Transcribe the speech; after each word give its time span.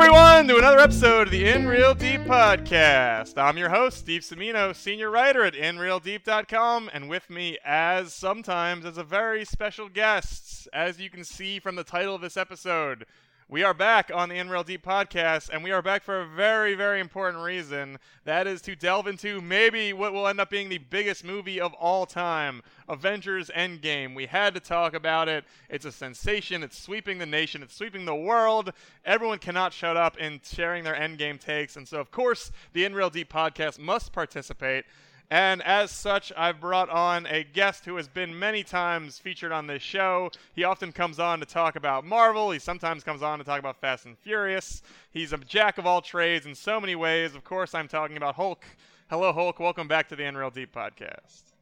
Everyone, 0.00 0.46
to 0.46 0.58
another 0.58 0.78
episode 0.78 1.26
of 1.26 1.32
the 1.32 1.48
In 1.48 1.66
Reel 1.66 1.92
Deep 1.92 2.20
podcast. 2.20 3.36
I'm 3.36 3.58
your 3.58 3.68
host, 3.68 3.98
Steve 3.98 4.22
Semino, 4.22 4.72
senior 4.72 5.10
writer 5.10 5.42
at 5.42 5.54
InReelDeep.com, 5.54 6.88
and 6.94 7.08
with 7.08 7.28
me, 7.28 7.58
as 7.64 8.14
sometimes, 8.14 8.84
as 8.84 8.96
a 8.96 9.02
very 9.02 9.44
special 9.44 9.88
guest, 9.88 10.68
as 10.72 11.00
you 11.00 11.10
can 11.10 11.24
see 11.24 11.58
from 11.58 11.74
the 11.74 11.82
title 11.82 12.14
of 12.14 12.20
this 12.20 12.36
episode, 12.36 13.06
we 13.50 13.62
are 13.62 13.72
back 13.72 14.10
on 14.12 14.28
the 14.28 14.34
In 14.34 14.50
Reel 14.50 14.62
Deep 14.62 14.84
podcast, 14.84 15.48
and 15.48 15.64
we 15.64 15.70
are 15.70 15.80
back 15.80 16.02
for 16.02 16.20
a 16.20 16.26
very, 16.26 16.74
very 16.74 17.00
important 17.00 17.42
reason. 17.42 17.98
That 18.24 18.46
is 18.46 18.60
to 18.62 18.76
delve 18.76 19.06
into 19.06 19.40
maybe 19.40 19.94
what 19.94 20.12
will 20.12 20.28
end 20.28 20.38
up 20.38 20.50
being 20.50 20.68
the 20.68 20.76
biggest 20.76 21.24
movie 21.24 21.58
of 21.58 21.72
all 21.72 22.04
time 22.04 22.60
Avengers 22.90 23.50
Endgame. 23.56 24.14
We 24.14 24.26
had 24.26 24.52
to 24.52 24.60
talk 24.60 24.92
about 24.92 25.30
it. 25.30 25.46
It's 25.70 25.86
a 25.86 25.92
sensation. 25.92 26.62
It's 26.62 26.78
sweeping 26.78 27.16
the 27.16 27.24
nation, 27.24 27.62
it's 27.62 27.74
sweeping 27.74 28.04
the 28.04 28.14
world. 28.14 28.70
Everyone 29.06 29.38
cannot 29.38 29.72
shut 29.72 29.96
up 29.96 30.18
in 30.18 30.42
sharing 30.44 30.84
their 30.84 30.94
Endgame 30.94 31.40
takes. 31.40 31.76
And 31.76 31.88
so, 31.88 32.00
of 32.00 32.10
course, 32.10 32.52
the 32.74 32.84
In 32.84 32.94
Reel 32.94 33.08
Deep 33.08 33.32
podcast 33.32 33.78
must 33.78 34.12
participate. 34.12 34.84
And 35.30 35.62
as 35.62 35.90
such, 35.90 36.32
I've 36.36 36.58
brought 36.58 36.88
on 36.88 37.26
a 37.26 37.44
guest 37.44 37.84
who 37.84 37.96
has 37.96 38.08
been 38.08 38.38
many 38.38 38.62
times 38.62 39.18
featured 39.18 39.52
on 39.52 39.66
this 39.66 39.82
show. 39.82 40.30
He 40.54 40.64
often 40.64 40.90
comes 40.90 41.18
on 41.18 41.40
to 41.40 41.46
talk 41.46 41.76
about 41.76 42.06
Marvel. 42.06 42.50
He 42.50 42.58
sometimes 42.58 43.04
comes 43.04 43.22
on 43.22 43.38
to 43.38 43.44
talk 43.44 43.58
about 43.58 43.78
Fast 43.78 44.06
and 44.06 44.16
Furious. 44.16 44.82
He's 45.10 45.34
a 45.34 45.38
jack 45.38 45.76
of 45.76 45.86
all 45.86 46.00
trades 46.00 46.46
in 46.46 46.54
so 46.54 46.80
many 46.80 46.96
ways. 46.96 47.34
Of 47.34 47.44
course, 47.44 47.74
I'm 47.74 47.88
talking 47.88 48.16
about 48.16 48.36
Hulk. 48.36 48.64
Hello, 49.10 49.32
Hulk. 49.32 49.60
Welcome 49.60 49.86
back 49.86 50.08
to 50.08 50.16
the 50.16 50.24
Unreal 50.24 50.50
Deep 50.50 50.74
podcast. 50.74 51.57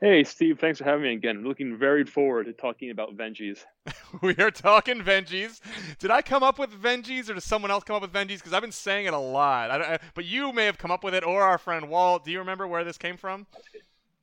Hey, 0.00 0.24
Steve, 0.24 0.58
thanks 0.58 0.78
for 0.78 0.84
having 0.84 1.02
me 1.02 1.12
again. 1.12 1.36
I'm 1.36 1.44
looking 1.44 1.76
very 1.76 2.04
forward 2.04 2.46
to 2.46 2.52
talking 2.52 2.90
about 2.90 3.16
Vengees. 3.16 3.64
we 4.22 4.34
are 4.36 4.50
talking 4.50 5.00
Vengees. 5.00 5.60
Did 5.98 6.10
I 6.10 6.20
come 6.20 6.42
up 6.42 6.58
with 6.58 6.70
Vengees, 6.70 7.30
or 7.30 7.34
does 7.34 7.44
someone 7.44 7.70
else 7.70 7.84
come 7.84 7.96
up 7.96 8.02
with 8.02 8.12
Vengees? 8.12 8.38
Because 8.38 8.52
I've 8.52 8.60
been 8.60 8.72
saying 8.72 9.06
it 9.06 9.14
a 9.14 9.18
lot. 9.18 9.70
I, 9.70 9.94
I, 9.94 9.98
but 10.14 10.24
you 10.24 10.52
may 10.52 10.66
have 10.66 10.78
come 10.78 10.90
up 10.90 11.04
with 11.04 11.14
it, 11.14 11.24
or 11.24 11.42
our 11.42 11.58
friend 11.58 11.88
Walt. 11.88 12.24
Do 12.24 12.32
you 12.32 12.40
remember 12.40 12.66
where 12.66 12.82
this 12.82 12.98
came 12.98 13.16
from? 13.16 13.46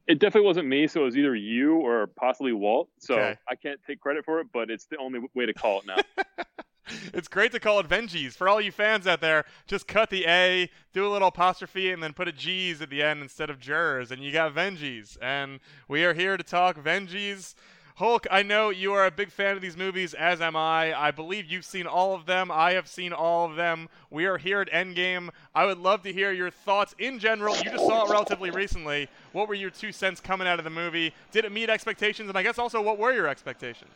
It 0.07 0.19
definitely 0.19 0.47
wasn't 0.47 0.67
me, 0.67 0.87
so 0.87 1.01
it 1.01 1.05
was 1.05 1.17
either 1.17 1.35
you 1.35 1.77
or 1.77 2.07
possibly 2.07 2.51
Walt. 2.51 2.89
So 2.99 3.15
okay. 3.15 3.37
I 3.47 3.55
can't 3.55 3.79
take 3.87 4.01
credit 4.01 4.25
for 4.25 4.41
it, 4.41 4.47
but 4.51 4.69
it's 4.69 4.85
the 4.85 4.97
only 4.97 5.21
way 5.33 5.45
to 5.45 5.53
call 5.53 5.79
it 5.79 5.85
now. 5.85 5.97
it's 7.13 7.27
great 7.27 7.51
to 7.51 7.59
call 7.59 7.79
it 7.79 7.87
Vengees. 7.87 8.33
For 8.33 8.47
all 8.47 8.61
you 8.61 8.71
fans 8.71 9.07
out 9.07 9.21
there, 9.21 9.45
just 9.67 9.87
cut 9.87 10.09
the 10.09 10.25
A, 10.27 10.69
do 10.93 11.05
a 11.05 11.09
little 11.09 11.29
apostrophe, 11.29 11.91
and 11.91 12.01
then 12.01 12.13
put 12.13 12.27
a 12.27 12.31
G's 12.31 12.81
at 12.81 12.89
the 12.89 13.01
end 13.01 13.21
instead 13.21 13.49
of 13.49 13.59
jurors, 13.59 14.11
and 14.11 14.23
you 14.23 14.31
got 14.31 14.53
Vengees. 14.53 15.17
And 15.21 15.59
we 15.87 16.03
are 16.03 16.13
here 16.13 16.37
to 16.37 16.43
talk 16.43 16.77
Vengees. 16.77 17.55
Hulk, 17.95 18.25
I 18.31 18.41
know 18.41 18.69
you 18.69 18.93
are 18.93 19.05
a 19.05 19.11
big 19.11 19.29
fan 19.31 19.55
of 19.55 19.61
these 19.61 19.77
movies, 19.77 20.13
as 20.13 20.41
am 20.41 20.55
I. 20.55 20.97
I 20.99 21.11
believe 21.11 21.45
you've 21.45 21.65
seen 21.65 21.85
all 21.85 22.15
of 22.15 22.25
them. 22.25 22.49
I 22.49 22.71
have 22.71 22.87
seen 22.87 23.13
all 23.13 23.45
of 23.45 23.55
them. 23.55 23.89
We 24.09 24.25
are 24.25 24.37
here 24.37 24.61
at 24.61 24.71
Endgame. 24.71 25.29
I 25.53 25.65
would 25.65 25.77
love 25.77 26.01
to 26.03 26.13
hear 26.13 26.31
your 26.31 26.49
thoughts 26.49 26.95
in 26.97 27.19
general. 27.19 27.55
You 27.57 27.65
just 27.65 27.85
saw 27.85 28.05
it 28.05 28.09
relatively 28.09 28.49
recently. 28.49 29.07
What 29.33 29.47
were 29.47 29.53
your 29.53 29.69
two 29.69 29.91
cents 29.91 30.19
coming 30.19 30.47
out 30.47 30.57
of 30.57 30.63
the 30.63 30.71
movie? 30.71 31.13
Did 31.31 31.45
it 31.45 31.51
meet 31.51 31.69
expectations? 31.69 32.29
And 32.29 32.37
I 32.37 32.43
guess 32.43 32.57
also, 32.57 32.81
what 32.81 32.97
were 32.97 33.13
your 33.13 33.27
expectations? 33.27 33.93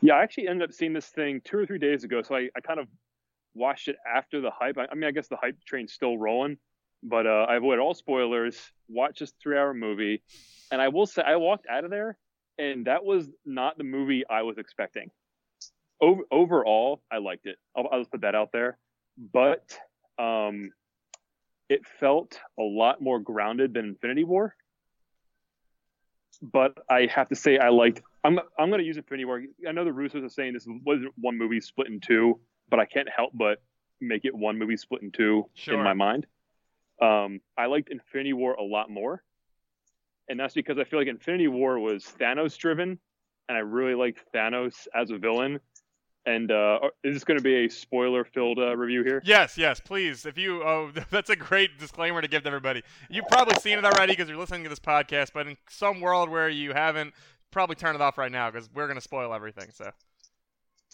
Yeah, 0.00 0.14
I 0.14 0.22
actually 0.22 0.48
ended 0.48 0.68
up 0.68 0.72
seeing 0.72 0.92
this 0.92 1.06
thing 1.06 1.40
two 1.44 1.58
or 1.58 1.66
three 1.66 1.78
days 1.78 2.04
ago, 2.04 2.22
so 2.22 2.36
I, 2.36 2.48
I 2.56 2.60
kind 2.60 2.78
of 2.78 2.86
watched 3.54 3.88
it 3.88 3.96
after 4.06 4.40
the 4.40 4.50
hype. 4.50 4.78
I, 4.78 4.86
I, 4.90 4.94
mean, 4.94 5.04
I 5.04 5.10
guess 5.10 5.28
the 5.28 5.36
hype 5.36 5.56
train's 5.64 5.92
still 5.92 6.16
rolling, 6.16 6.56
but 7.02 7.26
uh, 7.26 7.46
I 7.48 7.56
avoided 7.56 7.80
all 7.80 7.94
spoilers. 7.94 8.56
Watched 8.88 9.20
this 9.20 9.32
three-hour 9.42 9.74
movie, 9.74 10.22
and 10.70 10.80
I 10.80 10.88
will 10.88 11.06
say 11.06 11.22
I 11.22 11.36
walked 11.36 11.66
out 11.68 11.84
of 11.84 11.90
there, 11.90 12.16
and 12.58 12.86
that 12.86 13.04
was 13.04 13.28
not 13.44 13.76
the 13.76 13.84
movie 13.84 14.24
I 14.28 14.42
was 14.42 14.58
expecting. 14.58 15.10
Over, 16.00 16.22
overall, 16.30 17.02
I 17.10 17.18
liked 17.18 17.46
it. 17.46 17.56
I'll, 17.76 17.88
I'll 17.90 18.00
just 18.00 18.12
put 18.12 18.20
that 18.20 18.36
out 18.36 18.50
there, 18.52 18.78
but 19.32 19.76
um, 20.16 20.70
it 21.68 21.80
felt 21.98 22.38
a 22.58 22.62
lot 22.62 23.02
more 23.02 23.18
grounded 23.18 23.74
than 23.74 23.86
Infinity 23.86 24.24
War. 24.24 24.54
But 26.40 26.78
I 26.88 27.08
have 27.12 27.28
to 27.30 27.34
say, 27.34 27.58
I 27.58 27.70
liked 27.70 28.00
I'm 28.24 28.38
I'm 28.58 28.68
going 28.68 28.80
to 28.80 28.86
use 28.86 28.96
Infinity 28.96 29.24
War. 29.24 29.42
I 29.66 29.72
know 29.72 29.84
the 29.84 29.90
Russos 29.90 30.24
are 30.24 30.28
saying 30.28 30.54
this 30.54 30.66
wasn't 30.84 31.12
one 31.16 31.38
movie 31.38 31.60
split 31.60 31.88
in 31.88 32.00
two, 32.00 32.40
but 32.68 32.80
I 32.80 32.84
can't 32.84 33.08
help 33.14 33.32
but 33.34 33.62
make 34.00 34.24
it 34.24 34.34
one 34.34 34.58
movie 34.58 34.76
split 34.76 35.02
in 35.02 35.10
two 35.10 35.48
sure. 35.54 35.74
in 35.74 35.82
my 35.82 35.94
mind. 35.94 36.26
Um, 37.00 37.40
I 37.56 37.66
liked 37.66 37.90
Infinity 37.90 38.32
War 38.32 38.54
a 38.54 38.62
lot 38.62 38.90
more, 38.90 39.22
and 40.28 40.38
that's 40.38 40.54
because 40.54 40.78
I 40.78 40.84
feel 40.84 40.98
like 40.98 41.08
Infinity 41.08 41.48
War 41.48 41.78
was 41.78 42.04
Thanos 42.20 42.56
driven, 42.56 42.98
and 43.48 43.56
I 43.56 43.60
really 43.60 43.94
liked 43.94 44.20
Thanos 44.34 44.88
as 44.94 45.10
a 45.10 45.18
villain. 45.18 45.60
And 46.26 46.50
uh, 46.50 46.80
is 47.02 47.14
this 47.14 47.24
going 47.24 47.38
to 47.38 47.42
be 47.42 47.64
a 47.64 47.68
spoiler-filled 47.70 48.58
uh, 48.58 48.76
review 48.76 49.02
here? 49.02 49.22
Yes, 49.24 49.56
yes, 49.56 49.80
please. 49.80 50.26
If 50.26 50.36
you, 50.36 50.62
oh, 50.62 50.90
that's 51.10 51.30
a 51.30 51.36
great 51.36 51.78
disclaimer 51.78 52.20
to 52.20 52.28
give 52.28 52.42
to 52.42 52.48
everybody. 52.48 52.82
You've 53.08 53.28
probably 53.28 53.54
seen 53.60 53.78
it 53.78 53.84
already 53.86 54.12
because 54.12 54.28
you're 54.28 54.36
listening 54.36 54.64
to 54.64 54.68
this 54.68 54.78
podcast. 54.78 55.30
But 55.32 55.46
in 55.46 55.56
some 55.70 56.02
world 56.02 56.28
where 56.28 56.50
you 56.50 56.74
haven't, 56.74 57.14
probably 57.50 57.76
turn 57.76 57.94
it 57.94 58.00
off 58.00 58.18
right 58.18 58.32
now 58.32 58.50
because 58.50 58.68
we're 58.74 58.88
gonna 58.88 59.00
spoil 59.00 59.32
everything. 59.34 59.70
So. 59.72 59.90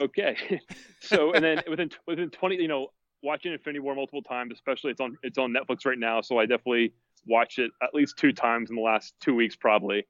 Okay, 0.01 0.61
so 1.01 1.33
and 1.33 1.45
then 1.45 1.63
within 1.69 1.91
within 2.07 2.31
twenty, 2.31 2.57
you 2.57 2.69
know, 2.69 2.89
watching 3.23 3.53
Infinity 3.53 3.81
War 3.81 3.95
multiple 3.95 4.23
times, 4.23 4.53
especially 4.53 4.91
it's 4.93 5.01
on 5.01 5.17
it's 5.23 5.39
on 5.39 5.53
Netflix 5.53 5.87
right 5.87 5.99
now, 5.99 6.21
so 6.21 6.39
I 6.39 6.47
definitely 6.47 6.93
watched 7.27 7.59
it 7.59 7.71
at 7.83 7.95
least 7.95 8.19
two 8.19 8.33
times 8.33 8.71
in 8.71 8.77
the 8.77 8.83
last 8.83 9.15
two 9.21 9.35
weeks 9.35 9.57
probably. 9.57 10.07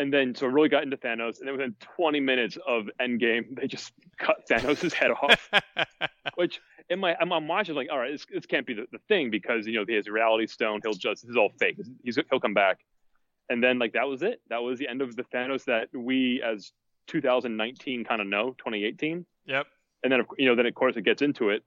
And 0.00 0.12
then 0.12 0.34
so 0.34 0.46
I 0.46 0.50
really 0.50 0.68
got 0.68 0.84
into 0.84 0.96
Thanos, 0.96 1.40
and 1.40 1.48
then 1.48 1.52
within 1.52 1.74
20 1.96 2.20
minutes 2.20 2.56
of 2.66 2.88
Endgame, 3.00 3.56
they 3.56 3.66
just 3.66 3.92
cut 4.16 4.48
Thanos' 4.48 4.92
head 4.92 5.10
off. 5.10 5.50
Which 6.36 6.60
in 6.88 7.00
my 7.00 7.16
I'm, 7.20 7.32
I'm 7.32 7.48
watching 7.48 7.74
like, 7.74 7.88
all 7.90 7.98
right, 7.98 8.12
this, 8.12 8.24
this 8.32 8.46
can't 8.46 8.66
be 8.66 8.74
the, 8.74 8.86
the 8.92 9.00
thing 9.08 9.30
because 9.30 9.66
you 9.66 9.74
know 9.74 9.84
he 9.86 9.94
has 9.94 10.06
a 10.06 10.12
reality 10.12 10.46
stone. 10.46 10.80
He'll 10.84 10.94
just 10.94 11.22
this 11.22 11.30
is 11.30 11.36
all 11.36 11.50
fake. 11.58 11.78
He's, 12.04 12.18
he'll 12.30 12.40
come 12.40 12.54
back 12.54 12.78
and 13.48 13.62
then 13.62 13.78
like 13.78 13.94
that 13.94 14.08
was 14.08 14.22
it. 14.22 14.40
That 14.48 14.62
was 14.62 14.78
the 14.78 14.88
end 14.88 15.02
of 15.02 15.16
the 15.16 15.24
Thanos 15.24 15.64
that 15.64 15.88
we 15.94 16.42
as 16.42 16.72
2019 17.08 18.04
kind 18.04 18.20
of 18.20 18.26
know, 18.26 18.50
2018. 18.58 19.24
Yep. 19.46 19.66
And 20.04 20.12
then 20.12 20.22
you 20.38 20.46
know 20.46 20.54
then 20.54 20.66
of 20.66 20.74
course 20.74 20.96
it 20.96 21.02
gets 21.02 21.22
into 21.22 21.50
it, 21.50 21.64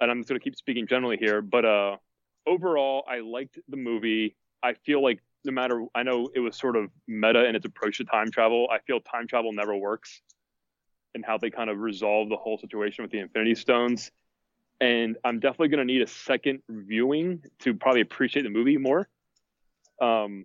and 0.00 0.10
I'm 0.10 0.18
just 0.18 0.28
gonna 0.28 0.40
keep 0.40 0.56
speaking 0.56 0.86
generally 0.86 1.16
here, 1.16 1.40
but 1.40 1.64
uh, 1.64 1.96
overall 2.46 3.04
I 3.08 3.20
liked 3.20 3.58
the 3.68 3.76
movie. 3.76 4.36
I 4.62 4.74
feel 4.74 5.02
like 5.02 5.20
no 5.44 5.52
matter 5.52 5.86
I 5.94 6.02
know 6.02 6.28
it 6.34 6.40
was 6.40 6.56
sort 6.56 6.76
of 6.76 6.90
meta 7.06 7.46
in 7.46 7.56
its 7.56 7.64
approach 7.64 7.98
to 7.98 8.04
time 8.04 8.30
travel. 8.30 8.68
I 8.70 8.80
feel 8.80 9.00
time 9.00 9.26
travel 9.26 9.52
never 9.52 9.74
works, 9.74 10.20
and 11.14 11.24
how 11.24 11.38
they 11.38 11.50
kind 11.50 11.70
of 11.70 11.78
resolve 11.78 12.28
the 12.28 12.36
whole 12.36 12.58
situation 12.58 13.02
with 13.02 13.12
the 13.12 13.20
Infinity 13.20 13.54
Stones. 13.54 14.10
And 14.82 15.16
I'm 15.24 15.40
definitely 15.40 15.68
gonna 15.68 15.84
need 15.86 16.02
a 16.02 16.06
second 16.06 16.62
viewing 16.68 17.44
to 17.60 17.72
probably 17.74 18.02
appreciate 18.02 18.42
the 18.42 18.50
movie 18.50 18.76
more. 18.76 19.08
Um, 20.02 20.44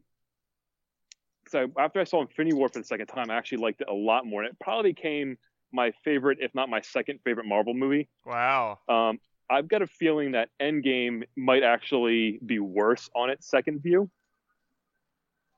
so 1.47 1.67
after 1.77 1.99
I 1.99 2.03
saw 2.03 2.21
Infinity 2.21 2.55
War 2.55 2.69
for 2.69 2.79
the 2.79 2.85
second 2.85 3.07
time, 3.07 3.29
I 3.29 3.35
actually 3.35 3.59
liked 3.59 3.81
it 3.81 3.87
a 3.89 3.93
lot 3.93 4.25
more. 4.25 4.43
And 4.43 4.51
it 4.51 4.59
probably 4.59 4.93
became 4.93 5.37
my 5.71 5.91
favorite, 6.03 6.39
if 6.41 6.53
not 6.55 6.69
my 6.69 6.81
second 6.81 7.19
favorite 7.23 7.45
Marvel 7.45 7.73
movie. 7.73 8.07
Wow. 8.25 8.79
Um, 8.89 9.19
I've 9.49 9.67
got 9.67 9.81
a 9.81 9.87
feeling 9.87 10.31
that 10.31 10.49
Endgame 10.61 11.23
might 11.35 11.63
actually 11.63 12.39
be 12.45 12.59
worse 12.59 13.09
on 13.15 13.29
its 13.29 13.47
second 13.47 13.83
view. 13.83 14.09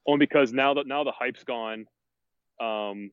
Only 0.05 0.25
because 0.25 0.53
now 0.53 0.73
that 0.75 0.87
now 0.87 1.03
the 1.03 1.11
hype's 1.11 1.43
gone, 1.43 1.85
um, 2.61 3.11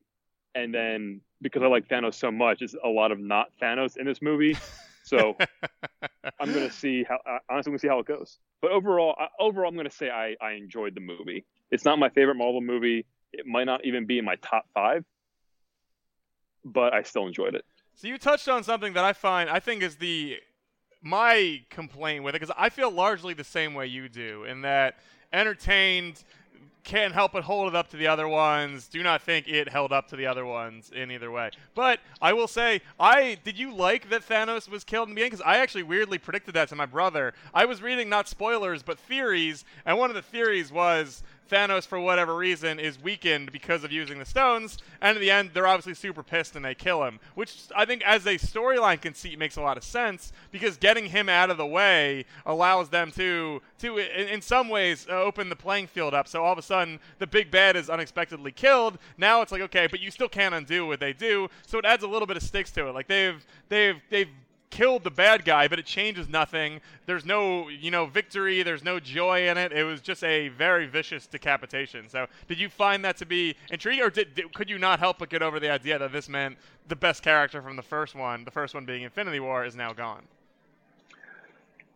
and 0.53 0.73
then 0.73 1.21
because 1.41 1.61
I 1.61 1.67
like 1.67 1.87
Thanos 1.87 2.15
so 2.15 2.31
much, 2.31 2.61
it's 2.61 2.75
a 2.81 2.87
lot 2.87 3.11
of 3.11 3.19
not 3.19 3.47
Thanos 3.61 3.97
in 3.97 4.05
this 4.05 4.21
movie. 4.21 4.57
So 5.05 5.37
I'm 6.39 6.51
gonna 6.51 6.71
see 6.71 7.03
how 7.03 7.19
honestly, 7.49 7.69
I'm 7.69 7.73
gonna 7.73 7.79
see 7.79 7.87
how 7.87 7.99
it 7.99 8.07
goes. 8.07 8.39
But 8.61 8.71
overall, 8.71 9.15
overall, 9.39 9.69
I'm 9.69 9.77
gonna 9.77 9.89
say 9.89 10.09
I, 10.09 10.35
I 10.41 10.53
enjoyed 10.53 10.95
the 10.95 11.01
movie. 11.01 11.45
It's 11.71 11.85
not 11.85 11.99
my 11.99 12.09
favorite 12.09 12.35
Marvel 12.35 12.61
movie. 12.61 13.05
It 13.31 13.45
might 13.45 13.65
not 13.65 13.85
even 13.85 14.05
be 14.05 14.17
in 14.17 14.25
my 14.25 14.35
top 14.37 14.65
five, 14.73 15.05
but 16.63 16.93
I 16.93 17.03
still 17.03 17.27
enjoyed 17.27 17.55
it. 17.55 17.65
So 17.93 18.07
you 18.07 18.17
touched 18.17 18.49
on 18.49 18.63
something 18.63 18.93
that 18.93 19.05
I 19.05 19.13
find 19.13 19.49
I 19.49 19.59
think 19.59 19.83
is 19.83 19.95
the 19.95 20.37
my 21.01 21.61
complaint 21.69 22.23
with 22.23 22.35
it 22.35 22.41
because 22.41 22.55
I 22.57 22.69
feel 22.69 22.89
largely 22.89 23.35
the 23.35 23.43
same 23.43 23.75
way 23.75 23.85
you 23.87 24.09
do 24.09 24.43
in 24.45 24.61
that 24.61 24.97
entertained 25.31 26.23
can't 26.85 27.13
help 27.13 27.33
but 27.33 27.43
hold 27.43 27.67
it 27.67 27.75
up 27.75 27.89
to 27.89 27.97
the 27.97 28.07
other 28.07 28.27
ones. 28.27 28.87
Do 28.87 29.03
not 29.03 29.21
think 29.23 29.47
it 29.47 29.67
held 29.67 29.91
up 29.91 30.07
to 30.09 30.15
the 30.15 30.27
other 30.27 30.45
ones 30.45 30.91
in 30.95 31.11
either 31.11 31.31
way. 31.31 31.49
But 31.73 31.99
I 32.21 32.31
will 32.33 32.47
say, 32.47 32.81
I 32.99 33.37
did 33.43 33.57
you 33.57 33.75
like 33.75 34.09
that 34.09 34.21
Thanos 34.21 34.69
was 34.69 34.83
killed 34.83 35.09
in 35.09 35.15
the 35.15 35.15
beginning? 35.15 35.31
Because 35.31 35.45
I 35.45 35.57
actually 35.57 35.83
weirdly 35.83 36.19
predicted 36.19 36.53
that 36.53 36.69
to 36.69 36.75
my 36.75 36.85
brother. 36.85 37.33
I 37.53 37.65
was 37.65 37.81
reading 37.81 38.07
not 38.07 38.29
spoilers 38.29 38.83
but 38.83 38.99
theories, 38.99 39.65
and 39.85 39.97
one 39.97 40.09
of 40.09 40.15
the 40.15 40.21
theories 40.21 40.71
was 40.71 41.23
Thanos, 41.49 41.85
for 41.85 41.99
whatever 41.99 42.35
reason, 42.35 42.79
is 42.79 43.01
weakened 43.01 43.51
because 43.51 43.83
of 43.83 43.91
using 43.91 44.19
the 44.19 44.25
stones, 44.25 44.77
and 45.01 45.15
in 45.15 45.21
the 45.21 45.31
end, 45.31 45.51
they're 45.53 45.67
obviously 45.67 45.93
super 45.93 46.23
pissed 46.23 46.55
and 46.55 46.65
they 46.65 46.75
kill 46.75 47.03
him. 47.03 47.19
Which 47.35 47.63
I 47.75 47.85
think, 47.85 48.03
as 48.03 48.25
a 48.25 48.35
storyline 48.35 49.01
conceit, 49.01 49.37
makes 49.37 49.55
a 49.55 49.61
lot 49.61 49.77
of 49.77 49.83
sense 49.83 50.31
because 50.51 50.77
getting 50.77 51.05
him 51.05 51.29
out 51.29 51.49
of 51.49 51.57
the 51.57 51.65
way 51.65 52.25
allows 52.45 52.89
them 52.89 53.11
to, 53.13 53.61
to 53.79 53.97
in, 53.97 54.41
some 54.41 54.69
ways, 54.69 55.07
uh, 55.09 55.21
open 55.21 55.49
the 55.49 55.55
playing 55.55 55.87
field 55.87 56.13
up. 56.13 56.27
So 56.27 56.43
all 56.43 56.53
of 56.53 56.59
a 56.59 56.63
sudden, 56.63 56.99
the 57.19 57.27
big 57.27 57.51
bad 57.51 57.75
is 57.75 57.89
unexpectedly 57.89 58.51
killed. 58.51 58.97
Now 59.17 59.41
it's 59.41 59.51
like, 59.51 59.61
okay, 59.61 59.87
but 59.87 59.99
you 59.99 60.11
still 60.11 60.29
can't 60.29 60.55
undo 60.55 60.85
what 60.85 60.99
they 60.99 61.13
do. 61.13 61.49
So 61.67 61.77
it 61.79 61.85
adds 61.85 62.03
a 62.03 62.07
little 62.07 62.27
bit 62.27 62.37
of 62.37 62.43
stakes 62.43 62.71
to 62.71 62.87
it. 62.87 62.93
Like 62.93 63.07
they've 63.07 63.45
they've 63.69 64.01
they've 64.09 64.29
killed 64.75 65.05
the 65.05 65.11
bad 65.11 65.45
guy, 65.45 65.69
but 65.69 65.79
it 65.79 65.85
changes 65.85 66.27
nothing. 66.27 66.81
There's 67.05 67.25
no, 67.25 67.69
you 67.69 67.91
know, 67.91 68.05
victory. 68.05 68.61
There's 68.61 68.83
no 68.83 68.99
joy 68.99 69.47
in 69.47 69.57
it. 69.57 69.71
It 69.71 69.85
was 69.85 70.01
just 70.01 70.21
a 70.23 70.49
very 70.49 70.85
vicious 70.85 71.27
decapitation. 71.27 72.09
So, 72.09 72.27
did 72.49 72.59
you 72.59 72.67
find 72.67 73.03
that 73.05 73.15
to 73.17 73.25
be 73.25 73.55
intriguing, 73.71 74.03
or 74.03 74.09
did, 74.09 74.35
did, 74.35 74.53
could 74.53 74.69
you 74.69 74.77
not 74.77 74.99
help 74.99 75.19
but 75.19 75.29
get 75.29 75.41
over 75.41 75.61
the 75.61 75.71
idea 75.71 75.97
that 75.97 76.11
this 76.11 76.27
meant 76.27 76.57
the 76.89 76.95
best 76.95 77.23
character 77.23 77.61
from 77.61 77.77
the 77.77 77.81
first 77.81 78.15
one, 78.15 78.43
the 78.43 78.51
first 78.51 78.75
one 78.75 78.85
being 78.85 79.03
Infinity 79.03 79.39
War, 79.39 79.63
is 79.63 79.77
now 79.77 79.93
gone? 79.93 80.23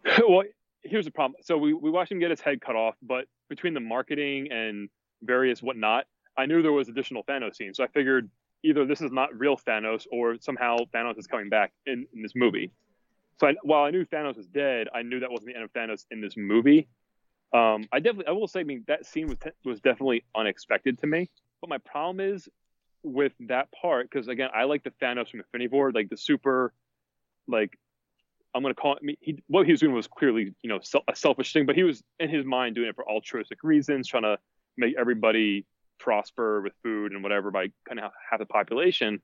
well, 0.27 0.43
here's 0.83 1.05
the 1.05 1.11
problem. 1.11 1.41
So 1.43 1.57
we, 1.57 1.73
we 1.73 1.89
watched 1.89 2.13
him 2.13 2.19
get 2.19 2.29
his 2.29 2.39
head 2.39 2.61
cut 2.61 2.77
off, 2.77 2.95
but 3.01 3.25
between 3.49 3.73
the 3.73 3.81
marketing 3.81 4.51
and 4.51 4.89
various 5.21 5.61
whatnot, 5.61 6.05
I 6.37 6.45
knew 6.45 6.61
there 6.61 6.71
was 6.71 6.87
additional 6.87 7.25
Thanos 7.25 7.57
scenes. 7.57 7.75
So 7.75 7.83
I 7.83 7.87
figured 7.87 8.29
either 8.63 8.85
this 8.85 9.01
is 9.01 9.11
not 9.11 9.37
real 9.37 9.57
Thanos 9.57 10.05
or 10.11 10.37
somehow 10.39 10.77
Thanos 10.93 11.17
is 11.17 11.27
coming 11.27 11.49
back 11.49 11.71
in, 11.85 12.05
in 12.13 12.21
this 12.21 12.33
movie. 12.35 12.71
So 13.39 13.47
I, 13.47 13.55
while 13.63 13.83
I 13.83 13.91
knew 13.91 14.05
Thanos 14.05 14.35
was 14.35 14.47
dead, 14.47 14.87
I 14.93 15.01
knew 15.01 15.21
that 15.21 15.31
wasn't 15.31 15.47
the 15.47 15.55
end 15.55 15.63
of 15.63 15.73
Thanos 15.73 16.05
in 16.11 16.21
this 16.21 16.35
movie. 16.35 16.87
Um, 17.53 17.85
I 17.91 17.99
definitely, 17.99 18.27
I 18.27 18.31
will 18.31 18.47
say, 18.47 18.59
I 18.59 18.63
mean, 18.63 18.83
that 18.87 19.05
scene 19.05 19.27
was 19.27 19.37
was 19.65 19.79
definitely 19.79 20.23
unexpected 20.35 20.99
to 20.99 21.07
me. 21.07 21.29
But 21.61 21.69
my 21.69 21.77
problem 21.79 22.19
is 22.19 22.47
with 23.01 23.31
that 23.47 23.69
part 23.71 24.09
because 24.09 24.27
again, 24.27 24.49
I 24.53 24.65
like 24.65 24.83
the 24.83 24.91
Thanos 25.01 25.29
from 25.29 25.39
Infinity 25.39 25.69
War, 25.69 25.91
like 25.91 26.09
the 26.09 26.17
super, 26.17 26.73
like 27.47 27.77
I'm 28.53 28.61
gonna 28.61 28.75
call 28.75 28.97
it. 28.97 28.99
I 29.03 29.15
He, 29.21 29.41
what 29.47 29.65
he 29.65 29.71
was 29.71 29.79
doing 29.79 29.93
was 29.93 30.07
clearly, 30.07 30.53
you 30.61 30.69
know, 30.69 30.79
a 31.07 31.15
selfish 31.15 31.53
thing, 31.53 31.65
but 31.65 31.75
he 31.75 31.83
was 31.83 32.03
in 32.19 32.29
his 32.29 32.45
mind 32.45 32.75
doing 32.75 32.89
it 32.89 32.95
for 32.95 33.09
altruistic 33.09 33.63
reasons, 33.63 34.07
trying 34.07 34.23
to 34.23 34.37
make 34.77 34.95
everybody 34.97 35.65
prosper 35.99 36.61
with 36.61 36.73
food 36.83 37.11
and 37.11 37.23
whatever 37.23 37.51
by 37.51 37.67
kind 37.87 37.99
of 37.99 38.11
half 38.29 38.39
the 38.39 38.45
population. 38.45 39.21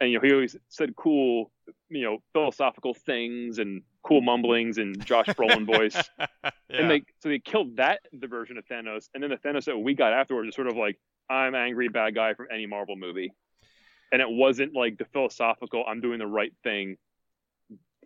And 0.00 0.10
you 0.10 0.18
know, 0.18 0.26
he 0.26 0.32
always 0.32 0.56
said 0.68 0.96
cool, 0.96 1.52
you 1.88 2.02
know, 2.02 2.18
philosophical 2.32 2.94
things 2.94 3.58
and 3.58 3.82
cool 4.02 4.20
mumblings 4.20 4.78
and 4.78 5.04
Josh 5.04 5.26
Brolin 5.26 5.66
voice. 5.76 5.96
yeah. 6.18 6.50
And 6.68 6.90
they 6.90 7.02
so 7.20 7.28
they 7.28 7.38
killed 7.38 7.76
that 7.76 8.00
the 8.12 8.26
version 8.26 8.58
of 8.58 8.66
Thanos, 8.66 9.08
and 9.14 9.22
then 9.22 9.30
the 9.30 9.36
Thanos 9.36 9.64
that 9.66 9.78
we 9.78 9.94
got 9.94 10.12
afterwards 10.12 10.48
is 10.48 10.54
sort 10.54 10.66
of 10.66 10.76
like 10.76 10.98
I'm 11.30 11.54
angry 11.54 11.88
bad 11.88 12.14
guy 12.14 12.34
from 12.34 12.48
any 12.52 12.66
Marvel 12.66 12.96
movie, 12.96 13.32
and 14.12 14.20
it 14.20 14.28
wasn't 14.28 14.74
like 14.74 14.98
the 14.98 15.06
philosophical 15.06 15.84
I'm 15.86 16.00
doing 16.00 16.18
the 16.18 16.26
right 16.26 16.52
thing 16.64 16.96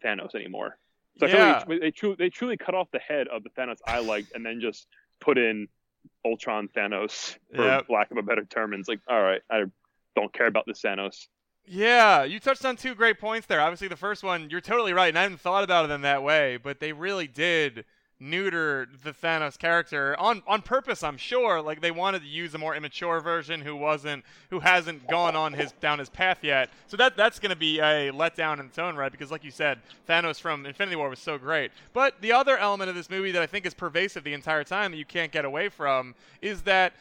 Thanos 0.04 0.34
anymore. 0.34 0.78
So 1.18 1.26
yeah. 1.26 1.64
Like 1.66 1.80
they, 1.80 1.90
truly, 1.90 2.16
they 2.18 2.30
truly 2.30 2.56
cut 2.56 2.74
off 2.74 2.88
the 2.92 3.00
head 3.00 3.28
of 3.28 3.42
the 3.42 3.50
Thanos 3.50 3.78
I 3.86 4.00
liked 4.00 4.32
and 4.34 4.44
then 4.44 4.60
just 4.60 4.86
put 5.20 5.36
in 5.38 5.68
Ultron 6.24 6.68
Thanos, 6.68 7.36
for 7.54 7.64
yep. 7.64 7.86
lack 7.88 8.10
of 8.10 8.16
a 8.16 8.22
better 8.22 8.44
term. 8.44 8.72
And 8.72 8.80
it's 8.80 8.88
like, 8.88 9.00
all 9.08 9.22
right, 9.22 9.40
I 9.50 9.64
don't 10.16 10.32
care 10.32 10.46
about 10.46 10.66
the 10.66 10.72
Thanos. 10.72 11.26
Yeah, 11.64 12.24
you 12.24 12.40
touched 12.40 12.64
on 12.64 12.76
two 12.76 12.94
great 12.94 13.18
points 13.18 13.46
there. 13.46 13.60
Obviously, 13.60 13.88
the 13.88 13.96
first 13.96 14.22
one, 14.22 14.50
you're 14.50 14.60
totally 14.60 14.92
right, 14.92 15.08
and 15.08 15.18
I 15.18 15.22
hadn't 15.22 15.40
thought 15.40 15.64
about 15.64 15.88
it 15.88 15.92
in 15.92 16.02
that 16.02 16.22
way, 16.22 16.56
but 16.56 16.80
they 16.80 16.92
really 16.92 17.26
did– 17.26 17.84
neutered 18.20 19.02
the 19.02 19.12
Thanos 19.12 19.58
character 19.58 20.16
on 20.18 20.42
on 20.46 20.62
purpose, 20.62 21.02
I'm 21.02 21.16
sure. 21.16 21.60
Like 21.60 21.80
they 21.80 21.90
wanted 21.90 22.22
to 22.22 22.28
use 22.28 22.54
a 22.54 22.58
more 22.58 22.74
immature 22.74 23.20
version 23.20 23.60
who 23.60 23.76
wasn't 23.76 24.24
who 24.50 24.60
hasn't 24.60 25.06
gone 25.06 25.36
on 25.36 25.52
his 25.52 25.72
down 25.72 25.98
his 25.98 26.08
path 26.08 26.38
yet. 26.42 26.70
So 26.86 26.96
that 26.96 27.16
that's 27.16 27.38
going 27.38 27.50
to 27.50 27.56
be 27.56 27.78
a 27.78 28.10
letdown 28.10 28.60
in 28.60 28.66
its 28.66 28.78
own 28.78 28.96
right 28.96 29.12
because 29.12 29.30
like 29.30 29.44
you 29.44 29.50
said, 29.50 29.78
Thanos 30.08 30.40
from 30.40 30.66
Infinity 30.66 30.96
War 30.96 31.08
was 31.08 31.20
so 31.20 31.38
great. 31.38 31.70
But 31.92 32.20
the 32.20 32.32
other 32.32 32.58
element 32.58 32.90
of 32.90 32.96
this 32.96 33.10
movie 33.10 33.30
that 33.32 33.42
I 33.42 33.46
think 33.46 33.66
is 33.66 33.74
pervasive 33.74 34.24
the 34.24 34.34
entire 34.34 34.64
time 34.64 34.90
that 34.90 34.98
you 34.98 35.04
can't 35.04 35.30
get 35.30 35.44
away 35.44 35.68
from 35.68 36.14
is 36.42 36.62
that 36.62 36.94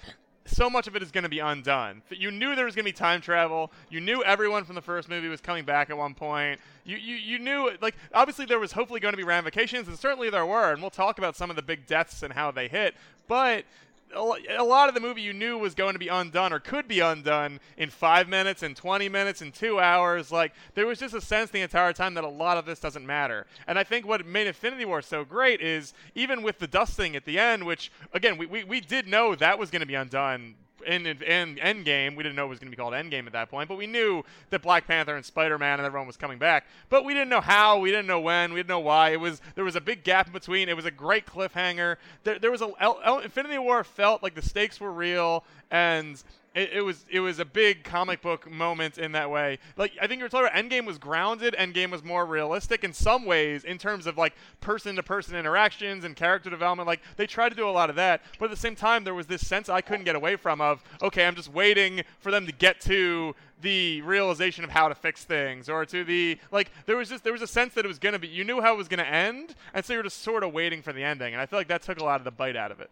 so 0.48 0.70
much 0.70 0.88
of 0.88 0.96
it 0.96 1.04
is 1.04 1.12
going 1.12 1.24
to 1.24 1.30
be 1.30 1.40
undone. 1.40 2.02
You 2.10 2.32
knew 2.32 2.56
there 2.56 2.66
was 2.66 2.76
going 2.76 2.86
to 2.86 2.92
be 2.92 2.98
time 2.98 3.22
travel. 3.22 3.72
You 3.90 4.00
knew 4.00 4.24
everyone 4.24 4.64
from 4.64 4.76
the 4.76 4.82
first 4.82 5.10
movie 5.10 5.28
was 5.28 5.42
coming 5.42 5.66
back 5.66 5.90
at 5.90 5.98
one 5.98 6.14
point. 6.14 6.60
You, 6.86 6.98
you, 6.98 7.16
you 7.16 7.40
knew, 7.40 7.72
like, 7.82 7.96
obviously 8.14 8.46
there 8.46 8.60
was 8.60 8.72
hopefully 8.72 9.00
going 9.00 9.14
to 9.14 9.18
be 9.18 9.24
ramifications, 9.24 9.88
and 9.88 9.98
certainly 9.98 10.30
there 10.30 10.46
were, 10.46 10.72
and 10.72 10.82
we'll 10.82 10.90
talk 10.90 11.18
about 11.18 11.36
some 11.36 11.50
of 11.50 11.56
the 11.56 11.62
big 11.62 11.86
deaths 11.86 12.24
and 12.24 12.34
how 12.34 12.52
they 12.52 12.68
hit. 12.68 12.96
But 13.28 13.66
a 14.16 14.64
lot 14.64 14.90
of 14.90 14.96
the 14.96 15.02
movie 15.02 15.22
you 15.22 15.34
knew 15.34 15.58
was 15.58 15.76
going 15.76 15.94
to 15.94 16.00
be 16.00 16.08
undone 16.08 16.54
or 16.54 16.60
could 16.60 16.88
be 16.88 17.00
undone 17.00 17.60
in 17.78 17.90
five 17.90 18.28
minutes, 18.28 18.64
in 18.64 18.74
20 18.76 19.10
minutes, 19.10 19.42
in 19.42 19.52
two 19.52 19.80
hours. 19.80 20.32
Like, 20.32 20.54
there 20.76 20.88
was 20.88 21.00
just 21.00 21.14
a 21.14 21.22
sense 21.22 21.52
the 21.52 21.62
entire 21.62 21.94
time 21.94 22.14
that 22.14 22.24
a 22.24 22.30
lot 22.30 22.58
of 22.58 22.66
this 22.66 22.80
doesn't 22.80 23.06
matter. 23.06 23.46
And 23.68 23.78
I 23.78 23.84
think 23.84 24.08
what 24.08 24.26
made 24.26 24.48
Infinity 24.48 24.86
War 24.86 25.02
so 25.02 25.26
great 25.26 25.62
is 25.62 25.94
even 26.16 26.42
with 26.42 26.60
the 26.60 26.68
dusting 26.68 27.16
at 27.16 27.26
the 27.26 27.38
end, 27.38 27.66
which, 27.66 27.92
again, 28.14 28.38
we, 28.38 28.46
we, 28.46 28.64
we 28.64 28.82
did 28.82 29.08
know 29.08 29.36
that 29.36 29.60
was 29.60 29.70
going 29.70 29.82
to 29.82 29.86
be 29.86 29.96
undone 29.96 30.56
in, 30.86 31.06
in 31.06 31.56
Endgame. 31.56 32.16
We 32.16 32.24
didn't 32.24 32.36
know 32.36 32.46
it 32.46 32.50
was 32.50 32.60
going 32.60 32.72
to 32.72 32.76
be 32.76 32.82
called 32.82 32.94
Endgame 32.94 33.26
at 33.26 33.34
that 33.34 33.50
point, 33.50 33.70
but 33.70 33.78
we 33.78 33.88
knew 33.88 34.24
that 34.50 34.62
Black 34.62 34.88
Panther 34.88 35.16
and 35.16 35.26
Spider 35.26 35.58
Man 35.58 35.80
and 35.80 35.86
everyone 35.86 36.08
was 36.08 36.18
coming 36.18 36.38
back. 36.38 36.66
But 36.90 37.06
we 37.06 37.14
didn't 37.14 37.30
know 37.30 37.42
how, 37.42 37.80
we 37.80 37.90
didn't 37.90 38.08
know 38.08 38.20
when, 38.20 38.54
we 38.54 38.60
didn't 38.60 38.70
know 38.70 38.80
why. 38.80 39.12
It 39.12 39.20
was 39.20 39.42
there 39.56 39.64
was 39.64 39.76
a 39.76 39.82
big 39.82 40.04
gap 40.04 40.28
in 40.28 40.34
between. 40.34 40.70
It 40.70 40.76
was 40.76 40.86
a 40.86 40.92
great 40.92 41.26
cliffhanger. 41.26 41.98
There, 42.24 42.40
there 42.40 42.52
was 42.52 42.62
a 42.62 43.22
Infinity 43.24 43.58
War 43.58 43.84
felt 43.84 44.24
like 44.24 44.36
the 44.36 44.42
stakes 44.42 44.80
were 44.80 44.92
real 44.92 45.44
and 45.72 46.22
it, 46.56 46.72
it, 46.74 46.82
was 46.82 47.06
it 47.10 47.20
was 47.20 47.40
a 47.40 47.46
big 47.46 47.84
comic 47.84 48.22
book 48.22 48.50
moment 48.50 48.98
in 48.98 49.12
that 49.12 49.30
way. 49.30 49.60
Like 49.76 49.94
I 50.02 50.08
think 50.08 50.20
you're 50.20 50.30
talking 50.30 50.48
about 50.48 50.58
Endgame 50.58 50.86
was 50.86 50.98
grounded, 50.98 51.56
Endgame 51.58 51.92
was 51.92 52.04
more 52.04 52.26
realistic 52.26 52.84
in 52.84 52.94
some 52.94 53.26
ways 53.26 53.64
in 53.64 53.78
terms 53.78 54.08
of 54.08 54.18
like 54.18 54.34
person 54.60 54.96
to 54.96 55.04
person 55.04 55.36
interactions 55.36 56.04
and 56.04 56.16
character 56.16 56.50
development. 56.50 56.88
Like 56.88 57.02
they 57.16 57.28
tried 57.28 57.50
to 57.50 57.56
do 57.56 57.68
a 57.68 57.72
lot 57.72 57.90
of 57.90 57.96
that, 57.98 58.22
but 58.40 58.46
at 58.46 58.52
the 58.52 58.58
same 58.58 58.76
time 58.76 59.04
there 59.04 59.14
was 59.14 59.28
this 59.28 59.46
sense 59.46 59.70
I 59.70 59.82
couldn't 59.82 60.06
get 60.06 60.16
away 60.16 60.36
from 60.36 60.60
of 60.60 60.84
okay, 61.02 61.26
I'm 61.28 61.36
just 61.36 61.54
waiting 61.54 62.02
for 62.20 62.32
them 62.32 62.46
to 62.48 62.52
get 62.52 62.82
to 62.82 63.36
the 63.62 64.02
realization 64.02 64.64
of 64.64 64.70
how 64.70 64.88
to 64.88 64.96
fix 64.96 65.24
things 65.24 65.70
or 65.70 65.86
to 65.86 66.04
the 66.04 66.38
like 66.52 66.72
there 66.86 66.96
was 66.96 67.10
just 67.10 67.24
there 67.24 67.34
was 67.34 67.42
a 67.42 67.48
sense 67.48 67.74
that 67.74 67.86
it 67.86 67.88
was 67.88 68.00
to 68.00 68.20
be 68.20 68.28
you 68.28 68.44
knew 68.44 68.62
how 68.62 68.74
it 68.74 68.78
was 68.78 68.88
to 68.88 69.08
end 69.08 69.56
and 69.74 69.84
so 69.84 69.94
you 69.94 70.00
were 70.00 70.04
just 70.04 70.22
sort 70.22 70.44
of 70.44 70.54
waiting 70.54 70.82
for 70.82 70.94
the 70.94 71.04
ending 71.04 71.34
and 71.34 71.42
i 71.42 71.46
feel 71.46 71.60
like 71.60 71.68
that 71.68 71.82
took 71.82 72.00
a 72.00 72.04
lot 72.04 72.22
of 72.22 72.24
the 72.24 72.32
bite 72.32 72.56
out 72.56 72.72
of 72.72 72.80
it 72.80 72.90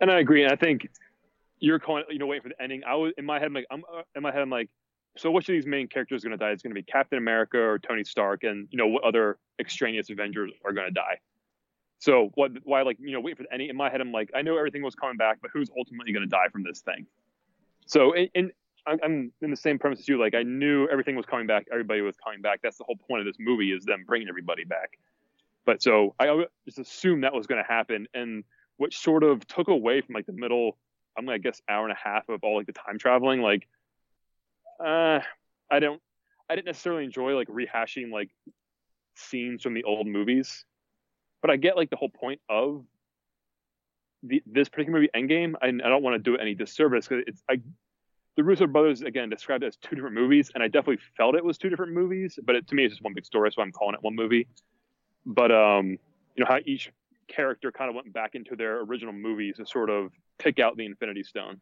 and 0.00 0.10
i 0.10 0.20
agree 0.20 0.46
i 0.46 0.54
think 0.54 0.88
you're 1.60 1.78
calling, 1.78 2.04
you 2.08 2.18
know, 2.18 2.26
waiting 2.26 2.42
for 2.42 2.48
the 2.48 2.62
ending. 2.62 2.82
I 2.86 2.94
was 2.96 3.12
in 3.16 3.24
my 3.24 3.38
head, 3.38 3.46
I'm 3.46 3.54
like, 3.54 3.66
I'm 3.70 3.84
uh, 3.94 4.02
in 4.16 4.22
my 4.22 4.32
head, 4.32 4.42
I'm 4.42 4.50
like, 4.50 4.70
so 5.16 5.30
which 5.30 5.48
of 5.48 5.52
these 5.52 5.66
main 5.66 5.88
characters 5.88 6.22
going 6.22 6.32
to 6.32 6.36
die? 6.36 6.50
It's 6.50 6.62
going 6.62 6.74
to 6.74 6.80
be 6.80 6.82
Captain 6.82 7.18
America 7.18 7.58
or 7.58 7.78
Tony 7.78 8.04
Stark, 8.04 8.44
and 8.44 8.68
you 8.70 8.78
know 8.78 8.86
what 8.86 9.04
other 9.04 9.38
extraneous 9.58 10.10
Avengers 10.10 10.52
are 10.64 10.72
going 10.72 10.86
to 10.86 10.92
die. 10.92 11.18
So 11.98 12.30
what? 12.34 12.52
Why 12.64 12.82
like 12.82 12.96
you 13.00 13.12
know 13.12 13.20
wait 13.20 13.36
for 13.36 13.42
the 13.42 13.52
ending? 13.52 13.68
In 13.68 13.76
my 13.76 13.90
head, 13.90 14.00
I'm 14.00 14.12
like, 14.12 14.30
I 14.34 14.42
know 14.42 14.56
everything 14.56 14.82
was 14.82 14.94
coming 14.94 15.16
back, 15.16 15.38
but 15.42 15.50
who's 15.52 15.68
ultimately 15.76 16.12
going 16.12 16.24
to 16.24 16.30
die 16.30 16.48
from 16.50 16.62
this 16.62 16.80
thing? 16.80 17.06
So 17.86 18.14
in, 18.14 18.52
I'm 18.86 19.32
in 19.42 19.50
the 19.50 19.56
same 19.56 19.78
premise 19.78 20.00
as 20.00 20.08
you. 20.08 20.18
Like 20.18 20.34
I 20.34 20.42
knew 20.42 20.88
everything 20.88 21.16
was 21.16 21.26
coming 21.26 21.46
back, 21.46 21.66
everybody 21.70 22.00
was 22.00 22.16
coming 22.16 22.40
back. 22.40 22.60
That's 22.62 22.78
the 22.78 22.84
whole 22.84 22.96
point 22.96 23.20
of 23.20 23.26
this 23.26 23.36
movie 23.38 23.72
is 23.72 23.84
them 23.84 24.04
bringing 24.06 24.28
everybody 24.28 24.64
back. 24.64 24.98
But 25.66 25.82
so 25.82 26.14
I 26.18 26.44
just 26.64 26.78
assumed 26.78 27.24
that 27.24 27.34
was 27.34 27.46
going 27.46 27.62
to 27.62 27.68
happen, 27.68 28.06
and 28.14 28.44
what 28.78 28.94
sort 28.94 29.24
of 29.24 29.46
took 29.46 29.68
away 29.68 30.00
from 30.00 30.14
like 30.14 30.26
the 30.26 30.32
middle 30.32 30.78
I'm 31.16 31.24
gonna 31.24 31.38
guess 31.38 31.60
hour 31.68 31.84
and 31.84 31.92
a 31.92 31.98
half 32.02 32.28
of 32.28 32.40
all 32.42 32.56
like 32.56 32.66
the 32.66 32.72
time 32.72 32.98
traveling. 32.98 33.40
Like, 33.42 33.66
uh, 34.78 35.20
I 35.70 35.78
don't, 35.78 36.00
I 36.48 36.54
didn't 36.54 36.66
necessarily 36.66 37.04
enjoy 37.04 37.34
like 37.34 37.48
rehashing 37.48 38.10
like 38.10 38.30
scenes 39.16 39.62
from 39.62 39.74
the 39.74 39.84
old 39.84 40.06
movies, 40.06 40.64
but 41.42 41.50
I 41.50 41.56
get 41.56 41.76
like 41.76 41.90
the 41.90 41.96
whole 41.96 42.08
point 42.08 42.40
of 42.48 42.84
the 44.22 44.42
this 44.46 44.68
particular 44.68 44.98
movie, 45.00 45.10
Endgame. 45.14 45.54
I, 45.62 45.68
I 45.68 45.88
don't 45.88 46.02
want 46.02 46.14
to 46.14 46.18
do 46.18 46.34
it 46.34 46.40
any 46.40 46.54
disservice 46.54 47.08
because 47.08 47.24
it's 47.26 47.42
I. 47.48 47.60
The 48.36 48.44
Russo 48.44 48.66
brothers 48.66 49.02
again 49.02 49.28
described 49.28 49.64
it 49.64 49.66
as 49.66 49.76
two 49.76 49.96
different 49.96 50.14
movies, 50.14 50.50
and 50.54 50.62
I 50.62 50.68
definitely 50.68 51.02
felt 51.16 51.34
it 51.34 51.44
was 51.44 51.58
two 51.58 51.68
different 51.68 51.92
movies. 51.92 52.38
But 52.42 52.54
it, 52.56 52.68
to 52.68 52.74
me, 52.74 52.84
it's 52.84 52.94
just 52.94 53.02
one 53.02 53.12
big 53.12 53.26
story, 53.26 53.50
so 53.52 53.60
I'm 53.60 53.72
calling 53.72 53.94
it 53.94 54.02
one 54.02 54.14
movie. 54.14 54.46
But 55.26 55.50
um, 55.50 55.98
you 56.36 56.44
know 56.44 56.46
how 56.46 56.58
each 56.64 56.90
character 57.30 57.72
kind 57.72 57.88
of 57.88 57.94
went 57.94 58.12
back 58.12 58.34
into 58.34 58.56
their 58.56 58.80
original 58.80 59.12
movies 59.12 59.56
to 59.56 59.66
sort 59.66 59.88
of 59.88 60.12
pick 60.38 60.58
out 60.58 60.76
the 60.76 60.84
Infinity 60.84 61.22
Stone. 61.22 61.60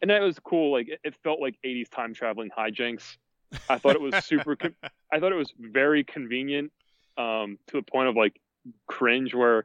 And 0.00 0.10
that 0.10 0.20
was 0.20 0.38
cool. 0.38 0.72
Like 0.72 0.88
it, 1.02 1.14
felt 1.22 1.40
like 1.40 1.56
80s 1.64 1.88
time 1.90 2.14
traveling 2.14 2.50
hijinks. 2.56 3.16
I 3.68 3.78
thought 3.78 3.94
it 3.94 4.00
was 4.00 4.14
super. 4.24 4.56
con- 4.56 4.74
I 5.12 5.20
thought 5.20 5.32
it 5.32 5.36
was 5.36 5.52
very 5.58 6.04
convenient 6.04 6.72
um, 7.16 7.58
to 7.68 7.76
the 7.76 7.82
point 7.82 8.08
of 8.08 8.16
like 8.16 8.40
cringe, 8.86 9.34
where 9.34 9.64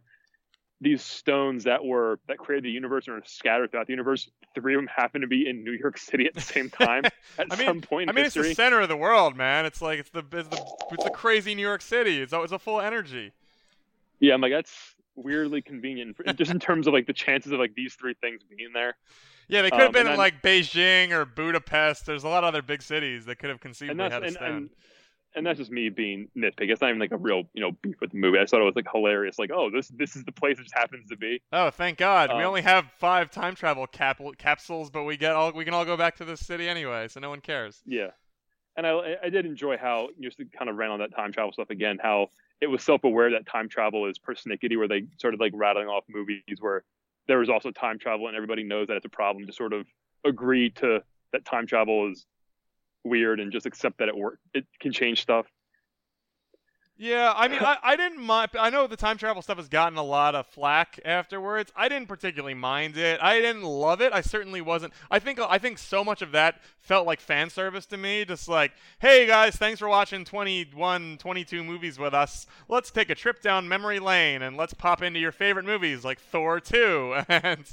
these 0.79 1.01
stones 1.01 1.63
that 1.63 1.83
were 1.83 2.19
that 2.27 2.37
created 2.37 2.65
the 2.65 2.71
universe 2.71 3.07
and 3.07 3.17
are 3.17 3.23
scattered 3.25 3.71
throughout 3.71 3.87
the 3.87 3.93
universe. 3.93 4.29
Three 4.53 4.75
of 4.75 4.79
them 4.79 4.89
happen 4.93 5.21
to 5.21 5.27
be 5.27 5.47
in 5.49 5.63
New 5.63 5.71
York 5.71 5.97
City 5.97 6.25
at 6.27 6.33
the 6.33 6.41
same 6.41 6.69
time 6.69 7.05
at 7.37 7.47
I 7.49 7.55
mean, 7.55 7.65
some 7.65 7.81
point. 7.81 8.09
I 8.09 8.13
mean, 8.13 8.25
history. 8.25 8.49
it's 8.49 8.57
the 8.57 8.63
center 8.63 8.81
of 8.81 8.89
the 8.89 8.97
world, 8.97 9.35
man. 9.35 9.65
It's 9.65 9.81
like 9.81 9.99
it's 9.99 10.09
the 10.11 10.23
it's 10.33 10.49
the 10.49 10.65
it's 10.91 11.03
the 11.03 11.09
crazy 11.09 11.55
New 11.55 11.61
York 11.65 11.81
City. 11.81 12.21
It's 12.21 12.33
it's 12.33 12.51
a 12.51 12.59
full 12.59 12.79
energy. 12.81 13.31
Yeah, 14.19 14.33
I'm 14.33 14.41
like 14.41 14.51
that's 14.51 14.95
weirdly 15.17 15.61
convenient, 15.61 16.15
just 16.37 16.51
in 16.51 16.59
terms 16.59 16.87
of 16.87 16.93
like 16.93 17.07
the 17.07 17.13
chances 17.13 17.51
of 17.51 17.59
like 17.59 17.75
these 17.75 17.95
three 17.95 18.13
things 18.21 18.41
being 18.43 18.71
there. 18.73 18.95
Yeah, 19.49 19.61
they 19.61 19.69
could 19.69 19.79
have 19.79 19.87
um, 19.87 19.93
been 19.93 20.01
in 20.01 20.11
then, 20.13 20.17
like 20.17 20.41
Beijing 20.41 21.11
or 21.11 21.25
Budapest. 21.25 22.05
There's 22.05 22.23
a 22.23 22.29
lot 22.29 22.43
of 22.43 22.49
other 22.49 22.61
big 22.61 22.81
cities 22.81 23.25
that 23.25 23.37
could 23.39 23.49
have 23.49 23.59
conceivably 23.59 24.03
had 24.03 24.23
a 24.23 24.25
and, 24.25 24.33
stand. 24.33 24.53
And, 24.53 24.69
and 25.35 25.45
that's 25.45 25.59
just 25.59 25.71
me 25.71 25.89
being 25.89 26.27
nitpicky. 26.35 26.71
It's 26.71 26.81
not 26.81 26.89
even 26.89 26.99
like 26.99 27.11
a 27.11 27.17
real, 27.17 27.43
you 27.53 27.61
know, 27.61 27.71
beef 27.81 27.95
with 28.01 28.11
the 28.11 28.17
movie. 28.17 28.39
I 28.39 28.45
thought 28.45 28.59
it 28.59 28.65
was 28.65 28.75
like 28.75 28.87
hilarious. 28.91 29.39
Like, 29.39 29.51
oh, 29.53 29.69
this 29.69 29.87
this 29.89 30.15
is 30.15 30.23
the 30.25 30.31
place 30.31 30.59
it 30.59 30.63
just 30.63 30.75
happens 30.75 31.07
to 31.09 31.17
be. 31.17 31.41
Oh, 31.53 31.69
thank 31.69 31.97
God. 31.97 32.31
Um, 32.31 32.37
we 32.37 32.43
only 32.43 32.61
have 32.63 32.85
five 32.97 33.31
time 33.31 33.55
travel 33.55 33.87
cap- 33.87 34.19
capsules, 34.37 34.89
but 34.89 35.03
we 35.03 35.15
get 35.15 35.33
all 35.33 35.53
we 35.53 35.63
can 35.63 35.73
all 35.73 35.85
go 35.85 35.95
back 35.95 36.17
to 36.17 36.25
this 36.25 36.41
city 36.41 36.67
anyway, 36.67 37.07
so 37.07 37.19
no 37.19 37.29
one 37.29 37.39
cares. 37.39 37.81
Yeah, 37.85 38.07
and 38.75 38.85
I 38.85 39.15
I 39.23 39.29
did 39.29 39.45
enjoy 39.45 39.77
how 39.77 40.09
just 40.21 40.41
kind 40.57 40.69
of 40.69 40.75
ran 40.75 40.91
on 40.91 40.99
that 40.99 41.15
time 41.15 41.31
travel 41.31 41.53
stuff 41.53 41.69
again. 41.69 41.99
How 42.01 42.29
it 42.61 42.67
was 42.67 42.83
self 42.83 43.03
aware 43.03 43.31
that 43.31 43.45
time 43.45 43.69
travel 43.69 44.07
is 44.07 44.17
persnickety, 44.19 44.77
where 44.77 44.87
they 44.87 45.03
started 45.17 45.39
like 45.39 45.53
rattling 45.55 45.87
off 45.87 46.03
movies 46.09 46.41
where 46.59 46.83
there 47.27 47.39
was 47.39 47.49
also 47.49 47.71
time 47.71 47.99
travel 47.99 48.27
and 48.27 48.35
everybody 48.35 48.63
knows 48.63 48.87
that 48.87 48.97
it's 48.97 49.05
a 49.05 49.09
problem. 49.09 49.45
To 49.47 49.53
sort 49.53 49.73
of 49.73 49.85
agree 50.25 50.69
to 50.71 51.01
that 51.33 51.45
time 51.45 51.67
travel 51.67 52.11
is 52.11 52.25
weird 53.03 53.39
and 53.39 53.51
just 53.51 53.65
accept 53.65 53.99
that 53.99 54.07
it 54.07 54.17
work 54.17 54.39
it 54.53 54.65
can 54.79 54.91
change 54.91 55.21
stuff. 55.21 55.45
Yeah, 56.97 57.31
I 57.35 57.47
mean, 57.47 57.59
I, 57.63 57.77
I 57.83 57.95
didn't 57.95 58.21
mind. 58.21 58.51
I 58.59 58.69
know 58.69 58.87
the 58.87 58.97
time 58.97 59.17
travel 59.17 59.41
stuff 59.41 59.57
has 59.57 59.67
gotten 59.67 59.97
a 59.97 60.03
lot 60.03 60.35
of 60.35 60.47
flack 60.47 60.99
afterwards. 61.05 61.71
I 61.75 61.89
didn't 61.89 62.07
particularly 62.07 62.55
mind 62.55 62.97
it. 62.97 63.19
I 63.21 63.39
didn't 63.39 63.63
love 63.63 64.01
it. 64.01 64.13
I 64.13 64.21
certainly 64.21 64.61
wasn't. 64.61 64.93
I 65.11 65.19
think 65.19 65.39
I 65.39 65.57
think 65.57 65.77
so 65.77 66.03
much 66.03 66.21
of 66.21 66.31
that 66.31 66.61
felt 66.79 67.05
like 67.05 67.19
fan 67.19 67.49
service 67.49 67.85
to 67.87 67.97
me. 67.97 68.25
Just 68.25 68.47
like, 68.47 68.71
hey 68.99 69.27
guys, 69.27 69.55
thanks 69.55 69.79
for 69.79 69.87
watching 69.87 70.25
21, 70.25 71.17
22 71.17 71.63
movies 71.63 71.99
with 71.99 72.13
us. 72.13 72.47
Let's 72.69 72.89
take 72.89 73.09
a 73.09 73.15
trip 73.15 73.41
down 73.41 73.67
memory 73.67 73.99
lane 73.99 74.41
and 74.41 74.57
let's 74.57 74.73
pop 74.73 75.01
into 75.01 75.19
your 75.19 75.33
favorite 75.33 75.65
movies 75.65 76.03
like 76.05 76.19
Thor 76.19 76.59
2 76.59 77.15
and 77.29 77.65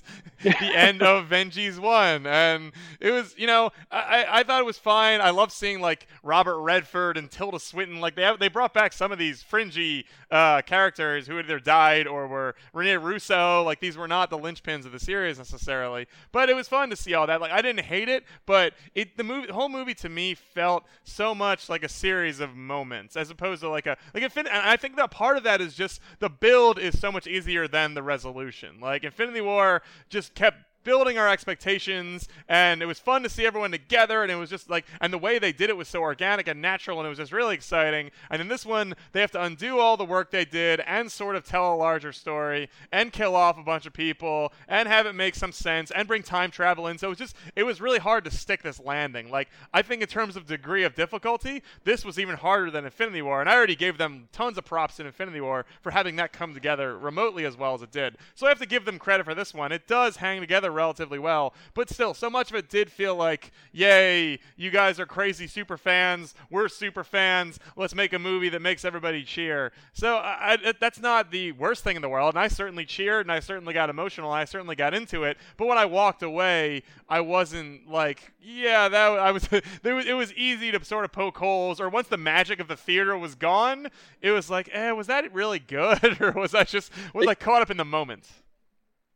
the 0.43 0.57
end 0.75 1.03
of 1.03 1.25
Avengers 1.25 1.79
1. 1.79 2.27
And 2.27 2.73
it 3.01 3.13
was, 3.13 3.35
you 3.39 3.47
know, 3.47 3.71
I, 3.91 4.27
I 4.29 4.43
thought 4.43 4.61
it 4.61 4.67
was 4.67 4.79
fine. 4.79 5.21
I 5.21 5.31
love 5.31 5.53
seeing 5.53 5.81
like 5.81 6.09
Robert 6.23 6.59
Redford 6.61 7.17
and 7.17 7.31
Tilda 7.31 7.61
Swinton. 7.61 8.01
Like 8.01 8.17
they 8.17 8.23
have, 8.23 8.39
they 8.41 8.49
brought 8.49 8.75
back 8.75 8.93
some 8.93 9.13
of 9.15 9.19
these 9.19 9.43
fringy 9.43 10.05
uh, 10.31 10.61
characters 10.63 11.27
who 11.27 11.39
either 11.39 11.59
died 11.59 12.07
or 12.07 12.27
were 12.27 12.55
Rene 12.75 12.99
Russo. 12.99 13.63
Like 13.63 13.81
these 13.81 13.97
were 13.97 14.07
not 14.07 14.29
the 14.29 14.39
linchpins 14.39 14.85
of 14.85 14.93
the 14.93 14.99
series 14.99 15.39
necessarily, 15.39 16.07
but 16.33 16.51
it 16.51 16.55
was 16.55 16.69
fun 16.69 16.91
to 16.91 16.97
see 16.97 17.15
all 17.15 17.27
that. 17.27 17.41
Like 17.41 17.53
I 17.53 17.63
didn't 17.63 17.85
hate 17.87 18.11
it, 18.11 18.25
but 18.45 18.75
it 18.95 19.17
the 19.17 19.25
movie, 19.25 19.47
the 19.47 19.55
whole 19.55 19.71
movie 19.71 19.95
to 19.95 20.09
me 20.11 20.35
felt 20.35 20.85
so 21.05 21.35
much 21.35 21.71
like 21.71 21.83
a 21.83 21.89
series 21.89 22.41
of 22.41 22.55
moments 22.55 23.17
as 23.17 23.31
opposed 23.31 23.63
to 23.63 23.71
like 23.71 23.87
a 23.87 23.97
like 24.13 24.23
Infin- 24.23 24.51
I 24.51 24.77
think 24.77 24.97
that 24.97 25.11
part 25.11 25.39
of 25.39 25.45
that 25.45 25.61
is 25.61 25.75
just 25.75 26.01
the 26.19 26.29
build 26.29 26.79
is 26.79 26.99
so 26.99 27.11
much 27.11 27.27
easier 27.27 27.67
than 27.67 27.95
the 27.95 28.03
resolution. 28.03 28.81
Like 28.81 29.05
Infinity 29.05 29.41
War 29.41 29.81
just 30.11 30.35
kept 30.35 30.59
building 30.85 31.19
our 31.19 31.29
expectations 31.29 32.29
and 32.49 32.83
it 32.83 32.87
was 32.87 32.99
fun 32.99 33.23
to 33.23 33.29
see 33.29 33.47
everyone 33.47 33.71
together 33.71 34.23
and 34.23 34.31
it 34.31 34.37
was 34.37 34.51
just 34.51 34.71
like 34.71 34.85
and 35.01 35.13
the 35.13 35.19
way 35.19 35.39
they 35.39 35.53
did 35.53 35.71
it 35.71 35.77
was 35.77 35.89
so 35.89 36.01
organic 36.01 36.47
and 36.47 36.61
natural 36.61 36.99
and 36.99 37.07
it 37.07 37.09
was 37.09 37.19
just 37.19 37.33
really 37.33 37.55
exciting. 37.55 38.11
And 38.31 38.41
in 38.41 38.49
this 38.49 38.65
one 38.65 38.95
they 39.13 39.21
have 39.21 39.31
to 39.33 39.43
undo 39.43 39.79
all 39.79 39.97
the 39.97 40.05
work 40.05 40.31
they 40.31 40.45
did 40.45 40.81
and 40.81 41.11
sort 41.11 41.37
of 41.37 41.45
tell 41.45 41.75
a 41.75 41.77
larger 41.77 42.13
story 42.13 42.69
and 42.93 43.13
kill 43.13 43.35
off 43.35 43.59
a 43.59 43.63
bunch 43.63 43.87
of 43.87 43.93
people 43.93 44.53
and 44.69 44.89
have 44.89 45.07
it 45.07 45.15
make 45.15 45.35
some 45.35 45.53
sense 45.53 45.91
and 45.91 46.07
bring 46.07 46.23
time 46.23 46.51
travel 46.51 46.87
in. 46.87 46.99
So 46.99 47.09
it 47.09 47.11
was 47.11 47.19
just 47.19 47.37
it 47.57 47.65
was 47.65 47.81
really 47.81 47.99
hard 47.99 48.25
to 48.25 48.31
stick 48.31 48.63
this 48.63 48.81
landing. 48.81 49.31
Like 49.31 49.49
i 49.73 49.83
think 49.83 50.03
in 50.03 50.09
terms 50.09 50.37
of 50.37 50.47
degree 50.47 50.85
of 50.85 50.95
difficulty 50.95 51.63
this 51.85 52.05
was 52.05 52.19
even 52.19 52.37
harder 52.37 52.71
than 52.71 52.85
infinity 52.85 53.23
war 53.23 53.41
and 53.41 53.49
i 53.49 53.55
already 53.55 53.77
gave 53.77 53.99
them 53.99 54.29
tons 54.33 54.59
of 54.59 54.65
props 54.65 55.01
in 55.01 55.07
infinity 55.07 55.41
war 55.41 55.65
for 55.81 55.91
having 55.91 56.17
that 56.17 56.33
come 56.33 56.55
together 56.55 56.99
remotely 56.99 57.45
as 57.45 57.57
well 57.57 57.75
as 57.75 57.83
it 57.83 57.91
did. 57.91 58.17
So 58.35 58.47
i 58.47 58.49
have 58.49 58.59
to 58.59 58.67
give 58.67 58.85
them 58.85 58.99
credit 58.99 59.25
for 59.25 59.35
this 59.35 59.55
one. 59.55 59.73
It 59.73 59.87
does 59.87 60.17
hang 60.17 60.41
together 60.41 60.71
relatively 60.75 61.19
well. 61.19 61.55
But 61.73 61.89
still, 61.89 62.15
so 62.15 62.29
much 62.29 62.51
of 62.51 62.57
it 62.57 62.69
did 62.69 62.91
feel 62.91 63.15
like, 63.17 63.53
yay, 63.73 64.39
you 64.57 64.71
guys 64.71 65.01
are 65.01 65.07
crazy 65.07 65.47
super 65.47 65.77
fans. 65.77 66.35
We're 66.51 66.69
super 66.69 67.05
fans. 67.05 67.59
Let's 67.77 67.95
make 67.95 68.13
a 68.13 68.19
movie 68.19 68.49
that 68.51 68.61
makes 68.61 68.85
everybody 68.85 69.25
cheer. 69.25 69.73
So 69.93 70.17
I, 70.17 70.59
I, 70.65 70.75
that's 70.79 71.01
not 71.01 71.31
the 71.31 71.53
worst 71.53 71.85
thing 71.85 71.97
in 71.97 72.03
the 72.03 72.09
world. 72.09 72.35
And 72.35 72.43
I 72.43 72.49
certainly 72.49 72.85
cheered 72.85 73.27
and 73.27 73.33
I 73.33 73.41
certainly 73.41 73.75
got 73.75 73.91
emotional 73.91 74.33
and 74.33 74.41
I 74.41 74.45
certainly 74.45 74.77
got 74.77 74.95
into 74.95 75.25
it. 75.25 75.39
But 75.57 75.69
when 75.69 75.79
I 75.79 75.87
walked 75.87 76.23
away, 76.23 76.83
I 77.09 77.21
wasn't 77.21 77.89
like, 77.89 78.33
yeah, 78.43 78.89
that 78.89 79.13
I 79.19 79.31
was. 79.31 79.49
it 79.85 80.17
was 80.17 80.33
easy 80.35 80.71
to 80.73 80.85
sort 80.85 81.05
of 81.05 81.13
poke 81.13 81.39
holes. 81.39 81.81
Or 81.81 81.89
once 81.89 82.09
the 82.09 82.17
magic 82.17 82.61
of 82.61 82.69
the 82.69 82.77
theater 82.77 83.17
was 83.17 83.35
gone, 83.35 83.89
it 84.21 84.31
was 84.31 84.51
like, 84.51 84.69
eh, 84.73 84.93
was 84.93 85.07
that 85.07 85.33
really 85.33 85.59
good, 85.59 86.21
or 86.21 86.33
was 86.33 86.55
I 86.55 86.65
just 86.65 86.93
was 87.13 87.27
I 87.27 87.35
caught 87.35 87.63
up 87.63 87.71
in 87.71 87.77
the 87.77 87.85
moment? 87.85 88.29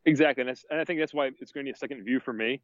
Exactly, 0.05 0.41
and, 0.47 0.57
and 0.69 0.79
I 0.79 0.85
think 0.85 0.99
that's 0.99 1.13
why 1.13 1.29
it's 1.39 1.51
going 1.51 1.65
to 1.65 1.69
be 1.69 1.73
a 1.73 1.77
second 1.77 2.03
view 2.03 2.19
for 2.19 2.33
me. 2.33 2.61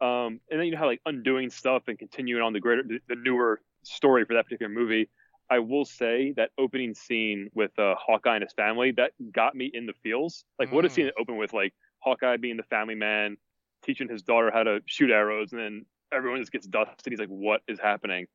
Um, 0.00 0.40
and 0.50 0.60
then 0.60 0.66
you 0.66 0.72
know 0.72 0.78
how 0.78 0.86
like 0.86 1.00
undoing 1.06 1.50
stuff 1.50 1.84
and 1.88 1.98
continuing 1.98 2.42
on 2.42 2.52
the 2.52 2.60
greater, 2.60 2.82
the, 2.84 3.00
the, 3.08 3.16
newer 3.16 3.60
story 3.82 4.24
for 4.24 4.34
that 4.34 4.44
particular 4.44 4.72
movie. 4.72 5.08
I 5.50 5.58
will 5.58 5.84
say 5.84 6.34
that 6.36 6.50
opening 6.56 6.94
scene 6.94 7.50
with 7.52 7.76
uh, 7.78 7.94
Hawkeye 7.98 8.34
and 8.36 8.42
his 8.44 8.52
family 8.52 8.92
that 8.92 9.12
got 9.32 9.56
me 9.56 9.70
in 9.72 9.86
the 9.86 9.94
feels. 10.02 10.44
Like, 10.58 10.68
mm. 10.68 10.74
what 10.74 10.84
a 10.84 10.90
scene 10.90 11.06
it 11.06 11.14
open 11.18 11.36
with, 11.36 11.52
like 11.52 11.74
Hawkeye 11.98 12.36
being 12.36 12.56
the 12.56 12.62
family 12.64 12.94
man, 12.94 13.38
teaching 13.82 14.08
his 14.08 14.22
daughter 14.22 14.50
how 14.52 14.62
to 14.62 14.80
shoot 14.86 15.10
arrows, 15.10 15.52
and 15.52 15.60
then 15.60 15.86
everyone 16.12 16.40
just 16.40 16.52
gets 16.52 16.66
dusted. 16.66 17.12
He's 17.12 17.18
like, 17.18 17.28
"What 17.28 17.62
is 17.66 17.80
happening?" 17.80 18.26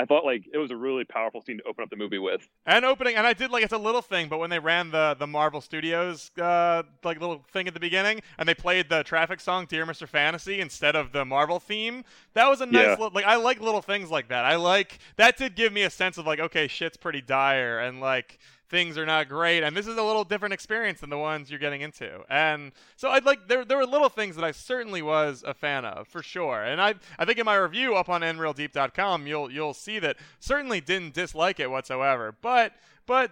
I 0.00 0.06
thought 0.06 0.24
like 0.24 0.48
it 0.50 0.56
was 0.56 0.70
a 0.70 0.76
really 0.76 1.04
powerful 1.04 1.42
scene 1.42 1.58
to 1.58 1.64
open 1.64 1.84
up 1.84 1.90
the 1.90 1.96
movie 1.96 2.18
with. 2.18 2.48
And 2.64 2.86
opening, 2.86 3.16
and 3.16 3.26
I 3.26 3.34
did 3.34 3.50
like 3.50 3.62
it's 3.62 3.74
a 3.74 3.78
little 3.78 4.00
thing, 4.00 4.28
but 4.28 4.38
when 4.38 4.48
they 4.48 4.58
ran 4.58 4.90
the 4.90 5.14
the 5.18 5.26
Marvel 5.26 5.60
Studios 5.60 6.30
uh, 6.40 6.84
like 7.04 7.20
little 7.20 7.44
thing 7.52 7.68
at 7.68 7.74
the 7.74 7.80
beginning, 7.80 8.22
and 8.38 8.48
they 8.48 8.54
played 8.54 8.88
the 8.88 9.02
traffic 9.02 9.40
song 9.40 9.66
"Dear 9.68 9.84
Mr. 9.84 10.08
Fantasy" 10.08 10.58
instead 10.58 10.96
of 10.96 11.12
the 11.12 11.26
Marvel 11.26 11.60
theme, 11.60 12.04
that 12.32 12.48
was 12.48 12.62
a 12.62 12.66
nice 12.66 12.98
yeah. 12.98 13.04
Li- 13.04 13.10
like 13.12 13.26
I 13.26 13.36
like 13.36 13.60
little 13.60 13.82
things 13.82 14.10
like 14.10 14.28
that. 14.28 14.46
I 14.46 14.56
like 14.56 14.98
that 15.16 15.36
did 15.36 15.54
give 15.54 15.70
me 15.70 15.82
a 15.82 15.90
sense 15.90 16.16
of 16.16 16.26
like 16.26 16.40
okay, 16.40 16.66
shit's 16.66 16.96
pretty 16.96 17.20
dire, 17.20 17.78
and 17.78 18.00
like 18.00 18.38
things 18.70 18.96
are 18.96 19.04
not 19.04 19.28
great 19.28 19.62
and 19.62 19.76
this 19.76 19.86
is 19.86 19.96
a 19.96 20.02
little 20.02 20.24
different 20.24 20.54
experience 20.54 21.00
than 21.00 21.10
the 21.10 21.18
ones 21.18 21.50
you're 21.50 21.58
getting 21.58 21.82
into. 21.82 22.20
And 22.30 22.72
so 22.96 23.10
i'd 23.10 23.24
like 23.24 23.48
there, 23.48 23.64
there 23.64 23.76
were 23.76 23.86
little 23.86 24.08
things 24.08 24.36
that 24.36 24.44
i 24.44 24.52
certainly 24.52 25.02
was 25.02 25.44
a 25.46 25.52
fan 25.52 25.84
of 25.84 26.08
for 26.08 26.22
sure. 26.22 26.62
And 26.62 26.80
i 26.80 26.94
i 27.18 27.24
think 27.24 27.38
in 27.38 27.44
my 27.44 27.56
review 27.56 27.96
up 27.96 28.08
on 28.08 28.22
nreeldeep.com 28.22 29.26
you'll 29.26 29.50
you'll 29.50 29.74
see 29.74 29.98
that 29.98 30.16
certainly 30.38 30.80
didn't 30.80 31.14
dislike 31.14 31.60
it 31.60 31.70
whatsoever. 31.70 32.34
But 32.40 32.72
but 33.06 33.30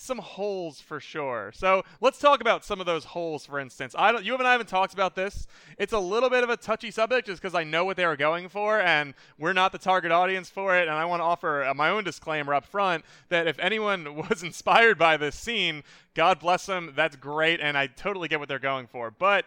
some 0.00 0.18
holes 0.18 0.80
for 0.80 1.00
sure. 1.00 1.52
So 1.54 1.84
let's 2.00 2.18
talk 2.18 2.40
about 2.40 2.64
some 2.64 2.80
of 2.80 2.86
those 2.86 3.04
holes, 3.04 3.44
for 3.44 3.58
instance. 3.58 3.94
I 3.98 4.12
don't, 4.12 4.24
you 4.24 4.34
and 4.34 4.46
I 4.46 4.52
haven't 4.52 4.68
talked 4.68 4.94
about 4.94 5.14
this. 5.14 5.46
It's 5.78 5.92
a 5.92 5.98
little 5.98 6.30
bit 6.30 6.42
of 6.42 6.50
a 6.50 6.56
touchy 6.56 6.90
subject 6.90 7.26
just 7.26 7.42
because 7.42 7.54
I 7.54 7.64
know 7.64 7.84
what 7.84 7.96
they 7.96 8.06
were 8.06 8.16
going 8.16 8.48
for, 8.48 8.80
and 8.80 9.14
we're 9.38 9.52
not 9.52 9.72
the 9.72 9.78
target 9.78 10.10
audience 10.10 10.48
for 10.48 10.76
it. 10.76 10.88
And 10.88 10.96
I 10.96 11.04
want 11.04 11.20
to 11.20 11.24
offer 11.24 11.64
uh, 11.64 11.74
my 11.74 11.90
own 11.90 12.04
disclaimer 12.04 12.54
up 12.54 12.64
front 12.64 13.04
that 13.28 13.46
if 13.46 13.58
anyone 13.58 14.16
was 14.30 14.42
inspired 14.42 14.98
by 14.98 15.16
this 15.16 15.36
scene, 15.36 15.82
God 16.14 16.40
bless 16.40 16.66
them. 16.66 16.92
That's 16.96 17.16
great, 17.16 17.60
and 17.60 17.76
I 17.76 17.86
totally 17.86 18.28
get 18.28 18.40
what 18.40 18.48
they're 18.48 18.58
going 18.58 18.86
for. 18.86 19.10
But 19.10 19.44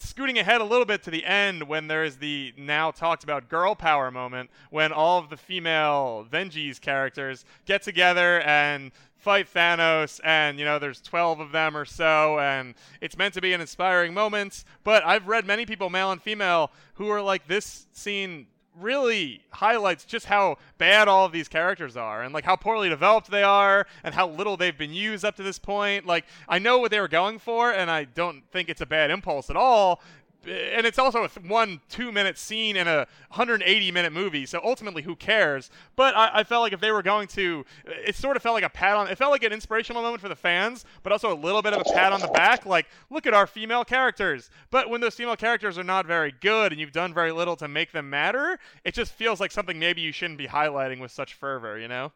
scooting 0.00 0.38
ahead 0.38 0.60
a 0.60 0.64
little 0.64 0.84
bit 0.84 1.02
to 1.04 1.10
the 1.10 1.24
end 1.24 1.62
when 1.62 1.86
there's 1.86 2.16
the 2.16 2.52
now 2.56 2.90
talked 2.90 3.22
about 3.22 3.48
girl 3.48 3.74
power 3.74 4.10
moment 4.10 4.50
when 4.70 4.92
all 4.92 5.18
of 5.18 5.30
the 5.30 5.36
female 5.36 6.24
Avengers 6.26 6.78
characters 6.78 7.44
get 7.66 7.82
together 7.82 8.40
and 8.40 8.90
fight 9.20 9.46
Thanos, 9.52 10.18
and 10.24 10.58
you 10.58 10.64
know 10.64 10.78
there's 10.78 11.00
12 11.00 11.40
of 11.40 11.52
them 11.52 11.76
or 11.76 11.84
so, 11.84 12.38
and 12.40 12.74
it's 13.00 13.16
meant 13.16 13.34
to 13.34 13.40
be 13.40 13.52
an 13.52 13.60
inspiring 13.60 14.14
moment. 14.14 14.64
But 14.82 15.04
I've 15.04 15.28
read 15.28 15.46
many 15.46 15.66
people, 15.66 15.90
male 15.90 16.10
and 16.10 16.20
female, 16.20 16.70
who 16.94 17.08
are 17.10 17.22
like 17.22 17.46
this 17.46 17.86
scene 17.92 18.46
really 18.80 19.42
highlights 19.50 20.04
just 20.04 20.26
how 20.26 20.58
bad 20.78 21.08
all 21.08 21.26
of 21.26 21.32
these 21.32 21.48
characters 21.48 21.96
are 21.96 22.22
and 22.22 22.32
like 22.32 22.44
how 22.44 22.56
poorly 22.56 22.88
developed 22.88 23.30
they 23.30 23.42
are 23.42 23.86
and 24.04 24.14
how 24.14 24.28
little 24.28 24.56
they've 24.56 24.78
been 24.78 24.92
used 24.92 25.24
up 25.24 25.36
to 25.36 25.42
this 25.42 25.58
point. 25.58 26.06
Like 26.06 26.24
i 26.48 26.58
know 26.58 26.78
what 26.78 26.90
they 26.90 27.00
were 27.00 27.08
going 27.08 27.38
for 27.38 27.72
and 27.72 27.90
i 27.90 28.04
don't 28.04 28.42
think 28.50 28.68
it's 28.68 28.80
a 28.80 28.86
bad 28.86 29.10
impulse 29.10 29.50
at 29.50 29.56
all 29.56 30.00
and 30.46 30.86
it's 30.86 30.98
also 30.98 31.24
a 31.24 31.28
one 31.46 31.80
two 31.88 32.10
minute 32.10 32.38
scene 32.38 32.76
in 32.76 32.88
a 32.88 33.06
180 33.28 33.92
minute 33.92 34.12
movie 34.12 34.46
so 34.46 34.60
ultimately 34.64 35.02
who 35.02 35.14
cares? 35.14 35.70
But 35.96 36.16
I, 36.16 36.40
I, 36.40 36.44
felt 36.44 36.62
like 36.62 36.72
if 36.72 36.80
they 36.80 36.90
were 36.90 37.02
going 37.02 37.28
to 37.28 37.64
it 37.84 38.14
sort 38.14 38.36
of 38.36 38.42
felt 38.42 38.54
like 38.54 38.64
a 38.64 38.70
pat 38.70 38.96
on 38.96 39.08
it 39.08 39.18
felt 39.18 39.30
like 39.30 39.42
an 39.42 39.52
inspirational 39.52 40.02
moment 40.02 40.22
for 40.22 40.28
the 40.28 40.36
fans 40.36 40.84
but 41.02 41.12
also 41.12 41.32
a 41.32 41.34
little 41.36 41.62
bit 41.62 41.72
of 41.72 41.80
a 41.80 41.92
pat 41.92 42.12
on 42.12 42.20
the 42.20 42.28
back 42.28 42.64
like 42.64 42.86
look 43.10 43.26
at 43.26 43.34
our 43.34 43.46
female 43.46 43.84
characters. 43.84 44.50
But 44.70 44.88
when 44.88 45.00
those 45.00 45.14
female 45.14 45.36
characters 45.36 45.76
are 45.76 45.84
not 45.84 46.06
very 46.06 46.32
good 46.40 46.72
and 46.72 46.80
you've 46.80 46.92
done 46.92 47.12
very 47.12 47.32
little 47.32 47.56
to 47.56 47.68
make 47.68 47.92
them 47.92 48.08
matter 48.08 48.58
it 48.84 48.94
just 48.94 49.12
feels 49.12 49.40
like 49.40 49.52
something 49.52 49.78
maybe 49.78 50.00
you 50.00 50.12
shouldn't 50.12 50.38
be 50.38 50.46
highlighting 50.46 51.00
with 51.00 51.10
such 51.10 51.34
fervor 51.34 51.78
you 51.78 51.88
know? 51.88 52.12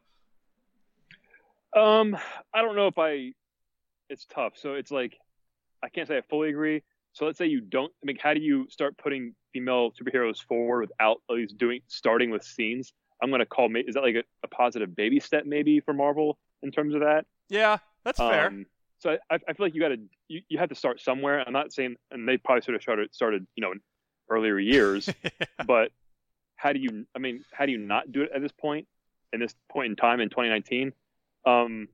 Um 1.77 2.17
i 2.55 2.63
don't 2.63 2.77
know 2.77 2.87
if 2.87 2.99
i 2.99 3.33
it's 4.09 4.27
tough. 4.27 4.55
So 4.57 4.75
it's 4.75 4.91
like 4.91 5.19
i 5.83 5.89
can't 5.89 6.09
say 6.09 6.17
i 6.17 6.23
fully 6.23 6.49
agree 6.49 6.83
so 7.15 7.25
let's 7.25 7.39
say 7.39 7.47
you 7.47 7.61
don't. 7.61 7.93
I 8.03 8.07
mean, 8.07 8.19
how 8.21 8.35
do 8.35 8.41
you 8.41 8.67
start 8.69 8.99
putting 8.99 9.35
female 9.53 9.93
superheroes 9.93 10.43
forward 10.43 10.81
without 10.81 11.19
at 11.31 11.37
least 11.37 11.57
doing 11.57 11.81
starting 11.87 12.31
with 12.31 12.43
scenes? 12.43 12.93
I'm 13.23 13.31
gonna 13.31 13.47
call. 13.47 13.69
Me, 13.69 13.81
is 13.81 13.95
that 13.95 14.03
like 14.03 14.17
a, 14.17 14.25
a 14.43 14.49
positive 14.49 14.95
baby 14.95 15.21
step 15.21 15.47
maybe 15.47 15.81
for 15.81 15.95
Marvel 15.95 16.37
in 16.63 16.73
terms 16.73 16.93
of 16.93 17.01
that? 17.01 17.25
Yeah, 17.49 17.79
that's 18.05 18.19
um, 18.19 18.31
fair. 18.31 18.53
So 18.99 19.19
I, 19.31 19.35
I 19.35 19.53
feel 19.53 19.67
like 19.67 19.75
you 19.75 19.81
got 19.81 19.89
to 19.89 20.01
you, 20.29 20.41
you 20.49 20.59
have 20.59 20.71
to 20.71 20.75
start 20.75 21.01
somewhere. 21.01 21.45
I'm 21.47 21.53
not 21.53 21.73
saying, 21.73 21.97
and 22.11 22.29
they 22.29 22.37
probably 22.37 22.63
sort 22.63 22.75
of 22.75 22.83
started 22.83 23.15
started 23.15 23.47
you 23.55 23.63
know 23.63 23.73
in 23.73 23.81
earlier 24.29 24.59
years, 24.59 25.09
yeah. 25.25 25.47
but 25.67 25.93
how 26.57 26.73
do 26.73 26.81
you? 26.81 27.07
I 27.15 27.21
mean, 27.21 27.45
how 27.53 27.67
do 27.67 27.73
you 27.73 27.79
not 27.79 28.11
do 28.11 28.23
it 28.23 28.31
at 28.35 28.43
this 28.43 28.53
point? 28.53 28.89
In 29.33 29.41
this 29.41 29.55
point 29.71 29.91
in 29.91 29.97
time 29.97 30.21
in 30.21 30.31
2019, 30.31 30.93
um, 31.45 31.89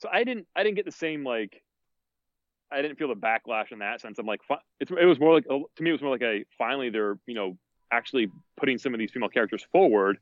so 0.00 0.08
I 0.10 0.24
didn't 0.24 0.46
I 0.56 0.62
didn't 0.62 0.76
get 0.76 0.84
the 0.84 0.92
same 0.92 1.24
like 1.24 1.62
I 2.70 2.82
didn't 2.82 2.98
feel 2.98 3.08
the 3.08 3.14
backlash 3.14 3.72
in 3.72 3.78
that 3.78 4.00
sense. 4.00 4.18
I'm 4.18 4.26
like, 4.26 4.40
it 4.80 4.90
was 4.90 5.18
more 5.18 5.34
like 5.34 5.44
to 5.44 5.82
me, 5.82 5.90
it 5.90 5.92
was 5.92 6.02
more 6.02 6.10
like 6.10 6.22
a 6.22 6.44
finally 6.56 6.90
they're 6.90 7.18
you 7.26 7.34
know 7.34 7.56
actually 7.90 8.30
putting 8.58 8.78
some 8.78 8.94
of 8.94 9.00
these 9.00 9.10
female 9.10 9.28
characters 9.28 9.66
forward. 9.72 10.18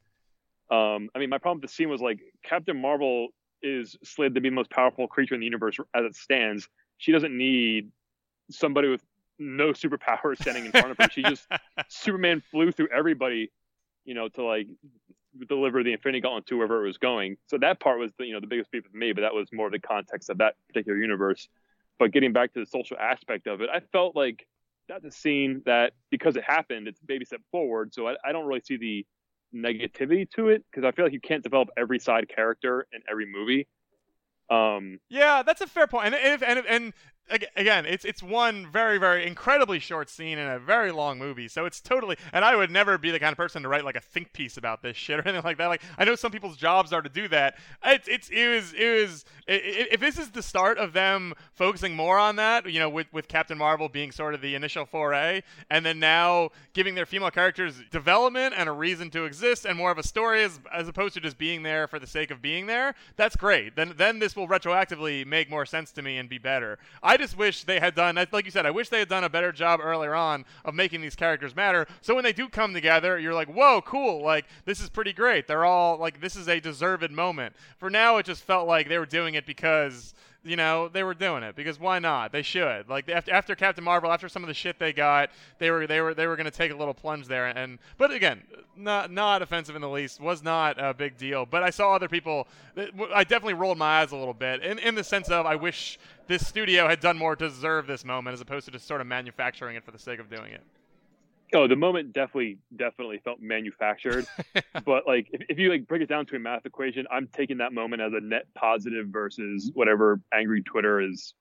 Um, 0.71 1.11
I 1.15 1.19
mean, 1.19 1.31
my 1.31 1.39
problem 1.39 1.61
with 1.61 1.71
the 1.71 1.75
scene 1.75 1.89
was 1.89 2.01
like 2.01 2.21
Captain 2.43 2.81
Marvel 2.81 3.29
is 3.63 3.97
slated 4.05 4.35
to 4.35 4.41
be 4.41 4.49
the 4.49 4.55
most 4.55 4.71
powerful 4.71 5.09
creature 5.09 5.35
in 5.35 5.41
the 5.41 5.47
universe 5.47 5.79
as 5.95 6.05
it 6.05 6.15
stands. 6.15 6.69
She 6.99 7.13
doesn't 7.13 7.37
need 7.37 7.91
somebody 8.51 8.89
with 8.89 9.03
no 9.39 9.71
superpowers 9.71 10.39
standing 10.41 10.67
in 10.67 10.71
front 10.71 10.91
of 10.91 10.97
her. 10.99 11.09
She 11.11 11.23
just 11.23 11.47
Superman 11.89 12.43
flew 12.51 12.73
through 12.73 12.89
everybody, 12.95 13.51
you 14.05 14.15
know, 14.15 14.29
to 14.29 14.45
like 14.45 14.69
deliver 15.49 15.83
the 15.83 15.93
Infinity 15.93 16.21
Gauntlet 16.21 16.47
to 16.47 16.57
wherever 16.57 16.85
it 16.85 16.87
was 16.87 16.99
going. 16.99 17.37
So 17.47 17.59
that 17.59 17.81
part 17.81 17.99
was 17.99 18.13
the 18.19 18.27
you 18.27 18.33
know 18.33 18.41
the 18.41 18.47
biggest 18.47 18.71
beef 18.71 18.85
with 18.85 18.95
me, 18.95 19.13
but 19.13 19.23
that 19.23 19.35
was 19.35 19.49
more 19.53 19.71
the 19.71 19.79
context 19.79 20.31
of 20.31 20.39
that 20.39 20.55
particular 20.69 20.99
universe. 20.99 21.49
But 21.99 22.13
getting 22.13 22.33
back 22.33 22.53
to 22.55 22.61
the 22.61 22.67
social 22.67 22.97
aspect 22.99 23.47
of 23.47 23.61
it, 23.61 23.71
I 23.73 23.81
felt 23.93 24.15
like 24.15 24.47
that's 24.89 25.05
a 25.05 25.11
scene 25.11 25.63
that 25.67 25.93
because 26.11 26.37
it 26.37 26.45
happened, 26.45 26.89
it's 26.89 27.01
a 27.01 27.07
baby 27.07 27.25
step 27.25 27.41
forward. 27.51 27.95
So 27.95 28.09
I, 28.09 28.17
I 28.25 28.33
don't 28.33 28.47
really 28.47 28.61
see 28.61 28.77
the 28.77 29.07
negativity 29.55 30.31
to 30.33 30.49
it 30.49 30.65
because 30.71 30.85
I 30.85 30.93
feel 30.93 31.05
like 31.05 31.13
you 31.13 31.21
can't 31.21 31.43
develop 31.43 31.69
every 31.77 31.99
side 31.99 32.29
character 32.29 32.87
in 32.93 33.01
every 33.11 33.27
movie. 33.27 33.67
Um, 34.51 35.01
yeah, 35.09 35.43
that's 35.43 35.61
a 35.61 35.67
fair 35.67 35.87
point. 35.87 36.07
And 36.07 36.15
if, 36.15 36.43
and 36.43 36.65
and 36.69 36.93
again, 37.57 37.87
it's 37.87 38.05
it's 38.05 38.23
one 38.23 38.67
very 38.71 38.99
very 38.99 39.27
incredibly 39.27 39.79
short 39.79 40.09
scene 40.09 40.39
in 40.39 40.49
a 40.49 40.59
very 40.59 40.93
long 40.93 41.19
movie. 41.19 41.49
So 41.49 41.65
it's 41.65 41.81
totally 41.81 42.17
and 42.33 42.45
I 42.45 42.55
would 42.57 42.71
never 42.71 42.99
be 42.99 43.11
the 43.11 43.19
kind 43.19 43.33
of 43.33 43.37
person 43.37 43.63
to 43.63 43.69
write 43.69 43.85
like 43.85 43.97
a 43.97 44.01
think 44.01 44.33
piece 44.33 44.57
about 44.57 44.83
this 44.83 44.97
shit 44.97 45.19
or 45.21 45.23
anything 45.23 45.45
like 45.45 45.59
that. 45.59 45.67
Like 45.67 45.83
I 45.99 46.05
know 46.05 46.15
some 46.15 46.31
people's 46.31 46.57
jobs 46.57 46.93
are 46.93 47.03
to 47.03 47.09
do 47.09 47.29
that. 47.29 47.57
It's 47.85 48.09
it's 48.09 48.29
it 48.29 48.49
was 48.49 48.73
it 48.75 49.03
was 49.03 49.25
it, 49.47 49.89
if 49.93 50.01
this 50.01 50.19
is 50.19 50.31
the 50.31 50.43
start 50.43 50.79
of 50.79 50.93
them 50.93 51.35
focusing 51.53 51.95
more 51.97 52.19
on 52.19 52.37
that, 52.37 52.71
you 52.71 52.79
know, 52.79 52.89
with 52.89 53.13
with 53.13 53.29
Captain 53.29 53.59
Marvel 53.59 53.89
being 53.89 54.13
sort 54.13 54.35
of 54.35 54.41
the 54.41 54.55
initial 54.55 54.87
foray 54.87 55.43
and 55.71 55.85
then 55.85 55.99
now 55.99 56.51
giving 56.75 56.95
their 56.95 57.07
female 57.07 57.31
characters 57.31 57.83
development 57.91 58.55
and 58.57 58.69
a 58.69 58.73
reason 58.73 59.11
to 59.11 59.25
exist 59.25 59.65
and 59.65 59.77
more 59.77 59.91
of 59.91 59.99
a 59.99 60.03
story 60.03 60.45
as 60.45 60.61
as 60.73 60.89
opposed 60.89 61.15
to 61.15 61.21
just 61.21 61.39
being 61.39 61.63
there 61.63 61.87
for 61.89 61.99
the 61.99 62.07
sake 62.07 62.31
of 62.31 62.41
being 62.41 62.67
there. 62.67 62.95
That's 63.17 63.37
great. 63.37 63.75
Then 63.75 63.95
then 63.97 64.21
this 64.21 64.37
will 64.37 64.49
retroactively 64.49 65.27
make 65.27 65.51
more 65.51 65.67
sense 65.67 65.91
to 65.93 66.03
me 66.03 66.19
and 66.19 66.29
be 66.29 66.39
better. 66.39 66.79
I 67.03 67.16
I 67.17 67.19
just 67.19 67.39
wish 67.39 67.65
they 67.65 67.81
had 67.81 67.95
done, 67.95 68.23
like 68.31 68.45
you 68.45 68.51
said, 68.51 68.67
I 68.67 68.71
wish 68.71 68.91
they 68.91 68.99
had 68.99 69.09
done 69.09 69.25
a 69.25 69.31
better 69.31 69.51
job 69.51 69.81
earlier 69.83 70.15
on 70.15 70.45
of 70.67 70.75
making 70.75 71.01
these 71.01 71.17
characters 71.17 71.57
matter. 71.57 71.87
So 72.03 72.15
when 72.15 72.25
they 72.25 72.35
do 72.35 72.47
come 72.47 72.75
together, 72.75 73.19
you're 73.19 73.33
like, 73.33 73.49
whoa, 73.49 73.81
cool. 73.81 74.23
Like, 74.23 74.45
this 74.67 74.83
is 74.83 74.91
pretty 74.91 75.15
great. 75.15 75.47
They're 75.47 75.65
all, 75.65 75.97
like, 75.97 76.21
this 76.21 76.37
is 76.37 76.47
a 76.47 76.61
deserved 76.61 77.11
moment. 77.11 77.57
For 77.79 77.89
now, 77.89 78.19
it 78.19 78.27
just 78.27 78.43
felt 78.43 78.69
like 78.69 78.91
they 78.91 78.99
were 78.99 79.07
doing 79.07 79.35
it 79.35 79.47
because 79.47 80.13
you 80.47 80.57
know, 80.57 80.89
they 80.89 81.03
were 81.03 81.15
doing 81.15 81.43
it 81.43 81.57
because 81.57 81.79
why 81.81 81.99
not? 81.99 82.33
They 82.33 82.43
should. 82.43 82.89
Like 82.89 83.09
after, 83.09 83.33
after 83.33 83.55
Captain 83.55 83.83
Marvel, 83.85 84.13
after 84.13 84.29
some 84.29 84.43
of 84.43 84.49
the 84.49 84.55
shit 84.55 84.79
they 84.79 84.93
got, 84.93 85.31
they 85.59 85.71
were 85.71 85.87
they 85.87 86.01
were 86.01 86.15
they 86.15 86.27
were 86.27 86.37
going 86.37 86.47
to 86.47 86.51
take 86.51 86.73
a 86.73 86.77
little 86.77 86.95
plunge 86.95 87.27
there. 87.27 87.47
And 87.47 87.79
but 87.99 88.11
again, 88.11 88.43
not 88.77 89.11
not 89.11 89.43
offensive 89.43 89.75
in 89.75 89.83
the 89.83 89.89
least. 89.89 90.21
Was 90.21 90.43
not 90.43 90.77
a 90.83 90.95
big 90.95 91.19
deal. 91.19 91.47
But 91.47 91.63
I 91.63 91.71
saw 91.71 91.95
other 91.95 92.09
people. 92.09 92.47
I 93.15 93.25
definitely 93.25 93.55
rolled 93.55 93.79
my 93.79 94.01
eyes 94.01 94.13
a 94.13 94.17
little 94.17 94.35
bit 94.35 94.63
in 94.63 94.79
in 94.79 94.95
the 94.95 95.05
sense 95.05 95.29
of 95.29 95.47
I 95.47 95.57
wish 95.57 95.99
this 96.27 96.47
studio 96.47 96.89
had 96.89 97.01
done 97.01 97.19
more 97.19 97.37
to 97.37 97.49
deserve 97.49 97.87
this 97.87 98.05
moment 98.05 98.35
as 98.35 98.41
opposed 98.41 98.67
to 98.67 98.73
just 98.73 98.87
sort 98.87 99.01
of 99.01 99.07
manufacturing 99.07 99.77
it 99.77 99.85
for 99.85 99.91
the 99.91 99.99
sake 99.99 100.21
of 100.21 100.31
doing 100.31 100.53
it. 100.53 100.63
Oh, 101.55 101.69
the 101.69 101.77
moment 101.77 102.13
definitely, 102.13 102.59
definitely 102.75 103.19
felt 103.19 103.41
manufactured. 103.41 104.27
but 104.85 105.07
like, 105.07 105.29
if, 105.33 105.43
if, 105.49 105.59
you 105.59 105.71
like 105.71 105.87
break 105.87 106.03
it 106.03 106.09
down 106.09 106.27
to 106.27 106.37
a 106.37 106.39
math 106.39 106.67
equation, 106.67 107.07
I'm 107.11 107.29
taking 107.29 107.59
that 107.59 107.73
moment 107.73 108.03
as 108.03 108.13
a 108.13 108.21
net 108.21 108.47
positive 108.55 109.09
versus 109.09 109.71
whatever 109.75 110.21
angry 110.33 110.63
Twitter 110.63 111.01
is 111.01 111.35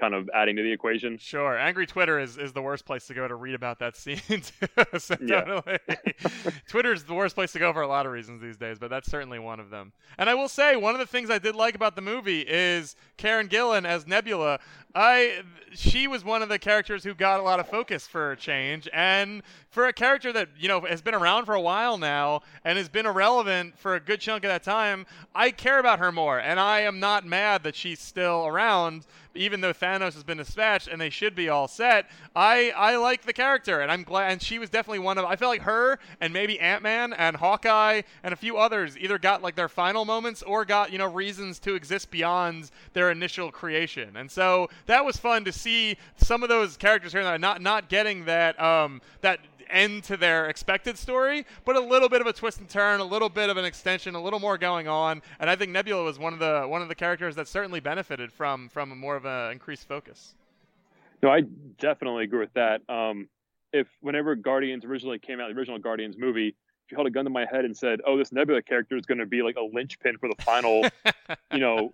kind 0.00 0.14
of 0.14 0.28
adding 0.34 0.56
to 0.56 0.62
the 0.62 0.72
equation. 0.72 1.18
Sure. 1.18 1.56
Angry 1.56 1.86
Twitter 1.86 2.18
is, 2.18 2.38
is 2.38 2.52
the 2.52 2.62
worst 2.62 2.86
place 2.86 3.06
to 3.08 3.14
go 3.14 3.28
to 3.28 3.34
read 3.34 3.54
about 3.54 3.78
that 3.80 3.96
scene. 3.96 4.20
so 4.98 5.16
yeah. 5.20 5.60
Twitter's 6.68 7.04
the 7.04 7.14
worst 7.14 7.34
place 7.34 7.52
to 7.52 7.58
go 7.58 7.72
for 7.72 7.82
a 7.82 7.86
lot 7.86 8.06
of 8.06 8.12
reasons 8.12 8.40
these 8.40 8.56
days, 8.56 8.78
but 8.78 8.88
that's 8.88 9.10
certainly 9.10 9.38
one 9.38 9.60
of 9.60 9.70
them. 9.70 9.92
And 10.18 10.30
I 10.30 10.34
will 10.34 10.48
say, 10.48 10.74
one 10.74 10.94
of 10.94 11.00
the 11.00 11.06
things 11.06 11.30
I 11.30 11.38
did 11.38 11.54
like 11.54 11.74
about 11.74 11.94
the 11.94 12.02
movie 12.02 12.40
is 12.40 12.96
Karen 13.18 13.48
Gillan 13.48 13.84
as 13.84 14.06
Nebula. 14.06 14.58
I 14.94 15.42
she 15.72 16.08
was 16.08 16.24
one 16.24 16.42
of 16.42 16.48
the 16.48 16.58
characters 16.58 17.04
who 17.04 17.14
got 17.14 17.38
a 17.38 17.42
lot 17.42 17.60
of 17.60 17.68
focus 17.68 18.06
for 18.06 18.32
a 18.32 18.36
change, 18.36 18.88
and 18.92 19.42
for 19.68 19.86
a 19.86 19.92
character 19.92 20.32
that 20.32 20.48
you 20.58 20.68
know 20.68 20.80
has 20.80 21.00
been 21.00 21.14
around 21.14 21.44
for 21.44 21.54
a 21.54 21.60
while 21.60 21.96
now 21.96 22.42
and 22.64 22.76
has 22.76 22.88
been 22.88 23.06
irrelevant 23.06 23.78
for 23.78 23.94
a 23.94 24.00
good 24.00 24.20
chunk 24.20 24.44
of 24.44 24.48
that 24.48 24.62
time, 24.62 25.06
I 25.34 25.50
care 25.50 25.78
about 25.78 26.00
her 26.00 26.10
more, 26.10 26.40
and 26.40 26.58
I 26.58 26.80
am 26.80 26.98
not 26.98 27.24
mad 27.24 27.62
that 27.62 27.76
she's 27.76 28.00
still 28.00 28.46
around 28.46 29.06
even 29.34 29.60
though 29.60 29.72
Thanos 29.72 30.14
has 30.14 30.24
been 30.24 30.38
dispatched 30.38 30.88
and 30.88 31.00
they 31.00 31.10
should 31.10 31.34
be 31.34 31.48
all 31.48 31.68
set, 31.68 32.06
I 32.34 32.72
I 32.76 32.96
like 32.96 33.22
the 33.22 33.32
character 33.32 33.80
and 33.80 33.90
I'm 33.90 34.02
glad. 34.02 34.32
And 34.32 34.42
she 34.42 34.58
was 34.58 34.70
definitely 34.70 35.00
one 35.00 35.18
of. 35.18 35.24
I 35.24 35.36
feel 35.36 35.48
like 35.48 35.62
her 35.62 35.98
and 36.20 36.32
maybe 36.32 36.58
Ant 36.58 36.82
Man 36.82 37.12
and 37.12 37.36
Hawkeye 37.36 38.02
and 38.22 38.32
a 38.32 38.36
few 38.36 38.56
others 38.56 38.98
either 38.98 39.18
got 39.18 39.42
like 39.42 39.54
their 39.54 39.68
final 39.68 40.04
moments 40.04 40.42
or 40.42 40.64
got 40.64 40.92
you 40.92 40.98
know 40.98 41.06
reasons 41.06 41.58
to 41.60 41.74
exist 41.74 42.10
beyond 42.10 42.70
their 42.92 43.10
initial 43.10 43.50
creation. 43.50 44.16
And 44.16 44.30
so 44.30 44.68
that 44.86 45.04
was 45.04 45.16
fun 45.16 45.44
to 45.44 45.52
see 45.52 45.96
some 46.16 46.42
of 46.42 46.48
those 46.48 46.76
characters 46.76 47.12
here 47.12 47.38
not 47.38 47.60
not 47.62 47.88
getting 47.88 48.24
that 48.24 48.60
um 48.60 49.00
that 49.20 49.40
end 49.70 50.04
to 50.04 50.16
their 50.16 50.48
expected 50.48 50.98
story, 50.98 51.46
but 51.64 51.76
a 51.76 51.80
little 51.80 52.08
bit 52.08 52.20
of 52.20 52.26
a 52.26 52.32
twist 52.32 52.58
and 52.58 52.68
turn, 52.68 53.00
a 53.00 53.04
little 53.04 53.28
bit 53.28 53.50
of 53.50 53.56
an 53.56 53.64
extension, 53.64 54.14
a 54.14 54.22
little 54.22 54.40
more 54.40 54.58
going 54.58 54.88
on. 54.88 55.22
And 55.38 55.48
I 55.48 55.56
think 55.56 55.70
Nebula 55.70 56.04
was 56.04 56.18
one 56.18 56.32
of 56.32 56.38
the 56.38 56.66
one 56.66 56.82
of 56.82 56.88
the 56.88 56.94
characters 56.94 57.36
that 57.36 57.48
certainly 57.48 57.80
benefited 57.80 58.32
from 58.32 58.68
from 58.68 58.96
more 58.98 59.16
of 59.16 59.24
an 59.24 59.52
increased 59.52 59.88
focus. 59.88 60.34
No, 61.22 61.30
I 61.30 61.42
definitely 61.78 62.24
agree 62.24 62.40
with 62.40 62.54
that. 62.54 62.80
Um, 62.88 63.28
if 63.72 63.86
whenever 64.00 64.34
Guardians 64.34 64.84
originally 64.84 65.18
came 65.18 65.40
out, 65.40 65.52
the 65.52 65.58
original 65.58 65.78
Guardians 65.78 66.16
movie, 66.18 66.48
if 66.48 66.90
you 66.90 66.96
held 66.96 67.06
a 67.06 67.10
gun 67.10 67.24
to 67.24 67.30
my 67.30 67.46
head 67.50 67.64
and 67.64 67.76
said, 67.76 68.00
"Oh, 68.06 68.16
this 68.16 68.32
Nebula 68.32 68.62
character 68.62 68.96
is 68.96 69.06
going 69.06 69.18
to 69.18 69.26
be 69.26 69.42
like 69.42 69.56
a 69.56 69.62
linchpin 69.62 70.18
for 70.18 70.28
the 70.28 70.42
final," 70.42 70.84
you 71.52 71.58
know, 71.58 71.92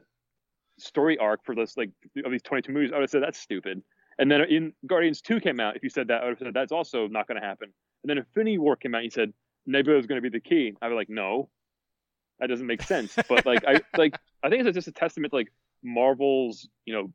story 0.79 1.19
arc 1.19 1.45
for 1.45 1.55
this 1.55 1.77
like 1.77 1.91
of 2.25 2.31
these 2.31 2.43
22 2.43 2.73
movies, 2.73 2.91
I 2.93 2.97
would 2.97 3.03
have 3.03 3.11
said 3.11 3.23
that's 3.23 3.39
stupid. 3.39 3.83
And 4.19 4.31
then 4.31 4.43
in 4.43 4.73
Guardians 4.87 5.21
2 5.21 5.41
came 5.41 5.61
out, 5.61 5.77
if 5.77 5.83
you 5.83 5.91
said 5.91 6.09
that, 6.09 6.23
I 6.23 6.25
would 6.25 6.39
have 6.39 6.39
said 6.39 6.55
that's 6.55 6.73
also 6.73 7.07
not 7.07 7.29
going 7.29 7.41
to 7.41 7.47
happen. 7.47 7.73
And 8.03 8.11
then 8.11 8.19
Infinity 8.19 8.59
War 8.59 8.77
came 8.77 8.95
out, 8.95 9.05
you 9.05 9.11
said 9.11 9.33
Nebula 9.67 9.99
is 9.99 10.07
going 10.07 10.23
to 10.23 10.23
be 10.23 10.31
the 10.31 10.41
key. 10.41 10.75
I 10.81 10.89
was 10.89 10.97
like, 10.97 11.11
no, 11.11 11.49
that 12.39 12.47
doesn't 12.47 12.67
make 12.67 12.83
sense. 12.83 13.15
But 13.29 13.45
like, 13.45 13.65
I 13.67 13.81
like, 13.97 14.19
I 14.43 14.49
think 14.49 14.65
it's 14.65 14.75
just 14.75 14.89
a 14.89 14.93
testament 14.93 15.33
to 15.33 15.37
like 15.37 15.53
Marvel's, 15.83 16.69
you 16.85 16.95
know, 16.95 17.13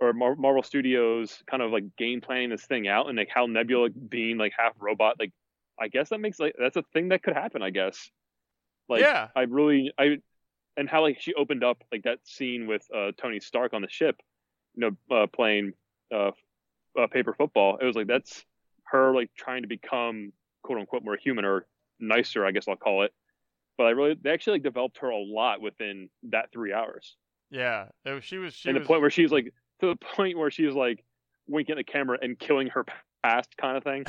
or 0.00 0.12
Mar- 0.14 0.36
Marvel 0.36 0.62
Studios 0.62 1.42
kind 1.46 1.62
of 1.62 1.70
like 1.70 1.84
game 1.96 2.20
planning 2.22 2.48
this 2.48 2.64
thing 2.64 2.88
out, 2.88 3.08
and 3.08 3.18
like 3.18 3.28
how 3.32 3.46
Nebula 3.46 3.90
being 3.90 4.38
like 4.38 4.52
half 4.56 4.72
robot, 4.78 5.16
like 5.18 5.32
I 5.78 5.88
guess 5.88 6.08
that 6.08 6.20
makes 6.20 6.38
like 6.38 6.54
that's 6.58 6.76
a 6.76 6.84
thing 6.94 7.10
that 7.10 7.22
could 7.22 7.34
happen. 7.34 7.62
I 7.62 7.70
guess. 7.70 8.10
Like, 8.88 9.02
yeah. 9.02 9.28
I 9.36 9.42
really 9.42 9.92
I, 9.98 10.18
and 10.76 10.88
how 10.88 11.02
like 11.02 11.20
she 11.20 11.34
opened 11.34 11.64
up 11.64 11.82
like 11.92 12.04
that 12.04 12.18
scene 12.24 12.66
with 12.66 12.86
uh, 12.94 13.12
Tony 13.16 13.40
Stark 13.40 13.72
on 13.72 13.82
the 13.82 13.88
ship, 13.88 14.16
you 14.74 14.90
know, 15.10 15.16
uh, 15.16 15.26
playing 15.26 15.72
uh, 16.14 16.30
uh, 16.98 17.06
paper 17.10 17.34
football. 17.36 17.78
It 17.80 17.84
was 17.84 17.96
like 17.96 18.06
that's 18.06 18.44
her 18.84 19.14
like 19.14 19.30
trying 19.36 19.62
to 19.62 19.68
become 19.68 20.32
quote 20.62 20.78
unquote 20.78 21.04
more 21.04 21.16
human 21.16 21.44
or 21.44 21.66
nicer, 21.98 22.44
I 22.44 22.52
guess 22.52 22.66
I'll 22.68 22.76
call 22.76 23.02
it. 23.02 23.12
But 23.76 23.84
I 23.84 23.90
really 23.90 24.16
they 24.20 24.30
actually 24.30 24.54
like 24.54 24.62
developed 24.62 24.98
her 24.98 25.10
a 25.10 25.18
lot 25.18 25.60
within 25.60 26.08
that 26.30 26.52
three 26.52 26.72
hours. 26.72 27.16
Yeah, 27.50 27.86
was, 28.04 28.24
she 28.24 28.38
was. 28.38 28.54
She 28.54 28.68
and 28.68 28.78
was... 28.78 28.84
the 28.84 28.88
point 28.88 29.00
where 29.00 29.10
she's 29.10 29.32
like 29.32 29.52
to 29.80 29.86
the 29.86 29.96
point 30.16 30.38
where 30.38 30.50
she's 30.50 30.74
like 30.74 31.04
winking 31.48 31.72
at 31.72 31.76
the 31.78 31.84
camera 31.84 32.18
and 32.20 32.38
killing 32.38 32.68
her 32.68 32.84
past 33.22 33.56
kind 33.56 33.76
of 33.76 33.84
thing. 33.84 34.04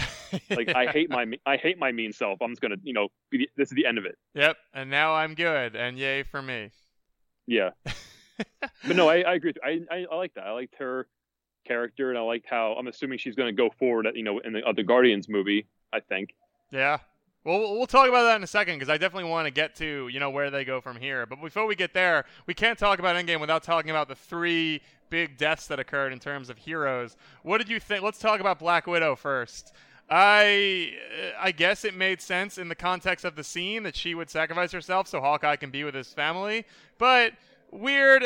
Like 0.50 0.70
yeah. 0.70 0.78
I 0.78 0.88
hate 0.88 1.10
my 1.10 1.26
I 1.46 1.58
hate 1.58 1.78
my 1.78 1.92
mean 1.92 2.14
self. 2.14 2.42
I'm 2.42 2.52
just 2.52 2.62
gonna 2.62 2.78
you 2.84 2.94
know 2.94 3.10
the, 3.32 3.50
this 3.58 3.70
is 3.70 3.76
the 3.76 3.86
end 3.86 3.98
of 3.98 4.06
it. 4.06 4.18
Yep, 4.34 4.58
and 4.74 4.90
now 4.90 5.14
I'm 5.14 5.36
good, 5.36 5.76
and 5.76 5.98
yay 5.98 6.24
for 6.24 6.42
me. 6.42 6.72
Yeah, 7.48 7.72
but 8.38 8.96
no, 8.96 9.10
I, 9.10 9.22
I 9.22 9.34
agree. 9.36 9.54
I, 9.64 9.82
I 9.90 10.06
I 10.12 10.16
like 10.16 10.34
that. 10.36 10.46
I 10.46 10.52
liked 10.52 10.76
her 10.80 11.08
character, 11.66 12.10
and 12.10 12.18
I 12.18 12.22
liked 12.22 12.48
how 12.50 12.74
I'm 12.74 12.88
assuming 12.88 13.18
she's 13.18 13.36
going 13.36 13.56
to 13.56 13.62
go 13.62 13.70
forward. 13.78 14.08
At, 14.08 14.16
you 14.16 14.24
know, 14.24 14.40
in 14.40 14.54
the 14.54 14.64
other 14.64 14.84
Guardians 14.84 15.28
movie, 15.30 15.68
I 15.94 16.00
think. 16.00 16.34
Yeah. 16.72 17.00
Well, 17.44 17.60
we'll 17.76 17.88
talk 17.88 18.08
about 18.08 18.24
that 18.24 18.36
in 18.36 18.44
a 18.44 18.48
second 18.48 18.76
because 18.76 18.90
I 18.90 18.98
definitely 18.98 19.30
want 19.30 19.48
to 19.48 19.52
get 19.52 19.76
to 19.78 20.08
you 20.10 20.20
know 20.20 20.30
where 20.30 20.52
they 20.52 20.64
go 20.64 20.80
from 20.80 20.98
here. 20.98 21.26
But 21.26 21.42
before 21.42 21.66
we 21.66 21.76
get 21.76 21.92
there, 21.92 22.26
we 22.46 22.54
can't 22.54 22.78
talk 22.78 23.00
about 23.00 23.16
Endgame 23.16 23.40
without 23.40 23.64
talking 23.64 23.90
about 23.90 24.08
the 24.08 24.16
three 24.16 24.82
big 25.10 25.38
deaths 25.38 25.66
that 25.68 25.80
occurred 25.80 26.14
in 26.14 26.20
terms 26.20 26.52
of 26.52 26.58
heroes. 26.60 27.18
What 27.42 27.58
did 27.58 27.68
you 27.68 27.80
think? 27.80 28.04
Let's 28.04 28.20
talk 28.20 28.40
about 28.42 28.60
Black 28.60 28.86
Widow 28.86 29.16
first. 29.16 29.74
I 30.08 30.94
I 31.40 31.52
guess 31.52 31.84
it 31.84 31.96
made 31.96 32.22
sense 32.22 32.60
in 32.60 32.68
the 32.68 32.76
context 32.76 33.26
of 33.26 33.36
the 33.36 33.44
scene 33.44 33.82
that 33.84 33.96
she 33.96 34.14
would 34.14 34.30
sacrifice 34.30 34.72
herself 34.72 35.08
so 35.08 35.20
Hawkeye 35.20 35.56
can 35.56 35.72
be 35.72 35.84
with 35.84 35.96
his 35.96 36.14
family, 36.14 36.66
but 37.00 37.34
weird. 37.72 38.24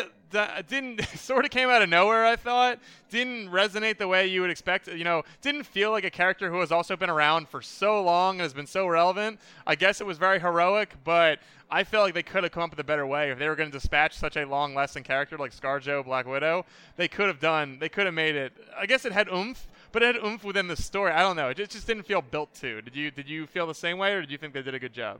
Didn't 0.68 1.02
sort 1.16 1.46
of 1.46 1.52
came 1.52 1.70
out 1.70 1.82
of 1.82 1.90
nowhere. 1.90 2.26
I 2.26 2.36
thought 2.36 2.80
didn't 3.10 3.50
resonate 3.50 3.98
the 3.98 4.08
way 4.08 4.28
you 4.28 4.42
would 4.42 4.50
expect. 4.50 4.88
You 4.88 5.04
know, 5.04 5.24
didn't 5.42 5.64
feel 5.64 5.92
like 5.92 6.04
a 6.04 6.10
character 6.10 6.50
who 6.50 6.60
has 6.60 6.72
also 6.72 6.98
been 6.98 7.10
around 7.10 7.48
for 7.48 7.62
so 7.62 8.04
long 8.04 8.36
and 8.36 8.42
has 8.42 8.54
been 8.54 8.68
so 8.68 8.88
relevant. 8.88 9.40
I 9.66 9.76
guess 9.76 10.02
it 10.02 10.08
was 10.08 10.18
very 10.18 10.40
heroic, 10.40 10.96
but 11.04 11.40
I 11.70 11.84
feel 11.84 12.02
like 12.02 12.14
they 12.14 12.24
could 12.24 12.44
have 12.44 12.52
come 12.52 12.64
up 12.64 12.72
with 12.72 12.80
a 12.80 12.84
better 12.84 13.08
way 13.08 13.32
if 13.32 13.40
they 13.40 13.48
were 13.48 13.56
going 13.56 13.72
to 13.72 13.78
dispatch 13.78 14.18
such 14.18 14.36
a 14.36 14.46
long 14.46 14.76
lasting 14.76 15.04
character 15.04 15.38
like 15.38 15.56
ScarJo, 15.56 16.04
Black 16.06 16.28
Widow. 16.28 16.66
They 16.96 17.08
could 17.08 17.28
have 17.28 17.40
done. 17.40 17.78
They 17.80 17.90
could 17.90 18.06
have 18.06 18.14
made 18.14 18.36
it. 18.36 18.54
I 18.78 18.86
guess 18.86 19.06
it 19.06 19.12
had 19.12 19.30
oomph, 19.30 19.68
but 19.92 20.04
it 20.04 20.16
had 20.16 20.24
oomph 20.24 20.44
within 20.44 20.68
the 20.68 20.76
story. 20.76 21.12
I 21.12 21.22
don't 21.22 21.36
know. 21.36 21.50
It 21.50 21.58
just 21.70 21.88
didn't 21.88 22.04
feel 22.04 22.22
built 22.22 22.54
to. 22.56 22.82
Did 22.82 22.96
you 22.96 23.12
did 23.12 23.30
you 23.30 23.48
feel 23.48 23.68
the 23.68 23.76
same 23.76 23.98
way, 23.98 24.14
or 24.14 24.22
did 24.22 24.32
you 24.32 24.38
think 24.38 24.54
they 24.54 24.62
did 24.62 24.76
a 24.76 24.80
good 24.80 24.94
job? 24.94 25.20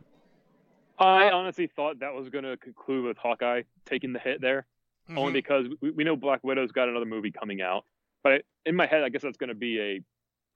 I 1.00 1.30
honestly 1.32 1.68
thought 1.68 2.00
that 2.00 2.14
was 2.14 2.30
going 2.30 2.44
to 2.46 2.58
conclude 2.58 3.06
with 3.06 3.18
Hawkeye 3.18 3.64
taking 3.86 4.14
the 4.14 4.20
hit 4.20 4.42
there, 4.42 4.66
Mhm. 5.10 5.18
only 5.18 5.34
because 5.34 5.68
we, 5.82 5.92
we 5.92 6.04
know 6.04 6.16
Black 6.16 6.44
Widow's 6.44 6.72
got 6.72 6.90
another 6.90 7.06
movie 7.06 7.32
coming 7.32 7.62
out. 7.62 7.86
But 8.24 8.44
in 8.66 8.76
my 8.76 8.86
head, 8.88 9.04
I 9.04 9.10
guess 9.10 9.22
that's 9.22 9.38
going 9.38 9.50
to 9.50 9.56
be 9.56 9.80
a 9.80 10.02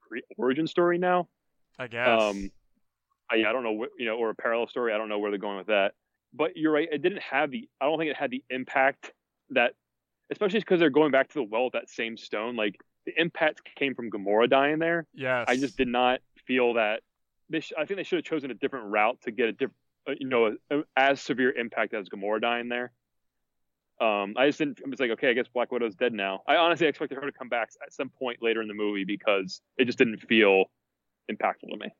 pre- 0.08 0.22
origin 0.36 0.66
story 0.66 0.98
now. 0.98 1.28
I 1.78 1.86
guess. 1.86 2.20
Um, 2.22 2.50
I, 3.30 3.36
I 3.36 3.52
don't 3.52 3.62
know, 3.62 3.72
what, 3.72 3.90
you 3.98 4.06
know, 4.06 4.16
or 4.16 4.30
a 4.30 4.34
parallel 4.34 4.66
story. 4.66 4.92
I 4.92 4.98
don't 4.98 5.08
know 5.08 5.18
where 5.18 5.30
they're 5.30 5.38
going 5.38 5.58
with 5.58 5.68
that. 5.68 5.94
But 6.32 6.56
you're 6.56 6.72
right; 6.72 6.88
it 6.90 7.00
didn't 7.02 7.22
have 7.22 7.50
the. 7.50 7.68
I 7.80 7.86
don't 7.86 7.98
think 7.98 8.10
it 8.10 8.16
had 8.16 8.30
the 8.30 8.42
impact 8.50 9.12
that, 9.50 9.74
especially 10.30 10.60
because 10.60 10.78
they're 10.80 10.90
going 10.90 11.10
back 11.10 11.28
to 11.28 11.34
the 11.34 11.42
well 11.42 11.64
with 11.64 11.72
that 11.74 11.88
same 11.88 12.16
stone. 12.16 12.54
Like 12.56 12.76
the 13.06 13.12
impact 13.20 13.62
came 13.76 13.94
from 13.94 14.10
Gamora 14.10 14.48
dying 14.48 14.78
there. 14.78 15.06
yes. 15.14 15.46
I 15.48 15.56
just 15.56 15.76
did 15.76 15.88
not 15.88 16.20
feel 16.46 16.74
that. 16.74 17.02
They 17.48 17.60
sh- 17.60 17.72
I 17.78 17.84
think 17.84 17.96
they 17.98 18.04
should 18.04 18.16
have 18.18 18.24
chosen 18.24 18.50
a 18.50 18.54
different 18.54 18.86
route 18.86 19.18
to 19.22 19.30
get 19.32 19.48
a 19.48 19.52
different, 19.52 19.74
you 20.18 20.28
know, 20.28 20.56
a, 20.70 20.80
as 20.96 21.20
severe 21.20 21.52
impact 21.52 21.94
as 21.94 22.08
Gamora 22.08 22.40
dying 22.40 22.68
there. 22.68 22.92
Um, 24.00 24.34
I 24.38 24.46
just 24.46 24.58
didn't. 24.58 24.80
I 24.84 24.88
was 24.88 24.98
like, 24.98 25.10
okay, 25.10 25.28
I 25.28 25.34
guess 25.34 25.46
Black 25.52 25.70
Widow's 25.70 25.94
dead 25.94 26.14
now. 26.14 26.40
I 26.48 26.56
honestly 26.56 26.86
expected 26.86 27.16
her 27.16 27.26
to 27.26 27.32
come 27.32 27.50
back 27.50 27.68
at 27.84 27.92
some 27.92 28.08
point 28.08 28.38
later 28.40 28.62
in 28.62 28.68
the 28.68 28.74
movie 28.74 29.04
because 29.04 29.60
it 29.76 29.84
just 29.84 29.98
didn't 29.98 30.18
feel 30.22 30.64
impactful 31.30 31.70
to 31.70 31.76
me. 31.76 31.90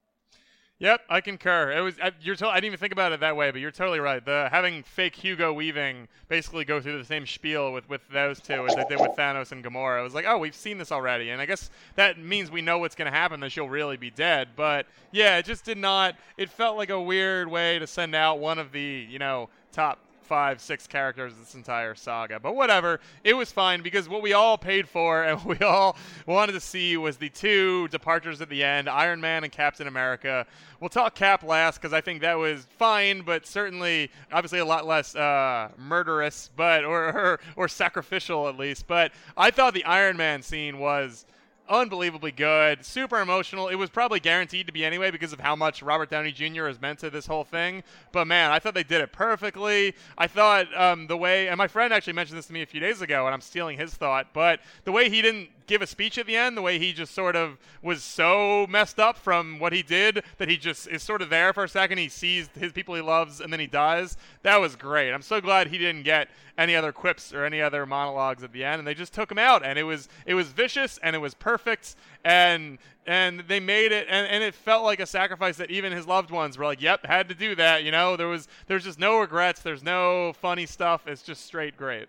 Yep, 0.81 1.03
I 1.11 1.21
concur. 1.21 1.73
It 1.73 1.81
was 1.83 1.99
I, 2.03 2.12
you're. 2.23 2.37
To, 2.37 2.49
I 2.49 2.55
didn't 2.55 2.69
even 2.69 2.79
think 2.79 2.93
about 2.95 3.12
it 3.12 3.21
that 3.21 3.37
way, 3.37 3.51
but 3.51 3.61
you're 3.61 3.71
totally 3.71 4.01
right. 4.01 4.25
The 4.25 4.49
having 4.51 4.83
fake 4.83 5.14
Hugo 5.14 5.53
Weaving 5.53 6.09
basically 6.29 6.64
go 6.64 6.81
through 6.81 6.97
the 6.97 7.05
same 7.05 7.27
spiel 7.27 7.71
with 7.75 7.87
with 7.90 8.01
those 8.09 8.40
two 8.40 8.66
as 8.66 8.75
they 8.75 8.85
did 8.85 8.99
with 8.99 9.11
Thanos 9.11 9.53
and 9.53 9.62
Gamora. 9.62 9.99
I 9.99 10.03
was 10.03 10.14
like, 10.14 10.25
oh, 10.27 10.38
we've 10.38 10.55
seen 10.55 10.79
this 10.79 10.90
already, 10.90 11.31
and 11.31 11.40
I 11.40 11.45
guess 11.45 11.71
that 11.97 12.19
means 12.19 12.51
we 12.51 12.62
know 12.62 12.79
what's 12.79 12.95
going 12.95 13.12
to 13.12 13.16
happen. 13.16 13.40
That 13.40 13.53
she'll 13.53 13.69
really 13.69 13.99
be 13.99 14.11
dead. 14.11 14.49
But 14.57 14.87
yeah, 15.12 15.37
it 15.37 15.45
just 15.45 15.66
did 15.66 15.77
not. 15.77 16.16
It 16.38 16.49
felt 16.49 16.79
like 16.79 16.88
a 16.88 17.01
weird 17.01 17.49
way 17.49 17.79
to 17.79 17.87
send 17.87 18.14
out 18.14 18.38
one 18.38 18.59
of 18.59 18.73
the 18.73 19.07
you 19.07 19.19
know 19.19 19.51
top 19.73 19.99
five, 20.31 20.61
six 20.61 20.87
characters 20.87 21.35
this 21.40 21.57
entire 21.57 21.93
saga. 21.93 22.38
But 22.38 22.55
whatever, 22.55 23.01
it 23.25 23.35
was 23.35 23.51
fine 23.51 23.83
because 23.83 24.09
what 24.09 24.23
we 24.23 24.33
all 24.33 24.57
paid 24.57 24.88
for 24.88 25.25
and 25.25 25.45
we 25.45 25.59
all 25.59 25.97
wanted 26.25 26.53
to 26.53 26.61
see 26.61 26.97
was 26.97 27.16
the 27.16 27.31
two 27.31 27.88
departures 27.88 28.40
at 28.40 28.49
the 28.49 28.62
end 28.62 28.88
Iron 28.88 29.21
Man 29.21 29.43
and 29.43 29.53
Captain 29.53 29.88
America. 29.88 30.47
We'll 30.79 30.88
talk 30.88 31.16
Cap 31.16 31.43
last 31.43 31.79
because 31.79 31.93
I 31.93 32.01
think 32.01 32.21
that 32.21 32.38
was 32.38 32.69
fine, 32.79 33.23
but 33.23 33.45
certainly, 33.45 34.09
obviously, 34.33 34.61
a 34.61 34.64
lot 34.64 34.87
less 34.87 35.16
uh, 35.16 35.71
murderous, 35.77 36.49
but 36.55 36.85
or, 36.85 37.09
or 37.09 37.40
or 37.57 37.66
sacrificial 37.66 38.49
at 38.49 38.57
least. 38.57 38.87
But 38.87 39.11
I 39.37 39.51
thought 39.51 39.75
the 39.75 39.85
Iron 39.85 40.16
Man 40.16 40.43
scene 40.43 40.79
was 40.79 41.27
unbelievably 41.70 42.33
good, 42.33 42.85
super 42.85 43.20
emotional. 43.20 43.68
It 43.68 43.76
was 43.76 43.88
probably 43.88 44.20
guaranteed 44.20 44.66
to 44.66 44.72
be 44.72 44.85
anyway 44.85 45.11
because 45.11 45.33
of 45.33 45.40
how 45.40 45.54
much 45.56 45.83
Robert 45.83 46.11
Downey 46.11 46.33
Jr. 46.33 46.66
has 46.66 46.80
meant 46.80 46.98
to 46.98 47.11
this 47.11 47.26
whole 47.26 47.44
thing. 47.44 47.83
But 48.12 48.26
man, 48.26 48.50
I 48.50 48.59
thought 48.59 48.74
they 48.74 48.83
did 48.83 49.00
it 49.00 49.12
perfectly. 49.12 49.94
I 50.18 50.26
thought 50.26 50.66
um, 50.76 51.06
the 51.06 51.16
way, 51.16 51.48
and 51.48 51.56
my 51.56 51.68
friend 51.68 51.94
actually 51.94 52.14
mentioned 52.14 52.38
this 52.38 52.46
to 52.46 52.52
me 52.52 52.62
a 52.62 52.66
few 52.66 52.80
days 52.80 53.00
ago, 53.00 53.26
and 53.26 53.35
I'm 53.35 53.40
stealing 53.40 53.78
his 53.78 53.94
thought, 53.94 54.35
but 54.35 54.61
the 54.85 54.92
way 54.92 55.09
he 55.09 55.22
didn't 55.22 55.48
give 55.70 55.83
a 55.83 55.87
speech 55.87 56.18
at 56.18 56.26
the 56.26 56.37
end, 56.37 56.56
the 56.56 56.62
way 56.62 56.80
he 56.80 56.92
just 56.92 57.14
sort 57.14 57.37
of 57.37 57.56
was 57.80 58.02
so 58.02 58.66
messed 58.68 58.98
up 58.98 59.16
from 59.16 59.61
what 59.61 59.72
he 59.72 59.83
did 59.83 60.24
that 60.38 60.48
he 60.48 60.56
just 60.56 60.88
is 60.88 61.00
sort 61.00 61.22
of 61.22 61.30
there 61.30 61.52
for 61.52 61.62
a 61.62 61.68
second. 61.68 61.96
He 61.98 62.09
sees 62.09 62.50
his 62.59 62.72
people 62.72 62.96
he 62.96 63.00
loves 63.00 63.40
and 63.40 63.52
then 63.52 63.61
he 63.61 63.68
dies. 63.68 64.16
That 64.42 64.61
was 64.61 64.74
great. 64.74 65.12
I'm 65.12 65.22
so 65.22 65.40
glad 65.40 65.68
he 65.68 65.78
didn't 65.78 66.02
get 66.02 66.28
any 66.59 66.74
other 66.74 66.90
quips 66.90 67.33
or 67.33 67.44
any 67.44 67.62
other 67.62 67.87
monologues 67.87 68.42
at 68.42 68.52
the 68.52 68.64
end, 68.64 68.80
and 68.80 68.87
they 68.87 68.94
just 68.94 69.14
took 69.14 69.30
him 69.30 69.38
out. 69.38 69.64
And 69.64 69.78
it 69.78 69.85
was 69.85 70.09
it 70.26 70.35
was 70.35 70.48
vicious 70.48 70.98
and 71.04 71.14
it 71.14 71.20
was 71.20 71.35
perfect, 71.35 71.94
and 72.24 72.78
and 73.06 73.40
they 73.46 73.61
made 73.61 73.92
it, 73.92 74.09
and, 74.11 74.26
and 74.26 74.42
it 74.42 74.54
felt 74.54 74.83
like 74.85 74.98
a 74.98 75.06
sacrifice 75.06 75.56
that 75.59 75.70
even 75.70 75.92
his 75.92 76.06
loved 76.06 76.33
ones 76.33 76.59
were 76.59 76.64
like, 76.64 76.83
"Yep, 76.83 77.06
had 77.06 77.28
to 77.28 77.35
do 77.35 77.54
that." 77.54 77.85
You 77.85 77.92
know, 77.92 78.16
there 78.16 78.26
was 78.26 78.48
there's 78.66 78.85
just 78.85 78.98
no 78.98 79.20
regrets. 79.20 79.62
There's 79.62 79.85
no 79.85 80.33
funny 80.33 80.66
stuff. 80.66 81.06
It's 81.06 81.22
just 81.22 81.46
straight 81.46 81.76
great. 81.76 82.09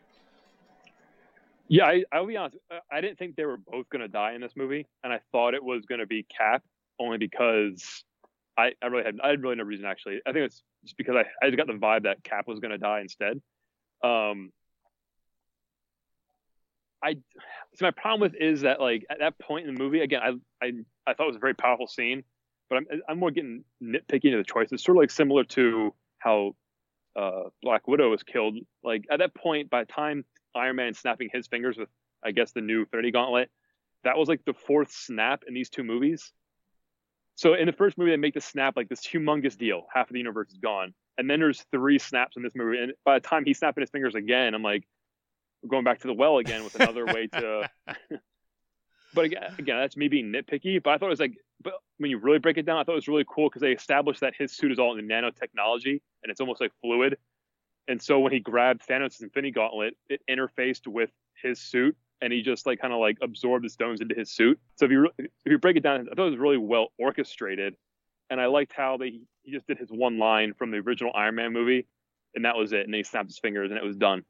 Yeah, 1.72 1.86
I, 1.86 2.04
I'll 2.12 2.28
be 2.28 2.36
honest. 2.36 2.58
I 2.92 3.00
didn't 3.00 3.18
think 3.18 3.38
they 3.38 3.46
were 3.46 3.56
both 3.56 3.88
going 3.90 4.02
to 4.02 4.10
die 4.10 4.34
in 4.34 4.42
this 4.42 4.58
movie, 4.58 4.88
and 5.06 5.14
I 5.14 5.22
thought 5.32 5.54
it 5.54 5.64
was 5.64 5.86
going 5.86 6.00
to 6.00 6.06
be 6.06 6.24
Cap 6.24 6.64
only 7.00 7.18
because 7.18 8.04
I, 8.58 8.74
I 8.84 8.88
really 8.88 9.06
had 9.06 9.20
I 9.24 9.30
had 9.30 9.42
really 9.42 9.56
no 9.56 9.64
reason 9.64 9.86
actually. 9.86 10.20
I 10.28 10.34
think 10.34 10.48
it's 10.48 10.62
just 10.84 10.98
because 10.98 11.16
I, 11.16 11.46
I 11.46 11.50
got 11.52 11.68
the 11.68 11.74
vibe 11.74 12.04
that 12.04 12.26
Cap 12.26 12.46
was 12.46 12.60
going 12.60 12.72
to 12.72 12.78
die 12.78 13.00
instead. 13.00 13.42
Um, 14.04 14.52
I 17.02 17.14
so 17.76 17.86
my 17.86 17.92
problem 17.92 18.20
with 18.20 18.36
is 18.36 18.62
that 18.62 18.82
like 18.82 19.06
at 19.10 19.20
that 19.20 19.40
point 19.40 19.66
in 19.66 19.74
the 19.74 19.82
movie 19.82 20.02
again 20.02 20.20
I 20.22 20.66
I, 20.66 20.74
I 21.08 21.14
thought 21.14 21.24
it 21.24 21.28
was 21.28 21.36
a 21.38 21.40
very 21.40 21.56
powerful 21.56 21.88
scene, 21.88 22.26
but 22.70 22.80
I'm 22.80 22.88
I'm 23.08 23.18
more 23.18 23.32
getting 23.32 23.64
nitpicky 23.82 24.26
into 24.26 24.40
the 24.40 24.44
choices. 24.44 24.84
Sort 24.84 24.98
of 24.98 25.04
like 25.04 25.12
similar 25.12 25.46
to 25.46 25.96
how 26.20 26.52
uh, 27.16 27.44
Black 27.64 27.88
Widow 27.88 28.10
was 28.10 28.24
killed. 28.24 28.58
Like 28.84 29.06
at 29.10 29.20
that 29.20 29.34
point, 29.34 29.70
by 29.70 29.86
the 29.86 29.92
time 29.94 30.26
Iron 30.56 30.76
Man 30.76 30.94
snapping 30.94 31.30
his 31.32 31.48
fingers 31.48 31.78
with 31.78 31.90
I 32.24 32.32
guess 32.32 32.52
the 32.52 32.62
new 32.62 32.82
Infinity 32.82 33.12
Gauntlet, 33.12 33.50
that 34.04 34.18
was 34.18 34.30
like 34.30 34.46
the 34.46 34.54
fourth 34.54 34.92
snap 34.92 35.44
in 35.48 35.54
these 35.54 35.70
two 35.70 35.84
movies. 35.84 36.32
So 37.36 37.56
in 37.56 37.66
the 37.66 37.74
first 37.74 37.98
movie, 37.98 38.12
they 38.12 38.18
make 38.18 38.34
the 38.34 38.42
snap 38.42 38.76
like 38.76 38.90
this 38.90 39.02
humongous 39.02 39.58
deal. 39.58 39.88
Half 39.94 40.10
of 40.10 40.14
the 40.14 40.20
universe 40.20 40.50
is 40.52 40.58
gone, 40.58 40.94
and 41.18 41.30
then 41.30 41.40
there's 41.40 41.66
three 41.72 41.98
snaps 41.98 42.38
in 42.38 42.44
this 42.44 42.54
movie. 42.56 42.78
And 42.78 42.94
by 43.06 43.20
the 43.20 43.28
time 43.28 43.46
he's 43.46 43.58
snapping 43.58 43.82
his 43.82 43.90
fingers 43.90 44.16
again, 44.16 44.54
I'm 44.54 44.64
like, 44.64 44.84
we're 45.62 45.70
going 45.70 45.84
back 45.84 46.00
to 46.02 46.08
the 46.08 46.14
well 46.14 46.38
again 46.38 46.64
with 46.64 46.76
another 46.76 47.06
way 47.06 47.28
to. 47.28 47.70
but 49.14 49.26
again, 49.26 49.54
again, 49.58 49.78
that's 49.78 49.98
me 49.98 50.08
being 50.08 50.32
nitpicky. 50.32 50.82
But 50.82 50.92
I 50.92 50.98
thought 50.98 51.08
it 51.08 51.10
was 51.10 51.20
like, 51.20 51.38
but 51.64 51.74
when 51.98 52.12
you 52.12 52.18
really 52.18 52.40
break 52.40 52.58
it 52.58 52.66
down, 52.66 52.78
I 52.78 52.84
thought 52.84 52.94
it 52.94 52.96
was 52.96 53.08
really 53.08 53.26
cool 53.28 53.50
because 53.50 53.62
they 53.62 53.72
established 53.72 54.22
that 54.22 54.34
his 54.38 54.52
suit 54.52 54.72
is 54.72 54.80
all 54.80 54.98
in 54.98 55.08
nanotechnology 55.08 56.02
and 56.24 56.30
it's 56.30 56.42
almost 56.42 56.62
like 56.62 56.72
fluid. 56.82 57.18
And 57.88 58.02
so 58.02 58.20
when 58.20 58.32
he 58.32 58.40
grabbed 58.40 58.88
Thanos' 58.88 59.22
Infinity 59.22 59.52
Gauntlet, 59.52 59.96
it 60.10 60.22
interfaced 60.30 60.88
with 60.88 61.10
his 61.42 61.60
suit, 61.60 61.96
and 62.22 62.32
he 62.32 62.42
just 62.42 62.66
like 62.66 62.80
kind 62.80 62.94
of 62.94 63.00
like 63.00 63.18
absorbed 63.22 63.66
the 63.66 63.70
stones 63.70 64.02
into 64.02 64.16
his 64.16 64.32
suit. 64.32 64.60
So 64.76 64.86
if 64.86 64.92
you 64.92 65.10
if 65.18 65.30
you 65.46 65.58
break 65.58 65.78
it 65.78 65.84
down, 65.84 66.08
I 66.12 66.16
thought 66.16 66.28
it 66.28 66.32
was 66.32 66.40
really 66.40 66.58
well 66.58 66.90
orchestrated, 67.00 67.76
and 68.30 68.40
I 68.40 68.46
liked 68.46 68.74
how 68.74 68.98
they 68.98 69.20
he 69.42 69.52
just 69.52 69.68
did 69.68 69.78
his 69.78 69.90
one 69.90 70.20
line 70.20 70.54
from 70.54 70.72
the 70.72 70.78
original 70.78 71.12
Iron 71.16 71.36
Man 71.36 71.54
movie, 71.54 71.88
and 72.36 72.46
that 72.46 72.56
was 72.56 72.72
it. 72.72 72.82
And 72.82 72.94
then 72.94 73.00
he 73.00 73.04
snapped 73.04 73.30
his 73.30 73.40
fingers, 73.40 73.72
and 73.72 73.78
it 73.78 73.84
was 73.84 73.98
done. 73.98 74.24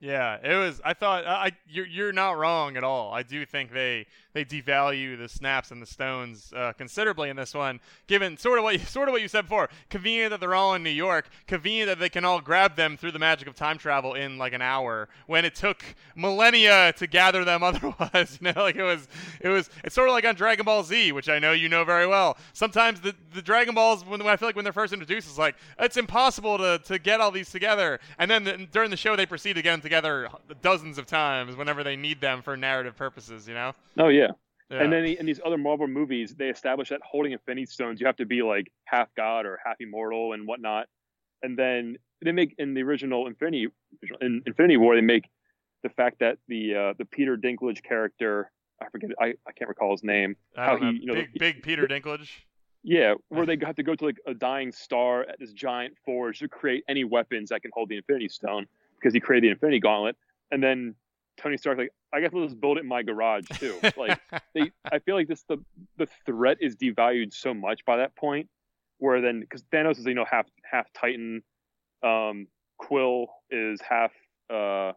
Yeah, 0.00 0.36
it 0.42 0.54
was. 0.54 0.80
I 0.84 0.92
thought 0.92 1.26
I 1.26 1.52
you're 1.66 1.86
you're 1.86 2.12
not 2.12 2.36
wrong 2.36 2.76
at 2.76 2.84
all. 2.84 3.12
I 3.12 3.22
do 3.22 3.46
think 3.46 3.72
they 3.72 4.06
they 4.36 4.44
devalue 4.44 5.16
the 5.16 5.28
snaps 5.28 5.70
and 5.70 5.80
the 5.80 5.86
stones 5.86 6.52
uh, 6.54 6.72
considerably 6.76 7.30
in 7.30 7.36
this 7.36 7.54
one, 7.54 7.80
given 8.06 8.36
sort 8.36 8.58
of 8.58 8.64
what 8.64 8.78
you, 8.78 8.80
sort 8.86 9.08
of 9.08 9.12
what 9.12 9.22
you 9.22 9.28
said 9.28 9.42
before. 9.42 9.70
Convenient 9.88 10.30
that 10.30 10.40
they're 10.40 10.54
all 10.54 10.74
in 10.74 10.82
New 10.82 10.90
York. 10.90 11.28
Convenient 11.46 11.88
that 11.88 11.98
they 11.98 12.10
can 12.10 12.24
all 12.24 12.40
grab 12.40 12.76
them 12.76 12.98
through 12.98 13.12
the 13.12 13.18
magic 13.18 13.48
of 13.48 13.54
time 13.54 13.78
travel 13.78 14.14
in 14.14 14.36
like 14.36 14.52
an 14.52 14.60
hour, 14.60 15.08
when 15.26 15.44
it 15.44 15.54
took 15.54 15.82
millennia 16.14 16.92
to 16.98 17.06
gather 17.06 17.44
them 17.44 17.62
otherwise. 17.64 18.38
You 18.40 18.52
know, 18.52 18.62
like 18.62 18.76
it 18.76 18.82
was 18.82 19.08
it 19.40 19.48
was. 19.48 19.70
It's 19.82 19.94
sort 19.94 20.08
of 20.08 20.12
like 20.12 20.26
on 20.26 20.34
Dragon 20.34 20.64
Ball 20.66 20.82
Z, 20.84 21.12
which 21.12 21.28
I 21.28 21.38
know 21.38 21.52
you 21.52 21.68
know 21.68 21.84
very 21.84 22.06
well. 22.06 22.36
Sometimes 22.52 23.00
the 23.00 23.14
the 23.32 23.42
Dragon 23.42 23.74
Balls 23.74 24.04
when, 24.04 24.22
when 24.22 24.32
I 24.32 24.36
feel 24.36 24.48
like 24.48 24.56
when 24.56 24.64
they're 24.64 24.72
first 24.72 24.92
introduced, 24.92 25.28
it's 25.28 25.38
like 25.38 25.56
it's 25.78 25.96
impossible 25.96 26.58
to 26.58 26.78
to 26.84 26.98
get 26.98 27.20
all 27.20 27.30
these 27.30 27.50
together, 27.50 28.00
and 28.18 28.30
then 28.30 28.44
the, 28.44 28.66
during 28.70 28.90
the 28.90 28.96
show 28.96 29.16
they 29.16 29.26
proceed 29.26 29.56
again 29.56 29.80
together 29.80 30.28
dozens 30.60 30.98
of 30.98 31.06
times 31.06 31.56
whenever 31.56 31.82
they 31.82 31.96
need 31.96 32.20
them 32.20 32.42
for 32.42 32.56
narrative 32.56 32.96
purposes, 32.96 33.48
you 33.48 33.54
know? 33.54 33.72
Oh 33.98 34.08
yeah. 34.08 34.25
Yeah. 34.70 34.82
And 34.82 34.92
then 34.92 35.04
in 35.04 35.26
these 35.26 35.40
other 35.44 35.58
Marvel 35.58 35.86
movies, 35.86 36.34
they 36.34 36.48
establish 36.48 36.88
that 36.88 37.00
holding 37.04 37.32
Infinity 37.32 37.66
Stones, 37.66 38.00
you 38.00 38.06
have 38.06 38.16
to 38.16 38.26
be 38.26 38.42
like 38.42 38.72
half 38.84 39.08
god 39.16 39.46
or 39.46 39.58
half 39.64 39.76
immortal 39.80 40.32
and 40.32 40.46
whatnot. 40.46 40.86
And 41.42 41.56
then 41.56 41.96
they 42.24 42.32
make 42.32 42.54
in 42.58 42.74
the 42.74 42.82
original 42.82 43.26
Infinity 43.26 43.68
in 44.20 44.42
Infinity 44.46 44.76
War, 44.76 44.96
they 44.96 45.02
make 45.02 45.28
the 45.82 45.90
fact 45.90 46.18
that 46.20 46.38
the 46.48 46.74
uh, 46.74 46.94
the 46.98 47.04
Peter 47.04 47.36
Dinklage 47.36 47.82
character, 47.82 48.50
I 48.82 48.88
forget, 48.88 49.10
I, 49.20 49.34
I 49.46 49.52
can't 49.52 49.68
recall 49.68 49.92
his 49.92 50.02
name. 50.02 50.36
How 50.56 50.76
know, 50.76 50.90
he, 50.90 50.98
you 51.00 51.06
know, 51.06 51.14
big, 51.14 51.30
he- 51.32 51.38
big 51.38 51.62
Peter 51.62 51.86
Dinklage. 51.86 52.30
Yeah, 52.82 53.14
where 53.30 53.46
they 53.46 53.58
have 53.62 53.74
to 53.76 53.82
go 53.82 53.96
to 53.96 54.04
like 54.04 54.18
a 54.28 54.34
dying 54.34 54.70
star 54.70 55.22
at 55.22 55.40
this 55.40 55.52
giant 55.52 55.94
forge 56.04 56.38
to 56.38 56.48
create 56.48 56.84
any 56.88 57.02
weapons 57.02 57.48
that 57.48 57.62
can 57.62 57.72
hold 57.74 57.88
the 57.88 57.96
Infinity 57.96 58.28
Stone 58.28 58.66
because 58.96 59.12
he 59.12 59.18
created 59.18 59.48
the 59.48 59.52
Infinity 59.52 59.80
Gauntlet. 59.80 60.16
And 60.52 60.62
then 60.62 60.94
Tony 61.36 61.56
Stark 61.56 61.78
like, 61.78 61.90
I 62.12 62.20
guess 62.20 62.30
we'll 62.32 62.46
just 62.46 62.60
build 62.60 62.78
it 62.78 62.80
in 62.80 62.86
my 62.86 63.02
garage 63.02 63.46
too. 63.58 63.78
Like 63.96 64.20
they, 64.54 64.70
I 64.90 64.98
feel 65.00 65.14
like 65.14 65.28
this 65.28 65.44
the 65.48 65.58
the 65.96 66.08
threat 66.24 66.58
is 66.60 66.76
devalued 66.76 67.32
so 67.32 67.54
much 67.54 67.84
by 67.84 67.98
that 67.98 68.16
point, 68.16 68.48
where 68.98 69.20
then 69.20 69.40
because 69.40 69.62
Thanos 69.72 69.98
is 69.98 70.06
you 70.06 70.14
know 70.14 70.24
half 70.30 70.46
half 70.70 70.86
Titan, 70.92 71.42
um, 72.02 72.46
Quill 72.78 73.26
is 73.50 73.80
half 73.80 74.12
uh, 74.50 74.92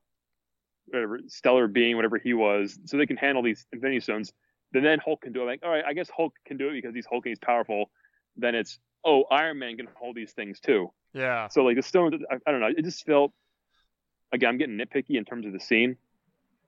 whatever 0.87 1.19
stellar 1.27 1.67
being 1.67 1.95
whatever 1.95 2.17
he 2.17 2.33
was, 2.33 2.77
so 2.85 2.97
they 2.97 3.05
can 3.05 3.17
handle 3.17 3.43
these 3.43 3.65
Infinity 3.71 3.99
Stones. 4.01 4.33
Then 4.71 4.83
then 4.83 4.99
Hulk 4.99 5.21
can 5.21 5.33
do 5.33 5.41
it. 5.43 5.45
Like 5.45 5.59
all 5.63 5.71
right, 5.71 5.83
I 5.85 5.93
guess 5.93 6.09
Hulk 6.09 6.33
can 6.45 6.57
do 6.57 6.69
it 6.69 6.73
because 6.73 6.93
he's 6.93 7.05
Hulk 7.05 7.25
and 7.25 7.31
he's 7.31 7.39
powerful. 7.39 7.89
Then 8.37 8.55
it's 8.55 8.79
oh 9.03 9.23
Iron 9.31 9.59
Man 9.59 9.77
can 9.77 9.87
hold 9.95 10.15
these 10.15 10.31
things 10.33 10.59
too. 10.59 10.91
yeah. 11.13 11.47
So 11.47 11.63
like 11.63 11.75
the 11.75 11.81
stones, 11.81 12.15
I, 12.29 12.35
I 12.45 12.51
don't 12.51 12.61
know. 12.61 12.69
It 12.75 12.83
just 12.83 13.05
felt 13.05 13.31
again. 14.31 14.49
I'm 14.49 14.57
getting 14.57 14.77
nitpicky 14.77 15.17
in 15.17 15.25
terms 15.25 15.45
of 15.45 15.53
the 15.53 15.59
scene. 15.59 15.97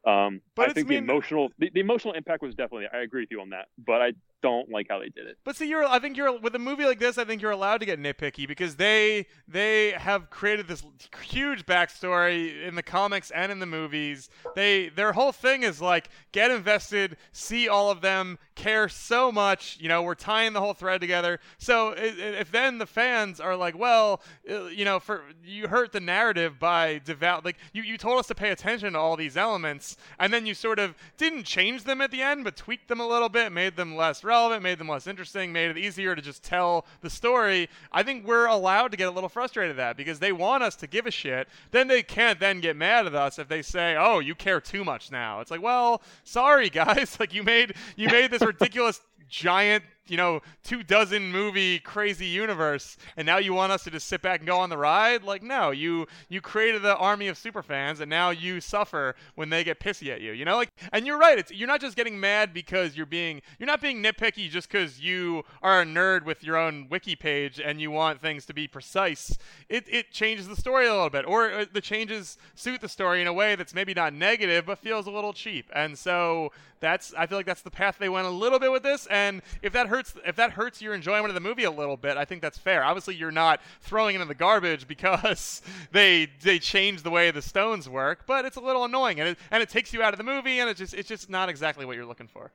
Um, 0.05 0.41
But 0.55 0.69
I 0.69 0.73
think 0.73 0.87
the 0.87 0.97
emotional, 0.97 1.51
the, 1.59 1.69
the 1.73 1.79
emotional 1.79 2.13
impact 2.13 2.41
was 2.41 2.55
definitely. 2.55 2.87
I 2.91 2.99
agree 2.99 3.21
with 3.23 3.31
you 3.31 3.41
on 3.41 3.49
that. 3.51 3.67
But 3.77 4.01
I, 4.01 4.13
don't 4.41 4.69
like 4.69 4.87
how 4.89 4.99
they 4.99 5.09
did 5.09 5.27
it. 5.27 5.37
But 5.43 5.55
see, 5.55 5.67
you're 5.67 5.85
I 5.85 5.99
think 5.99 6.17
you're 6.17 6.37
with 6.39 6.55
a 6.55 6.59
movie 6.59 6.85
like 6.85 6.99
this. 6.99 7.17
I 7.17 7.25
think 7.25 7.41
you're 7.41 7.51
allowed 7.51 7.79
to 7.79 7.85
get 7.85 7.99
nitpicky 7.99 8.47
because 8.47 8.75
they 8.75 9.27
they 9.47 9.91
have 9.91 10.29
created 10.29 10.67
this 10.67 10.83
huge 11.21 11.65
backstory 11.65 12.65
in 12.67 12.75
the 12.75 12.83
comics 12.83 13.31
and 13.31 13.51
in 13.51 13.59
the 13.59 13.65
movies. 13.65 14.29
They 14.55 14.89
their 14.89 15.13
whole 15.13 15.31
thing 15.31 15.63
is 15.63 15.81
like 15.81 16.09
get 16.31 16.51
invested, 16.51 17.17
see 17.31 17.67
all 17.67 17.91
of 17.91 18.01
them, 18.01 18.37
care 18.55 18.89
so 18.89 19.31
much. 19.31 19.77
You 19.79 19.89
know, 19.89 20.01
we're 20.01 20.15
tying 20.15 20.53
the 20.53 20.61
whole 20.61 20.73
thread 20.73 21.01
together. 21.01 21.39
So 21.57 21.93
if 21.97 22.51
then 22.51 22.77
the 22.77 22.85
fans 22.85 23.39
are 23.39 23.55
like, 23.55 23.77
well, 23.77 24.21
uh, 24.49 24.65
you 24.65 24.85
know, 24.85 24.99
for 24.99 25.23
you 25.43 25.67
hurt 25.67 25.91
the 25.91 25.99
narrative 25.99 26.59
by 26.59 27.01
devout 27.05 27.45
like 27.45 27.57
you 27.73 27.83
you 27.83 27.97
told 27.97 28.19
us 28.19 28.27
to 28.27 28.35
pay 28.35 28.49
attention 28.49 28.93
to 28.93 28.99
all 28.99 29.15
these 29.15 29.37
elements, 29.37 29.97
and 30.19 30.33
then 30.33 30.45
you 30.45 30.53
sort 30.53 30.79
of 30.79 30.95
didn't 31.17 31.43
change 31.43 31.83
them 31.83 32.01
at 32.01 32.11
the 32.11 32.21
end, 32.21 32.43
but 32.43 32.55
tweaked 32.55 32.87
them 32.87 32.99
a 32.99 33.07
little 33.07 33.29
bit, 33.29 33.51
made 33.51 33.75
them 33.75 33.95
less 33.95 34.23
relevant, 34.31 34.63
made 34.63 34.77
them 34.79 34.87
less 34.87 35.07
interesting, 35.07 35.51
made 35.51 35.69
it 35.69 35.77
easier 35.77 36.15
to 36.15 36.21
just 36.21 36.41
tell 36.41 36.85
the 37.01 37.09
story. 37.09 37.69
I 37.91 38.01
think 38.01 38.25
we're 38.25 38.45
allowed 38.45 38.91
to 38.91 38.97
get 38.97 39.09
a 39.09 39.11
little 39.11 39.29
frustrated 39.29 39.71
at 39.71 39.77
that 39.77 39.97
because 39.97 40.19
they 40.19 40.31
want 40.31 40.63
us 40.63 40.75
to 40.77 40.87
give 40.87 41.05
a 41.05 41.11
shit. 41.11 41.49
Then 41.71 41.87
they 41.89 42.01
can't 42.01 42.39
then 42.39 42.61
get 42.61 42.77
mad 42.77 43.05
at 43.05 43.13
us 43.13 43.37
if 43.39 43.49
they 43.49 43.61
say, 43.61 43.97
"Oh, 43.99 44.19
you 44.19 44.33
care 44.33 44.61
too 44.61 44.85
much 44.85 45.11
now." 45.11 45.41
It's 45.41 45.51
like, 45.51 45.61
well, 45.61 46.01
sorry 46.23 46.69
guys, 46.81 47.19
like 47.19 47.33
you 47.33 47.43
made 47.43 47.75
you 47.97 48.07
made 48.07 48.31
this 48.31 48.41
ridiculous 48.41 49.01
giant 49.27 49.83
you 50.11 50.17
know, 50.17 50.41
two 50.61 50.83
dozen 50.83 51.31
movie 51.31 51.79
crazy 51.79 52.25
universe, 52.25 52.97
and 53.15 53.25
now 53.25 53.37
you 53.37 53.53
want 53.53 53.71
us 53.71 53.85
to 53.85 53.89
just 53.91 54.07
sit 54.09 54.21
back 54.21 54.41
and 54.41 54.47
go 54.47 54.57
on 54.57 54.69
the 54.69 54.77
ride? 54.77 55.23
Like, 55.23 55.41
no, 55.41 55.71
you 55.71 56.05
you 56.27 56.41
created 56.41 56.81
the 56.81 56.97
army 56.97 57.29
of 57.29 57.37
super 57.37 57.63
fans, 57.63 58.01
and 58.01 58.09
now 58.09 58.29
you 58.29 58.59
suffer 58.59 59.15
when 59.35 59.49
they 59.49 59.63
get 59.63 59.79
pissy 59.79 60.09
at 60.09 60.19
you. 60.19 60.33
You 60.33 60.43
know, 60.43 60.57
like, 60.57 60.73
and 60.91 61.07
you're 61.07 61.17
right. 61.17 61.39
It's 61.39 61.49
you're 61.49 61.67
not 61.67 61.79
just 61.79 61.95
getting 61.95 62.19
mad 62.19 62.53
because 62.53 62.97
you're 62.97 63.05
being 63.05 63.41
you're 63.57 63.67
not 63.67 63.79
being 63.79 64.03
nitpicky 64.03 64.49
just 64.49 64.69
because 64.69 64.99
you 64.99 65.43
are 65.63 65.81
a 65.81 65.85
nerd 65.85 66.25
with 66.25 66.43
your 66.43 66.57
own 66.57 66.87
wiki 66.89 67.15
page 67.15 67.61
and 67.63 67.79
you 67.79 67.89
want 67.89 68.19
things 68.19 68.45
to 68.47 68.53
be 68.53 68.67
precise. 68.67 69.37
It 69.69 69.85
it 69.87 70.11
changes 70.11 70.49
the 70.49 70.57
story 70.57 70.87
a 70.87 70.91
little 70.93 71.09
bit, 71.09 71.25
or 71.25 71.49
uh, 71.49 71.65
the 71.71 71.79
changes 71.79 72.37
suit 72.55 72.81
the 72.81 72.89
story 72.89 73.21
in 73.21 73.27
a 73.27 73.33
way 73.33 73.55
that's 73.55 73.73
maybe 73.73 73.93
not 73.93 74.13
negative 74.13 74.65
but 74.65 74.77
feels 74.77 75.07
a 75.07 75.11
little 75.11 75.31
cheap. 75.31 75.69
And 75.73 75.97
so 75.97 76.51
that's 76.81 77.13
I 77.17 77.27
feel 77.27 77.37
like 77.37 77.45
that's 77.45 77.61
the 77.61 77.71
path 77.71 77.97
they 77.99 78.09
went 78.09 78.27
a 78.27 78.31
little 78.31 78.59
bit 78.59 78.71
with 78.71 78.83
this. 78.83 79.07
And 79.07 79.41
if 79.61 79.71
that 79.73 79.87
hurts 79.87 80.00
hurts 80.01 80.27
if 80.27 80.35
that 80.35 80.51
hurts 80.51 80.81
your 80.81 80.93
enjoyment 80.93 81.27
of 81.27 81.35
the 81.35 81.41
movie 81.41 81.63
a 81.63 81.71
little 81.71 81.97
bit, 81.97 82.17
I 82.17 82.25
think 82.25 82.41
that's 82.41 82.57
fair. 82.57 82.83
Obviously, 82.83 83.15
you're 83.15 83.31
not 83.31 83.61
throwing 83.81 84.15
it 84.15 84.21
in 84.21 84.27
the 84.27 84.35
garbage 84.35 84.87
because 84.91 85.61
they 85.91 86.27
they 86.41 86.59
changed 86.59 87.03
the 87.03 87.09
way 87.09 87.31
the 87.31 87.41
stones 87.41 87.87
work, 87.87 88.25
but 88.25 88.45
it's 88.45 88.57
a 88.57 88.61
little 88.61 88.83
annoying 88.83 89.19
and 89.19 89.29
it 89.29 89.37
and 89.51 89.61
it 89.61 89.69
takes 89.69 89.93
you 89.93 90.01
out 90.01 90.13
of 90.13 90.17
the 90.17 90.23
movie 90.23 90.59
and 90.59 90.69
it's 90.69 90.79
just 90.79 90.93
it's 90.93 91.09
just 91.09 91.29
not 91.29 91.49
exactly 91.49 91.85
what 91.85 91.95
you're 91.95 92.05
looking 92.05 92.27
for. 92.27 92.51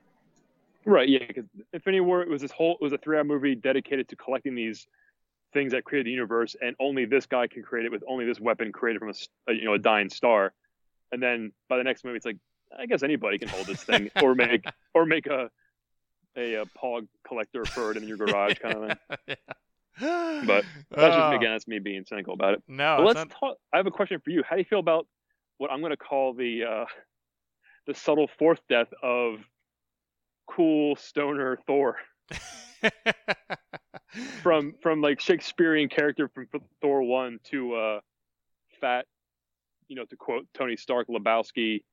Right. 0.85 1.09
Yeah. 1.09 1.19
Because 1.27 1.45
Infinity 1.73 2.01
War 2.01 2.21
it 2.21 2.29
was 2.29 2.41
this 2.41 2.51
whole 2.51 2.73
it 2.73 2.81
was 2.81 2.93
a 2.93 2.97
three 2.97 3.17
hour 3.17 3.23
movie 3.23 3.55
dedicated 3.55 4.07
to 4.09 4.15
collecting 4.15 4.55
these 4.55 4.87
things 5.53 5.71
that 5.71 5.85
create 5.85 6.03
the 6.03 6.11
universe, 6.11 6.55
and 6.61 6.75
only 6.79 7.05
this 7.05 7.25
guy 7.25 7.47
can 7.47 7.63
create 7.63 7.85
it 7.85 7.91
with 7.91 8.03
only 8.07 8.25
this 8.25 8.39
weapon 8.39 8.71
created 8.71 8.99
from 8.99 9.09
a, 9.09 9.51
a 9.51 9.53
you 9.53 9.65
know 9.65 9.73
a 9.73 9.79
dying 9.79 10.09
star. 10.09 10.53
And 11.11 11.23
then 11.23 11.53
by 11.69 11.77
the 11.77 11.83
next 11.83 12.03
movie, 12.03 12.17
it's 12.17 12.25
like 12.25 12.37
I 12.77 12.85
guess 12.85 13.01
anybody 13.01 13.37
can 13.37 13.47
hold 13.47 13.65
this 13.65 13.83
thing 13.83 14.11
or 14.21 14.35
make 14.35 14.65
or 14.93 15.05
make 15.05 15.27
a 15.27 15.49
a, 16.37 16.53
a 16.55 16.65
pog 16.65 17.07
collector 17.27 17.63
it 17.63 17.97
in 17.97 18.07
your 18.07 18.17
garage 18.25 18.59
kind 18.59 18.75
of 18.75 18.87
thing. 18.87 18.97
yeah. 19.27 19.35
But 20.45 20.63
that's 20.91 21.15
just 21.15 21.33
uh, 21.33 21.35
again, 21.35 21.51
that's 21.51 21.67
me 21.67 21.79
being 21.79 22.05
cynical 22.07 22.33
about 22.33 22.53
it. 22.53 22.63
No, 22.67 22.97
but 22.97 23.05
let's 23.05 23.17
not... 23.17 23.29
talk. 23.31 23.57
I 23.73 23.77
have 23.77 23.87
a 23.87 23.91
question 23.91 24.21
for 24.23 24.29
you. 24.29 24.43
How 24.47 24.55
do 24.55 24.61
you 24.61 24.65
feel 24.65 24.79
about 24.79 25.07
what 25.57 25.71
I'm 25.71 25.79
going 25.79 25.91
to 25.91 25.97
call 25.97 26.33
the 26.33 26.63
uh, 26.63 26.85
the 27.87 27.95
subtle 27.95 28.29
fourth 28.37 28.59
death 28.69 28.93
of 29.01 29.39
cool 30.47 30.95
stoner 30.95 31.57
Thor? 31.65 31.97
from 34.43 34.75
from 34.81 35.01
like 35.01 35.19
Shakespearean 35.19 35.89
character 35.89 36.27
from 36.27 36.47
Thor 36.81 37.01
one 37.01 37.39
to 37.45 37.75
uh, 37.75 37.99
fat 38.79 39.05
you 39.87 39.95
know, 39.95 40.05
to 40.05 40.15
quote 40.15 40.47
Tony 40.53 40.75
Stark, 40.75 41.07
Lebowski 41.07 41.83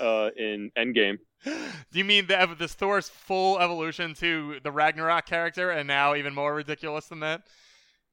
uh, 0.00 0.30
in 0.36 0.70
Endgame. 0.78 1.18
Do 1.44 1.98
you 1.98 2.04
mean 2.04 2.26
the 2.26 2.54
this 2.58 2.74
Thor's 2.74 3.08
full 3.08 3.58
evolution 3.58 4.14
to 4.14 4.60
the 4.62 4.70
Ragnarok 4.70 5.26
character, 5.26 5.70
and 5.70 5.86
now 5.88 6.14
even 6.14 6.34
more 6.34 6.54
ridiculous 6.54 7.06
than 7.06 7.20
that? 7.20 7.42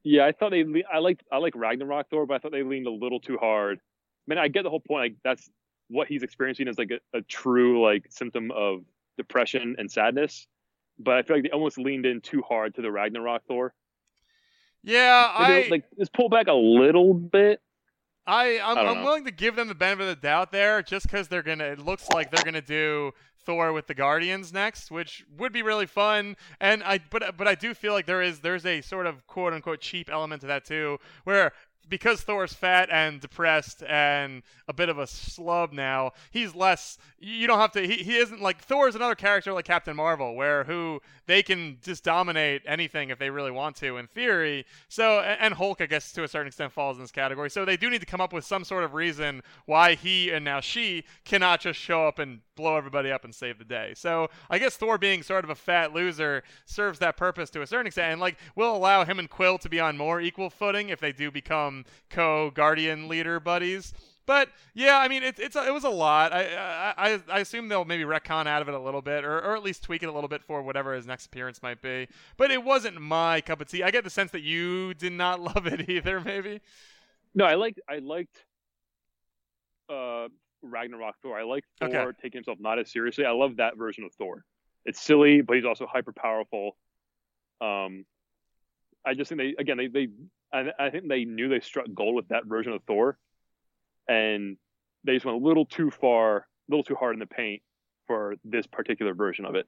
Yeah, 0.04 0.26
I 0.26 0.32
thought 0.32 0.52
they. 0.52 0.66
I 0.92 1.00
like 1.00 1.22
I 1.32 1.38
like 1.38 1.54
Ragnarok 1.56 2.10
Thor, 2.10 2.26
but 2.26 2.36
I 2.36 2.38
thought 2.40 2.52
they 2.52 2.64
leaned 2.64 2.88
a 2.88 2.92
little 2.92 3.20
too 3.20 3.38
hard. 3.38 3.80
I 3.80 4.26
mean, 4.28 4.38
I 4.38 4.48
get 4.48 4.64
the 4.64 4.70
whole 4.70 4.80
point. 4.80 5.02
Like 5.02 5.16
that's 5.24 5.50
what 5.90 6.08
he's 6.08 6.24
experiencing 6.24 6.68
is 6.68 6.78
like 6.78 6.92
a, 6.92 7.18
a 7.18 7.22
true 7.22 7.84
like 7.84 8.06
symptom 8.10 8.52
of 8.52 8.82
depression 9.18 9.76
and 9.78 9.92
sadness. 9.92 10.48
But 11.00 11.18
I 11.18 11.22
feel 11.22 11.36
like 11.36 11.44
they 11.44 11.52
almost 11.52 11.78
leaned 11.78 12.06
in 12.06 12.22
too 12.22 12.42
hard 12.42 12.76
to 12.76 12.82
the 12.82 12.92
Ragnarok 12.92 13.44
Thor. 13.48 13.74
Yeah, 14.84 15.34
Maybe 15.40 15.68
I 15.68 15.70
like 15.70 15.84
just 16.00 16.14
pull 16.14 16.30
back 16.30 16.48
a 16.48 16.54
little 16.54 17.14
bit. 17.14 17.60
I 18.28 18.60
I'm, 18.60 18.78
I 18.78 18.92
am 18.92 19.04
willing 19.04 19.26
to 19.26 19.32
give 19.32 19.56
them 19.56 19.70
the 19.70 19.76
benefit 19.76 20.04
of 20.04 20.10
the 20.10 20.28
doubt 20.28 20.52
there, 20.52 20.82
just 20.82 21.08
because 21.08 21.30
they're 21.30 21.42
gonna. 21.42 21.64
It 21.64 21.80
looks 21.80 22.08
like 22.10 22.30
they're 22.30 22.44
gonna 22.44 22.62
do 22.62 23.14
Thor 23.40 23.72
with 23.72 23.88
the 23.88 23.94
Guardians 23.94 24.52
next, 24.52 24.92
which 24.92 25.26
would 25.38 25.54
be 25.54 25.62
really 25.62 25.86
fun. 25.86 26.36
And 26.60 26.84
I 26.84 27.00
but 27.10 27.38
but 27.38 27.48
I 27.48 27.56
do 27.56 27.74
feel 27.74 27.94
like 27.94 28.06
there 28.06 28.22
is 28.22 28.42
there's 28.42 28.66
a 28.66 28.82
sort 28.82 29.08
of 29.08 29.26
quote 29.28 29.54
unquote 29.54 29.80
cheap 29.80 30.10
element 30.12 30.42
to 30.42 30.48
that 30.48 30.66
too, 30.66 31.00
where 31.24 31.54
because 31.90 32.22
Thor's 32.22 32.54
fat 32.54 32.90
and 32.92 33.20
depressed 33.20 33.84
and 33.84 34.44
a 34.68 34.74
bit 34.74 34.90
of 34.90 34.98
a 34.98 35.04
slub 35.04 35.72
now, 35.72 36.12
he's 36.32 36.56
less. 36.56 36.98
You 37.20 37.48
don't 37.48 37.60
have 37.60 37.72
to. 37.74 37.86
He, 37.86 38.04
he 38.04 38.18
isn't 38.18 38.42
like 38.42 38.62
Thor 38.62 38.88
is 38.88 38.96
another 38.96 39.16
character 39.16 39.54
like 39.54 39.66
Captain 39.66 39.96
Marvel, 39.96 40.36
where 40.36 40.64
who 40.64 41.02
they 41.26 41.44
can 41.44 41.78
just 41.82 42.04
dominate 42.04 42.62
anything 42.66 43.10
if 43.10 43.20
they 43.20 43.30
really 43.30 43.52
want 43.52 43.76
to, 43.78 43.98
in 43.98 44.08
theory. 44.08 44.66
So 44.88 45.20
and 45.20 45.54
Hulk, 45.54 45.82
I 45.82 45.86
guess 45.86 46.12
to 46.14 46.24
a 46.24 46.28
certain 46.28 46.48
extent, 46.48 46.72
falls 46.72 46.98
in 46.98 47.04
this 47.04 47.12
category. 47.12 47.50
So 47.50 47.66
they 47.66 47.78
do 47.78 47.90
need 47.90 48.02
to 48.02 48.06
come 48.06 48.22
up 48.22 48.34
with 48.34 48.46
some 48.46 48.64
sort 48.64 48.84
of 48.84 48.94
reason 48.94 49.42
why 49.66 49.96
he 49.96 50.30
and 50.32 50.44
now 50.44 50.60
she 50.60 51.04
cannot 51.26 51.62
just 51.62 51.80
show 51.80 52.08
up 52.08 52.20
and 52.20 52.42
blow 52.58 52.76
everybody 52.76 53.12
up 53.12 53.24
and 53.24 53.34
save 53.34 53.58
the 53.58 53.64
day. 53.64 53.94
So 53.96 54.28
I 54.50 54.60
guess 54.60 54.76
Thor 54.76 54.98
being 54.98 55.24
sort 55.24 55.46
of 55.46 55.50
a 55.50 55.56
fat 55.56 55.94
loser 55.94 56.44
serves 56.66 57.00
that 57.00 57.16
purpose 57.16 57.50
to 57.52 57.62
a 57.62 57.68
certain 57.68 57.88
extent, 57.88 58.12
and 58.12 58.20
like 58.22 58.38
will 58.56 58.76
allow 58.76 59.06
him 59.06 59.20
and 59.20 59.30
Quill 59.30 59.58
to 59.60 59.70
be 59.70 59.80
on 59.80 59.98
more 59.98 60.20
equal 60.20 60.50
footing 60.50 60.90
if 60.90 61.00
they 61.00 61.14
do 61.14 61.32
become 61.32 61.86
co-guardian 62.10 63.08
leader 63.08 63.40
buddies. 63.40 63.94
But 64.28 64.50
yeah, 64.74 65.00
I 65.00 65.08
mean, 65.08 65.24
it's 65.24 65.40
it's 65.40 65.56
it 65.56 65.74
was 65.74 65.86
a 65.86 65.90
lot. 65.90 66.34
I, 66.34 66.94
I 66.98 67.20
I 67.30 67.40
assume 67.40 67.70
they'll 67.70 67.86
maybe 67.86 68.04
retcon 68.04 68.46
out 68.46 68.62
of 68.62 68.68
it 68.68 68.74
a 68.74 68.80
little 68.80 69.02
bit, 69.02 69.24
or, 69.24 69.38
or 69.38 69.56
at 69.56 69.64
least 69.64 69.84
tweak 69.84 70.04
it 70.04 70.10
a 70.10 70.12
little 70.12 70.28
bit 70.28 70.44
for 70.44 70.62
whatever 70.62 70.94
his 70.94 71.08
next 71.08 71.28
appearance 71.28 71.64
might 71.64 71.82
be. 71.82 72.10
But 72.36 72.52
it 72.52 72.62
wasn't 72.62 73.00
my 73.00 73.40
cup 73.40 73.62
of 73.62 73.70
tea. 73.70 73.84
I 73.84 73.90
get 73.90 74.04
the 74.04 74.10
sense 74.10 74.32
that 74.32 74.42
you 74.42 74.94
did 74.94 75.14
not 75.14 75.40
love 75.56 75.66
it 75.66 75.90
either. 75.90 76.20
Maybe. 76.20 76.60
No, 77.34 77.46
I 77.46 77.56
liked 77.56 77.80
I 77.90 78.00
liked 78.00 78.44
uh, 79.90 80.28
Ragnarok 80.72 81.16
Thor. 81.22 81.40
I 81.40 81.44
like 81.44 81.64
Thor 81.80 81.90
okay. 81.90 82.18
taking 82.22 82.40
himself 82.40 82.58
not 82.60 82.80
as 82.80 82.92
seriously. 82.92 83.26
I 83.26 83.32
love 83.32 83.58
that 83.58 83.78
version 83.78 84.04
of 84.04 84.14
Thor. 84.16 84.44
It's 84.86 85.02
silly, 85.02 85.42
but 85.42 85.56
he's 85.56 85.66
also 85.66 85.86
hyper 85.86 86.14
powerful. 86.14 86.78
Um, 87.60 88.06
I 89.06 89.14
just 89.14 89.30
think 89.30 89.40
they 89.40 89.56
again 89.58 89.78
they 89.78 89.88
they 89.88 90.08
I, 90.54 90.72
I 90.80 90.90
think 90.90 91.08
they 91.08 91.26
knew 91.26 91.50
they 91.50 91.60
struck 91.60 91.88
gold 91.94 92.16
with 92.16 92.28
that 92.30 92.46
version 92.46 92.74
of 92.74 92.84
Thor, 92.84 93.18
and 94.08 94.58
they 95.04 95.14
just 95.14 95.26
went 95.26 95.42
a 95.42 95.46
little 95.46 95.66
too 95.66 95.92
far, 95.92 96.38
a 96.38 96.44
little 96.70 96.84
too 96.84 96.96
hard 96.96 97.16
in 97.16 97.20
the 97.20 97.26
paint 97.26 97.62
for 98.06 98.36
this 98.44 98.66
particular 98.68 99.14
version 99.14 99.46
of 99.46 99.56
it. 99.56 99.68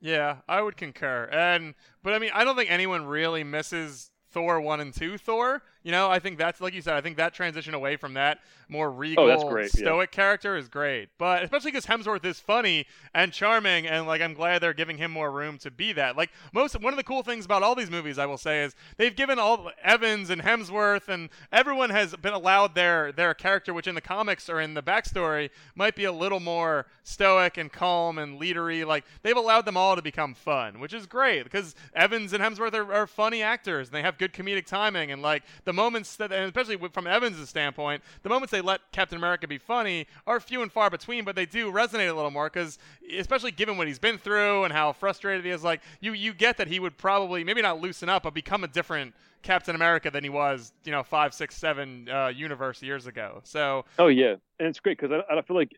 Yeah, 0.00 0.36
I 0.48 0.62
would 0.62 0.76
concur. 0.76 1.28
And 1.30 1.74
but 2.02 2.14
I 2.14 2.18
mean, 2.18 2.30
I 2.34 2.44
don't 2.44 2.56
think 2.56 2.70
anyone 2.70 3.04
really 3.04 3.44
misses 3.44 4.10
Thor 4.30 4.60
1 4.60 4.80
and 4.80 4.94
2 4.94 5.18
Thor. 5.18 5.62
You 5.82 5.92
know, 5.92 6.10
I 6.10 6.18
think 6.18 6.38
that's 6.38 6.60
like 6.60 6.74
you 6.74 6.82
said. 6.82 6.94
I 6.94 7.00
think 7.00 7.16
that 7.16 7.32
transition 7.32 7.74
away 7.74 7.96
from 7.96 8.14
that 8.14 8.40
more 8.68 8.90
regal, 8.90 9.30
oh, 9.30 9.48
great, 9.48 9.70
stoic 9.70 10.10
yeah. 10.12 10.16
character 10.16 10.56
is 10.56 10.68
great. 10.68 11.08
But 11.18 11.42
especially 11.42 11.72
because 11.72 11.86
Hemsworth 11.86 12.24
is 12.24 12.38
funny 12.38 12.86
and 13.14 13.32
charming, 13.32 13.86
and 13.86 14.06
like 14.06 14.20
I'm 14.20 14.34
glad 14.34 14.62
they're 14.62 14.74
giving 14.74 14.98
him 14.98 15.10
more 15.10 15.30
room 15.30 15.58
to 15.58 15.70
be 15.70 15.92
that. 15.94 16.16
Like 16.16 16.30
most, 16.52 16.80
one 16.80 16.92
of 16.92 16.96
the 16.96 17.02
cool 17.04 17.22
things 17.22 17.44
about 17.44 17.62
all 17.62 17.74
these 17.74 17.90
movies, 17.90 18.18
I 18.18 18.26
will 18.26 18.38
say, 18.38 18.62
is 18.62 18.74
they've 18.96 19.14
given 19.14 19.38
all 19.38 19.70
Evans 19.82 20.30
and 20.30 20.42
Hemsworth 20.42 21.08
and 21.08 21.30
everyone 21.52 21.90
has 21.90 22.14
been 22.16 22.32
allowed 22.32 22.74
their 22.74 23.10
their 23.12 23.34
character, 23.34 23.74
which 23.74 23.86
in 23.86 23.94
the 23.94 24.00
comics 24.00 24.48
or 24.48 24.60
in 24.60 24.74
the 24.74 24.82
backstory 24.82 25.50
might 25.74 25.96
be 25.96 26.04
a 26.04 26.12
little 26.12 26.40
more 26.40 26.86
stoic 27.02 27.56
and 27.56 27.72
calm 27.72 28.18
and 28.18 28.40
leadery. 28.40 28.86
Like 28.86 29.04
they've 29.22 29.36
allowed 29.36 29.64
them 29.64 29.76
all 29.76 29.96
to 29.96 30.02
become 30.02 30.34
fun, 30.34 30.78
which 30.78 30.94
is 30.94 31.06
great 31.06 31.44
because 31.44 31.74
Evans 31.94 32.32
and 32.32 32.42
Hemsworth 32.42 32.74
are, 32.74 32.92
are 32.92 33.06
funny 33.06 33.42
actors 33.42 33.88
and 33.88 33.94
they 33.94 34.02
have 34.02 34.18
good 34.18 34.32
comedic 34.32 34.66
timing 34.66 35.10
and 35.10 35.22
like 35.22 35.42
the 35.64 35.69
moments 35.72 36.16
that, 36.16 36.32
and 36.32 36.44
especially 36.44 36.76
from 36.92 37.06
Evans' 37.06 37.48
standpoint, 37.48 38.02
the 38.22 38.28
moments 38.28 38.50
they 38.52 38.60
let 38.60 38.80
Captain 38.92 39.16
America 39.16 39.46
be 39.46 39.58
funny 39.58 40.06
are 40.26 40.40
few 40.40 40.62
and 40.62 40.70
far 40.70 40.90
between, 40.90 41.24
but 41.24 41.36
they 41.36 41.46
do 41.46 41.70
resonate 41.72 42.10
a 42.10 42.14
little 42.14 42.30
more 42.30 42.48
because, 42.48 42.78
especially 43.18 43.50
given 43.50 43.76
what 43.76 43.86
he's 43.86 43.98
been 43.98 44.18
through 44.18 44.64
and 44.64 44.72
how 44.72 44.92
frustrated 44.92 45.44
he 45.44 45.50
is, 45.50 45.62
like 45.64 45.80
you 46.00 46.12
you 46.12 46.32
get 46.32 46.56
that 46.58 46.68
he 46.68 46.80
would 46.80 46.96
probably 46.96 47.44
maybe 47.44 47.62
not 47.62 47.80
loosen 47.80 48.08
up, 48.08 48.22
but 48.22 48.34
become 48.34 48.64
a 48.64 48.68
different 48.68 49.14
Captain 49.42 49.74
America 49.74 50.10
than 50.10 50.22
he 50.22 50.30
was, 50.30 50.72
you 50.84 50.92
know, 50.92 51.02
five, 51.02 51.32
six, 51.32 51.56
seven 51.56 52.08
uh, 52.08 52.28
universe 52.28 52.82
years 52.82 53.06
ago. 53.06 53.40
So. 53.44 53.84
Oh 53.98 54.08
yeah, 54.08 54.34
and 54.58 54.68
it's 54.68 54.80
great 54.80 54.98
because 54.98 55.22
I, 55.30 55.38
I 55.38 55.42
feel 55.42 55.56
like 55.56 55.72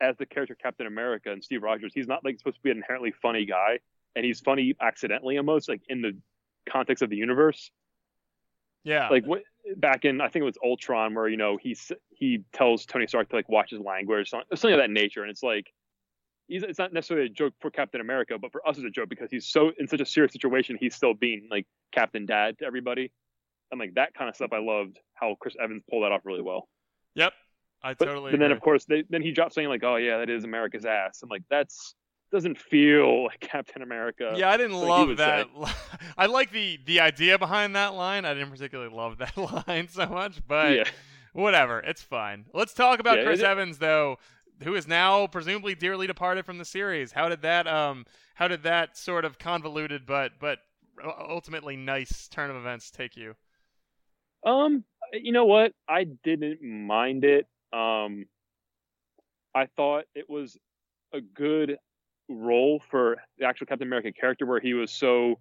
as 0.00 0.16
the 0.18 0.26
character 0.26 0.54
Captain 0.54 0.86
America 0.86 1.32
and 1.32 1.42
Steve 1.42 1.62
Rogers, 1.62 1.92
he's 1.94 2.06
not 2.06 2.24
like 2.24 2.38
supposed 2.38 2.56
to 2.56 2.62
be 2.62 2.70
an 2.70 2.76
inherently 2.76 3.12
funny 3.20 3.44
guy 3.44 3.80
and 4.18 4.24
he's 4.24 4.40
funny 4.40 4.74
accidentally 4.80 5.36
almost 5.38 5.68
like 5.68 5.80
in 5.88 6.02
the 6.02 6.16
context 6.68 7.02
of 7.02 7.10
the 7.10 7.16
universe. 7.16 7.70
Yeah. 8.88 9.08
Like 9.10 9.26
what 9.26 9.42
back 9.76 10.06
in 10.06 10.20
I 10.20 10.28
think 10.28 10.42
it 10.42 10.46
was 10.46 10.56
Ultron 10.64 11.14
where 11.14 11.28
you 11.28 11.36
know 11.36 11.58
he 11.60 11.76
he 12.08 12.42
tells 12.54 12.86
Tony 12.86 13.06
Stark 13.06 13.28
to 13.28 13.36
like 13.36 13.48
watch 13.48 13.70
his 13.70 13.80
language, 13.80 14.30
something, 14.30 14.46
something 14.56 14.72
of 14.72 14.80
that 14.80 14.90
nature, 14.90 15.22
and 15.22 15.30
it's 15.30 15.42
like 15.42 15.66
he's 16.46 16.62
it's 16.62 16.78
not 16.78 16.94
necessarily 16.94 17.26
a 17.26 17.28
joke 17.28 17.52
for 17.60 17.70
Captain 17.70 18.00
America, 18.00 18.38
but 18.40 18.50
for 18.50 18.66
us 18.66 18.78
it's 18.78 18.86
a 18.86 18.90
joke 18.90 19.10
because 19.10 19.30
he's 19.30 19.46
so 19.46 19.72
in 19.78 19.86
such 19.86 20.00
a 20.00 20.06
serious 20.06 20.32
situation, 20.32 20.78
he's 20.80 20.94
still 20.94 21.12
being 21.12 21.48
like 21.50 21.66
Captain 21.92 22.24
Dad 22.24 22.58
to 22.60 22.64
everybody. 22.64 23.12
And 23.70 23.78
like 23.78 23.94
that 23.96 24.14
kind 24.14 24.30
of 24.30 24.34
stuff, 24.34 24.50
I 24.54 24.60
loved 24.60 24.98
how 25.12 25.36
Chris 25.38 25.54
Evans 25.62 25.82
pulled 25.90 26.04
that 26.04 26.12
off 26.12 26.22
really 26.24 26.40
well. 26.40 26.66
Yep, 27.14 27.34
I 27.82 27.92
but, 27.92 28.06
totally. 28.06 28.30
But 28.30 28.40
then 28.40 28.52
of 28.52 28.60
course 28.62 28.86
they, 28.86 29.04
then 29.10 29.20
he 29.20 29.32
drops 29.32 29.54
saying 29.54 29.68
like, 29.68 29.84
"Oh 29.84 29.96
yeah, 29.96 30.16
that 30.16 30.30
is 30.30 30.44
America's 30.44 30.86
ass." 30.86 31.20
I'm 31.22 31.28
like, 31.28 31.42
that's 31.50 31.94
doesn't 32.30 32.58
feel 32.58 33.24
like 33.26 33.40
Captain 33.40 33.82
America. 33.82 34.34
Yeah, 34.36 34.50
I 34.50 34.56
didn't 34.56 34.76
love 34.76 35.16
that. 35.18 35.48
I 36.18 36.26
like 36.26 36.52
the 36.52 36.78
the 36.86 37.00
idea 37.00 37.38
behind 37.38 37.76
that 37.76 37.94
line. 37.94 38.24
I 38.24 38.34
didn't 38.34 38.50
particularly 38.50 38.94
love 38.94 39.18
that 39.18 39.36
line 39.66 39.88
so 39.88 40.06
much, 40.06 40.40
but 40.46 40.74
yeah. 40.74 40.84
whatever, 41.32 41.80
it's 41.80 42.02
fine. 42.02 42.46
Let's 42.52 42.74
talk 42.74 43.00
about 43.00 43.18
yeah, 43.18 43.24
Chris 43.24 43.42
Evans 43.42 43.78
though, 43.78 44.18
who 44.62 44.74
is 44.74 44.86
now 44.86 45.26
presumably 45.26 45.74
dearly 45.74 46.06
departed 46.06 46.44
from 46.44 46.58
the 46.58 46.64
series. 46.64 47.12
How 47.12 47.28
did 47.28 47.42
that 47.42 47.66
um 47.66 48.06
how 48.34 48.48
did 48.48 48.62
that 48.62 48.96
sort 48.96 49.24
of 49.24 49.38
convoluted 49.38 50.06
but 50.06 50.32
but 50.40 50.58
ultimately 51.28 51.76
nice 51.76 52.28
turn 52.28 52.50
of 52.50 52.56
events 52.56 52.90
take 52.90 53.16
you? 53.16 53.34
Um, 54.46 54.84
you 55.12 55.32
know 55.32 55.46
what? 55.46 55.72
I 55.88 56.04
didn't 56.04 56.62
mind 56.62 57.24
it. 57.24 57.46
Um, 57.72 58.26
I 59.54 59.66
thought 59.76 60.04
it 60.14 60.28
was 60.28 60.56
a 61.12 61.20
good 61.20 61.78
role 62.28 62.82
for 62.90 63.16
the 63.38 63.46
actual 63.46 63.66
Captain 63.66 63.86
America 63.86 64.12
character, 64.12 64.46
where 64.46 64.60
he 64.60 64.74
was 64.74 64.92
so 64.92 65.38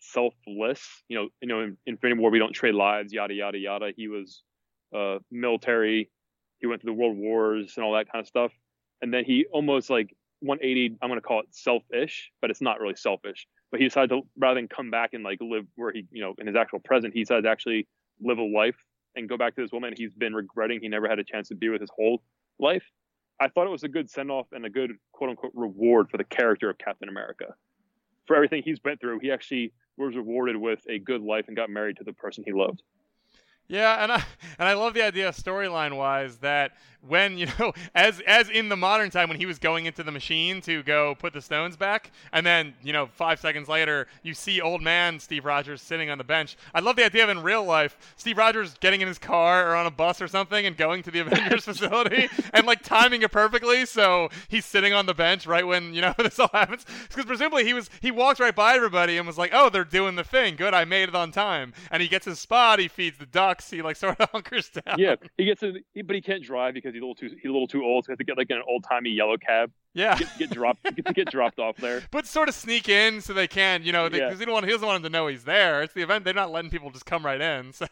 selfless. 0.00 0.82
You 1.08 1.18
know, 1.18 1.28
you 1.40 1.48
know, 1.48 1.60
in 1.60 1.76
Infinity 1.86 2.20
War 2.20 2.30
we 2.30 2.38
don't 2.38 2.52
trade 2.52 2.74
lives, 2.74 3.12
yada 3.12 3.34
yada 3.34 3.58
yada. 3.58 3.92
He 3.96 4.08
was 4.08 4.42
uh, 4.94 5.18
military. 5.30 6.10
He 6.58 6.66
went 6.66 6.82
through 6.82 6.92
the 6.94 7.00
world 7.00 7.16
wars 7.16 7.74
and 7.76 7.84
all 7.84 7.94
that 7.94 8.10
kind 8.10 8.20
of 8.20 8.26
stuff. 8.26 8.52
And 9.02 9.12
then 9.12 9.24
he 9.24 9.46
almost 9.50 9.88
like 9.88 10.14
180. 10.40 10.98
I'm 11.00 11.10
to 11.10 11.20
call 11.20 11.40
it 11.40 11.46
selfish, 11.50 12.30
but 12.40 12.50
it's 12.50 12.60
not 12.60 12.80
really 12.80 12.96
selfish. 12.96 13.46
But 13.70 13.80
he 13.80 13.86
decided 13.86 14.10
to 14.10 14.22
rather 14.36 14.56
than 14.56 14.68
come 14.68 14.90
back 14.90 15.10
and 15.12 15.22
like 15.22 15.38
live 15.40 15.64
where 15.76 15.92
he, 15.92 16.06
you 16.10 16.22
know, 16.22 16.34
in 16.38 16.46
his 16.46 16.56
actual 16.56 16.80
present, 16.80 17.14
he 17.14 17.20
decided 17.20 17.42
to 17.42 17.50
actually 17.50 17.86
live 18.20 18.38
a 18.38 18.42
life 18.42 18.76
and 19.16 19.28
go 19.28 19.36
back 19.36 19.54
to 19.56 19.62
this 19.62 19.72
woman 19.72 19.94
he's 19.96 20.14
been 20.14 20.34
regretting 20.34 20.80
he 20.80 20.88
never 20.88 21.08
had 21.08 21.18
a 21.18 21.24
chance 21.24 21.48
to 21.48 21.54
be 21.54 21.68
with 21.68 21.80
his 21.80 21.90
whole 21.94 22.22
life. 22.58 22.84
I 23.40 23.48
thought 23.48 23.66
it 23.66 23.70
was 23.70 23.84
a 23.84 23.88
good 23.88 24.10
send 24.10 24.30
off 24.30 24.46
and 24.52 24.66
a 24.66 24.70
good 24.70 24.92
quote 25.12 25.30
unquote 25.30 25.52
reward 25.54 26.10
for 26.10 26.18
the 26.18 26.24
character 26.24 26.68
of 26.68 26.76
Captain 26.78 27.08
America. 27.08 27.54
For 28.26 28.36
everything 28.36 28.62
he's 28.62 28.78
been 28.78 28.98
through, 28.98 29.20
he 29.20 29.32
actually 29.32 29.72
was 29.96 30.14
rewarded 30.14 30.56
with 30.56 30.80
a 30.88 30.98
good 30.98 31.22
life 31.22 31.46
and 31.48 31.56
got 31.56 31.70
married 31.70 31.96
to 31.96 32.04
the 32.04 32.12
person 32.12 32.44
he 32.44 32.52
loved. 32.52 32.82
Yeah, 33.70 34.02
and 34.02 34.10
I 34.10 34.16
and 34.58 34.68
I 34.68 34.74
love 34.74 34.94
the 34.94 35.02
idea 35.02 35.30
storyline 35.30 35.96
wise 35.96 36.38
that 36.38 36.72
when 37.06 37.38
you 37.38 37.46
know 37.58 37.72
as 37.94 38.20
as 38.26 38.48
in 38.50 38.68
the 38.68 38.76
modern 38.76 39.10
time 39.10 39.28
when 39.28 39.38
he 39.38 39.46
was 39.46 39.58
going 39.58 39.86
into 39.86 40.02
the 40.02 40.12
machine 40.12 40.60
to 40.62 40.82
go 40.82 41.14
put 41.14 41.32
the 41.32 41.40
stones 41.40 41.76
back 41.76 42.10
and 42.32 42.44
then 42.44 42.74
you 42.82 42.92
know 42.92 43.06
5 43.06 43.40
seconds 43.40 43.68
later 43.68 44.06
you 44.22 44.34
see 44.34 44.60
old 44.60 44.82
man 44.82 45.18
Steve 45.18 45.44
Rogers 45.44 45.80
sitting 45.80 46.10
on 46.10 46.18
the 46.18 46.24
bench. 46.24 46.56
I 46.74 46.80
love 46.80 46.96
the 46.96 47.04
idea 47.04 47.24
of 47.24 47.30
in 47.30 47.42
real 47.42 47.64
life 47.64 47.96
Steve 48.16 48.38
Rogers 48.38 48.74
getting 48.80 49.00
in 49.00 49.08
his 49.08 49.18
car 49.18 49.70
or 49.70 49.76
on 49.76 49.86
a 49.86 49.90
bus 49.90 50.20
or 50.20 50.28
something 50.28 50.66
and 50.66 50.76
going 50.76 51.02
to 51.04 51.10
the 51.10 51.20
Avengers 51.20 51.64
facility 51.64 52.28
and 52.52 52.66
like 52.66 52.82
timing 52.82 53.22
it 53.22 53.32
perfectly 53.32 53.86
so 53.86 54.28
he's 54.48 54.64
sitting 54.64 54.92
on 54.92 55.06
the 55.06 55.14
bench 55.14 55.46
right 55.46 55.66
when 55.66 55.94
you 55.94 56.00
know 56.00 56.14
this 56.18 56.38
all 56.38 56.50
happens. 56.52 56.84
Because 57.08 57.24
presumably 57.24 57.64
he 57.64 57.74
was 57.74 57.88
he 58.00 58.10
walked 58.10 58.40
right 58.40 58.54
by 58.54 58.74
everybody 58.74 59.16
and 59.16 59.26
was 59.26 59.38
like 59.38 59.50
oh 59.54 59.70
they're 59.70 59.84
doing 59.84 60.16
the 60.16 60.24
thing. 60.24 60.56
Good 60.56 60.74
I 60.74 60.84
made 60.84 61.08
it 61.08 61.14
on 61.14 61.32
time. 61.32 61.72
And 61.90 62.02
he 62.02 62.08
gets 62.08 62.26
his 62.26 62.38
spot 62.38 62.78
he 62.78 62.88
feeds 62.88 63.18
the 63.18 63.26
he 63.68 63.82
like 63.82 63.96
sort 63.96 64.18
of 64.18 64.30
hunkers 64.32 64.70
down 64.70 64.98
yeah 64.98 65.16
he 65.36 65.44
gets 65.44 65.62
in, 65.62 65.82
but 66.04 66.14
he 66.14 66.22
can't 66.22 66.42
drive 66.42 66.74
because 66.74 66.94
he's 66.94 67.02
a 67.02 67.04
little 67.04 67.14
too 67.14 67.28
he's 67.28 67.48
a 67.48 67.52
little 67.52 67.66
too 67.66 67.82
old, 67.84 68.04
so 68.04 68.08
he 68.08 68.12
has 68.12 68.18
to 68.18 68.24
get 68.24 68.36
like 68.38 68.50
an 68.50 68.62
old 68.68 68.84
timey 68.88 69.10
yellow 69.10 69.36
cab. 69.36 69.70
Yeah, 69.92 70.16
get, 70.16 70.38
get 70.38 70.50
dropped 70.50 70.82
get, 70.84 71.14
get 71.14 71.30
dropped 71.30 71.58
off 71.58 71.76
there. 71.76 72.02
But 72.10 72.26
sort 72.26 72.48
of 72.48 72.54
sneak 72.54 72.88
in 72.88 73.20
so 73.20 73.32
they 73.32 73.48
can, 73.48 73.82
you 73.82 73.92
know, 73.92 74.08
because 74.08 74.34
yeah. 74.34 74.38
he 74.38 74.44
don't 74.44 74.54
want 74.54 74.66
he 74.66 74.72
doesn't 74.72 74.86
want 74.86 74.98
him 74.98 75.02
to 75.02 75.10
know 75.10 75.26
he's 75.26 75.44
there. 75.44 75.82
It's 75.82 75.94
the 75.94 76.02
event; 76.02 76.24
they're 76.24 76.34
not 76.34 76.50
letting 76.50 76.70
people 76.70 76.90
just 76.90 77.06
come 77.06 77.24
right 77.24 77.40
in. 77.40 77.72
So. 77.80 77.86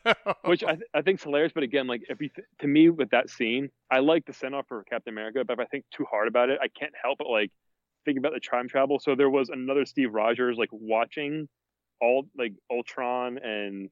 Which 0.45 0.63
I, 0.65 0.75
th- 0.75 0.89
I 0.93 1.01
think's 1.01 1.23
hilarious. 1.23 1.53
But 1.55 1.63
again, 1.63 1.87
like 1.87 2.03
if 2.11 2.21
you 2.21 2.29
th- 2.29 2.47
to 2.61 2.67
me 2.67 2.91
with 2.91 3.11
that 3.11 3.31
scene, 3.31 3.71
I 3.91 4.01
like 4.01 4.27
the 4.27 4.35
send 4.35 4.55
off 4.55 4.67
for 4.69 4.85
Captain 4.85 5.13
America, 5.13 5.45
but 5.47 5.55
if 5.55 5.61
I 5.61 5.65
think 5.65 5.87
too 5.91 6.05
hard 6.11 6.29
about 6.29 6.51
it, 6.51 6.59
I 6.63 6.69
can't 6.69 6.93
help 7.03 7.19
but 7.19 7.29
like 7.29 7.51
think 8.05 8.19
about 8.19 8.33
the 8.35 8.41
time 8.41 8.69
travel. 8.69 8.99
So 8.99 9.15
there 9.15 9.31
was 9.31 9.49
another 9.49 9.87
Steve 9.87 10.13
Rogers 10.13 10.59
like 10.59 10.69
watching 10.73 11.49
all 12.01 12.29
like 12.37 12.53
Ultron 12.71 13.39
and 13.39 13.89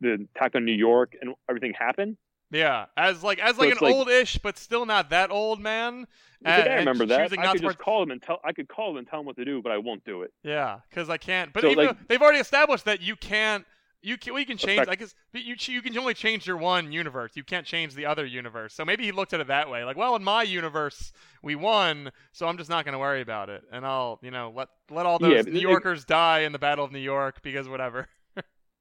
the 0.00 0.26
attack 0.36 0.54
on 0.54 0.64
New 0.64 0.72
York 0.72 1.14
and 1.20 1.34
everything 1.48 1.72
happen. 1.78 2.16
Yeah, 2.50 2.86
as 2.96 3.24
like 3.24 3.40
as 3.40 3.58
like 3.58 3.74
so 3.74 3.78
an 3.78 3.84
like, 3.84 3.94
old-ish, 3.94 4.38
but 4.38 4.56
still 4.56 4.86
not 4.86 5.10
that 5.10 5.30
old 5.30 5.60
man. 5.60 6.06
And, 6.44 6.68
I 6.68 6.74
remember 6.76 7.06
that. 7.06 7.32
I 7.36 7.52
could 7.52 7.62
just 7.62 7.78
call 7.78 8.02
him 8.02 8.12
and 8.12 8.22
tell. 8.22 8.40
I 8.44 8.52
could 8.52 8.68
call 8.68 8.90
him 8.92 8.98
and 8.98 9.06
tell 9.06 9.20
him 9.20 9.26
what 9.26 9.36
to 9.36 9.44
do, 9.44 9.60
but 9.62 9.72
I 9.72 9.78
won't 9.78 10.04
do 10.04 10.22
it. 10.22 10.32
Yeah, 10.44 10.78
because 10.88 11.10
I 11.10 11.16
can't. 11.16 11.52
But 11.52 11.62
so, 11.62 11.70
even 11.70 11.86
like, 11.86 12.08
they've 12.08 12.22
already 12.22 12.38
established 12.38 12.84
that 12.84 13.00
you 13.00 13.16
can't. 13.16 13.64
You 14.02 14.16
can, 14.16 14.34
well, 14.34 14.40
you 14.40 14.46
can 14.46 14.58
change. 14.58 14.82
Effect. 14.82 14.90
I 14.90 14.94
guess 14.94 15.14
you 15.32 15.56
you 15.74 15.82
can 15.82 15.98
only 15.98 16.14
change 16.14 16.46
your 16.46 16.56
one 16.56 16.92
universe. 16.92 17.32
You 17.34 17.42
can't 17.42 17.66
change 17.66 17.94
the 17.94 18.06
other 18.06 18.24
universe. 18.24 18.74
So 18.74 18.84
maybe 18.84 19.04
he 19.04 19.10
looked 19.10 19.32
at 19.32 19.40
it 19.40 19.48
that 19.48 19.68
way, 19.68 19.82
like, 19.82 19.96
well, 19.96 20.14
in 20.14 20.22
my 20.22 20.44
universe 20.44 21.12
we 21.42 21.56
won, 21.56 22.12
so 22.30 22.46
I'm 22.46 22.58
just 22.58 22.70
not 22.70 22.84
going 22.84 22.92
to 22.92 22.98
worry 23.00 23.22
about 23.22 23.48
it, 23.48 23.64
and 23.72 23.84
I'll 23.84 24.20
you 24.22 24.30
know 24.30 24.52
let 24.54 24.68
let 24.88 25.06
all 25.06 25.18
those 25.18 25.46
yeah, 25.46 25.52
New 25.52 25.58
Yorkers 25.58 26.02
it, 26.02 26.06
die 26.06 26.40
in 26.40 26.52
the 26.52 26.60
Battle 26.60 26.84
of 26.84 26.92
New 26.92 27.00
York 27.00 27.42
because 27.42 27.68
whatever 27.68 28.06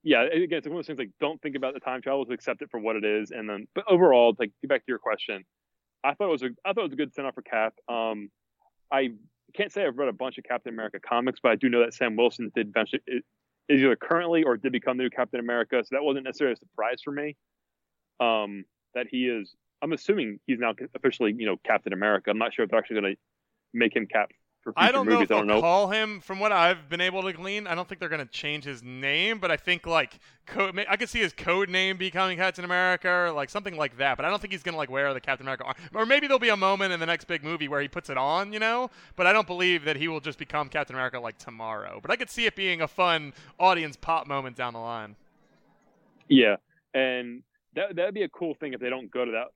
yeah, 0.05 0.21
again, 0.21 0.59
it's 0.59 0.67
one 0.67 0.77
of 0.77 0.77
those 0.77 0.85
things 0.85 0.99
like 0.99 1.09
don't 1.19 1.41
think 1.41 1.55
about 1.55 1.73
the 1.73 1.79
time 1.79 1.99
travel, 1.99 2.27
accept 2.29 2.61
it 2.61 2.69
for 2.69 2.79
what 2.79 2.95
it 2.95 3.03
is, 3.03 3.31
and 3.31 3.49
then. 3.49 3.67
But 3.73 3.85
overall, 3.89 4.35
like 4.37 4.51
get 4.61 4.69
back 4.69 4.81
to 4.81 4.87
your 4.87 4.99
question, 4.99 5.43
I 6.03 6.13
thought 6.13 6.27
it 6.27 6.31
was 6.31 6.43
a 6.43 6.49
I 6.63 6.73
thought 6.73 6.81
it 6.81 6.83
was 6.83 6.93
a 6.93 6.95
good 6.95 7.13
send 7.15 7.27
off 7.27 7.33
for 7.33 7.41
Cap. 7.41 7.73
Um, 7.89 8.29
I 8.91 9.09
can't 9.55 9.71
say 9.71 9.83
I've 9.83 9.97
read 9.97 10.07
a 10.07 10.13
bunch 10.13 10.37
of 10.37 10.43
Captain 10.43 10.71
America 10.71 10.99
comics, 10.99 11.39
but 11.41 11.51
I 11.51 11.55
do 11.55 11.69
know 11.69 11.79
that 11.79 11.95
Sam 11.95 12.15
Wilson 12.15 12.51
did 12.55 12.67
eventually 12.67 13.01
is 13.07 13.23
either 13.81 13.95
currently 13.95 14.43
or 14.43 14.57
did 14.57 14.71
become 14.71 14.97
the 14.97 15.03
new 15.03 15.09
Captain 15.09 15.39
America, 15.39 15.81
so 15.83 15.95
that 15.95 16.03
wasn't 16.03 16.25
necessarily 16.25 16.53
a 16.53 16.57
surprise 16.57 17.01
for 17.03 17.11
me. 17.11 17.35
Um, 18.19 18.63
that 18.93 19.07
he 19.09 19.25
is. 19.25 19.55
I'm 19.81 19.91
assuming 19.91 20.39
he's 20.45 20.59
now 20.59 20.73
officially, 20.93 21.33
you 21.35 21.47
know, 21.47 21.57
Captain 21.65 21.93
America. 21.93 22.29
I'm 22.29 22.37
not 22.37 22.53
sure 22.53 22.63
if 22.63 22.69
they're 22.69 22.79
actually 22.79 23.01
going 23.01 23.15
to 23.15 23.19
make 23.73 23.95
him 23.95 24.05
Cap 24.05 24.29
I 24.75 24.91
don't 24.91 25.05
movies. 25.05 25.29
know 25.29 25.39
if 25.41 25.47
they'll 25.47 25.61
call 25.61 25.89
him. 25.89 26.19
From 26.21 26.39
what 26.39 26.51
I've 26.51 26.89
been 26.89 27.01
able 27.01 27.21
to 27.23 27.33
glean, 27.33 27.67
I 27.67 27.75
don't 27.75 27.87
think 27.87 27.99
they're 27.99 28.09
going 28.09 28.25
to 28.25 28.31
change 28.31 28.63
his 28.63 28.81
name. 28.81 29.39
But 29.39 29.51
I 29.51 29.57
think 29.57 29.85
like 29.85 30.19
code, 30.47 30.83
I 30.89 30.95
could 30.97 31.09
see 31.09 31.19
his 31.19 31.33
code 31.33 31.69
name 31.69 31.97
becoming 31.97 32.37
Captain 32.37 32.65
America, 32.65 33.09
or 33.09 33.31
like 33.31 33.49
something 33.49 33.77
like 33.77 33.97
that. 33.97 34.17
But 34.17 34.25
I 34.25 34.29
don't 34.29 34.41
think 34.41 34.53
he's 34.53 34.63
going 34.63 34.73
to 34.73 34.77
like 34.77 34.89
wear 34.89 35.13
the 35.13 35.21
Captain 35.21 35.45
America. 35.45 35.65
Arm. 35.65 35.75
Or 35.93 36.05
maybe 36.05 36.27
there'll 36.27 36.39
be 36.39 36.49
a 36.49 36.57
moment 36.57 36.93
in 36.93 36.99
the 36.99 37.05
next 37.05 37.25
big 37.25 37.43
movie 37.43 37.67
where 37.67 37.81
he 37.81 37.87
puts 37.87 38.09
it 38.09 38.17
on, 38.17 38.53
you 38.53 38.59
know. 38.59 38.89
But 39.15 39.27
I 39.27 39.33
don't 39.33 39.47
believe 39.47 39.85
that 39.85 39.97
he 39.97 40.07
will 40.07 40.19
just 40.19 40.39
become 40.39 40.69
Captain 40.69 40.95
America 40.95 41.19
like 41.19 41.37
tomorrow. 41.37 41.99
But 42.01 42.11
I 42.11 42.15
could 42.15 42.29
see 42.29 42.45
it 42.45 42.55
being 42.55 42.81
a 42.81 42.87
fun 42.87 43.33
audience 43.59 43.95
pop 43.95 44.27
moment 44.27 44.55
down 44.55 44.73
the 44.73 44.79
line. 44.79 45.15
Yeah, 46.27 46.55
and 46.93 47.43
that 47.75 47.95
that'd 47.95 48.15
be 48.15 48.23
a 48.23 48.29
cool 48.29 48.55
thing 48.55 48.73
if 48.73 48.79
they 48.79 48.89
don't 48.89 49.11
go 49.11 49.25
to 49.25 49.31
that 49.31 49.47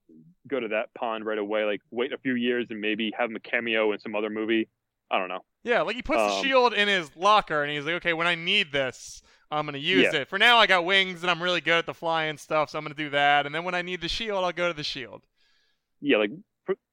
go 0.46 0.60
to 0.60 0.68
that 0.68 0.94
pond 0.94 1.26
right 1.26 1.38
away. 1.38 1.64
Like 1.64 1.80
wait 1.90 2.12
a 2.12 2.18
few 2.18 2.34
years 2.34 2.66
and 2.70 2.80
maybe 2.80 3.10
have 3.18 3.30
him 3.30 3.36
a 3.36 3.40
cameo 3.40 3.92
in 3.92 3.98
some 3.98 4.14
other 4.14 4.30
movie. 4.30 4.68
I 5.10 5.18
don't 5.18 5.28
know. 5.28 5.40
Yeah, 5.64 5.82
like 5.82 5.96
he 5.96 6.02
puts 6.02 6.20
um, 6.20 6.28
the 6.28 6.42
shield 6.42 6.72
in 6.72 6.88
his 6.88 7.10
locker 7.16 7.62
and 7.62 7.72
he's 7.72 7.84
like, 7.84 7.96
okay, 7.96 8.12
when 8.12 8.26
I 8.26 8.34
need 8.34 8.72
this, 8.72 9.22
I'm 9.50 9.66
gonna 9.66 9.78
use 9.78 10.08
yeah. 10.12 10.20
it. 10.20 10.28
For 10.28 10.38
now, 10.38 10.58
I 10.58 10.66
got 10.66 10.84
wings 10.84 11.22
and 11.22 11.30
I'm 11.30 11.42
really 11.42 11.60
good 11.60 11.78
at 11.78 11.86
the 11.86 11.94
flying 11.94 12.36
stuff, 12.36 12.70
so 12.70 12.78
I'm 12.78 12.84
gonna 12.84 12.94
do 12.94 13.10
that. 13.10 13.46
And 13.46 13.54
then 13.54 13.64
when 13.64 13.74
I 13.74 13.82
need 13.82 14.00
the 14.00 14.08
shield, 14.08 14.44
I'll 14.44 14.52
go 14.52 14.68
to 14.68 14.74
the 14.74 14.84
shield. 14.84 15.22
Yeah, 16.00 16.18
like 16.18 16.30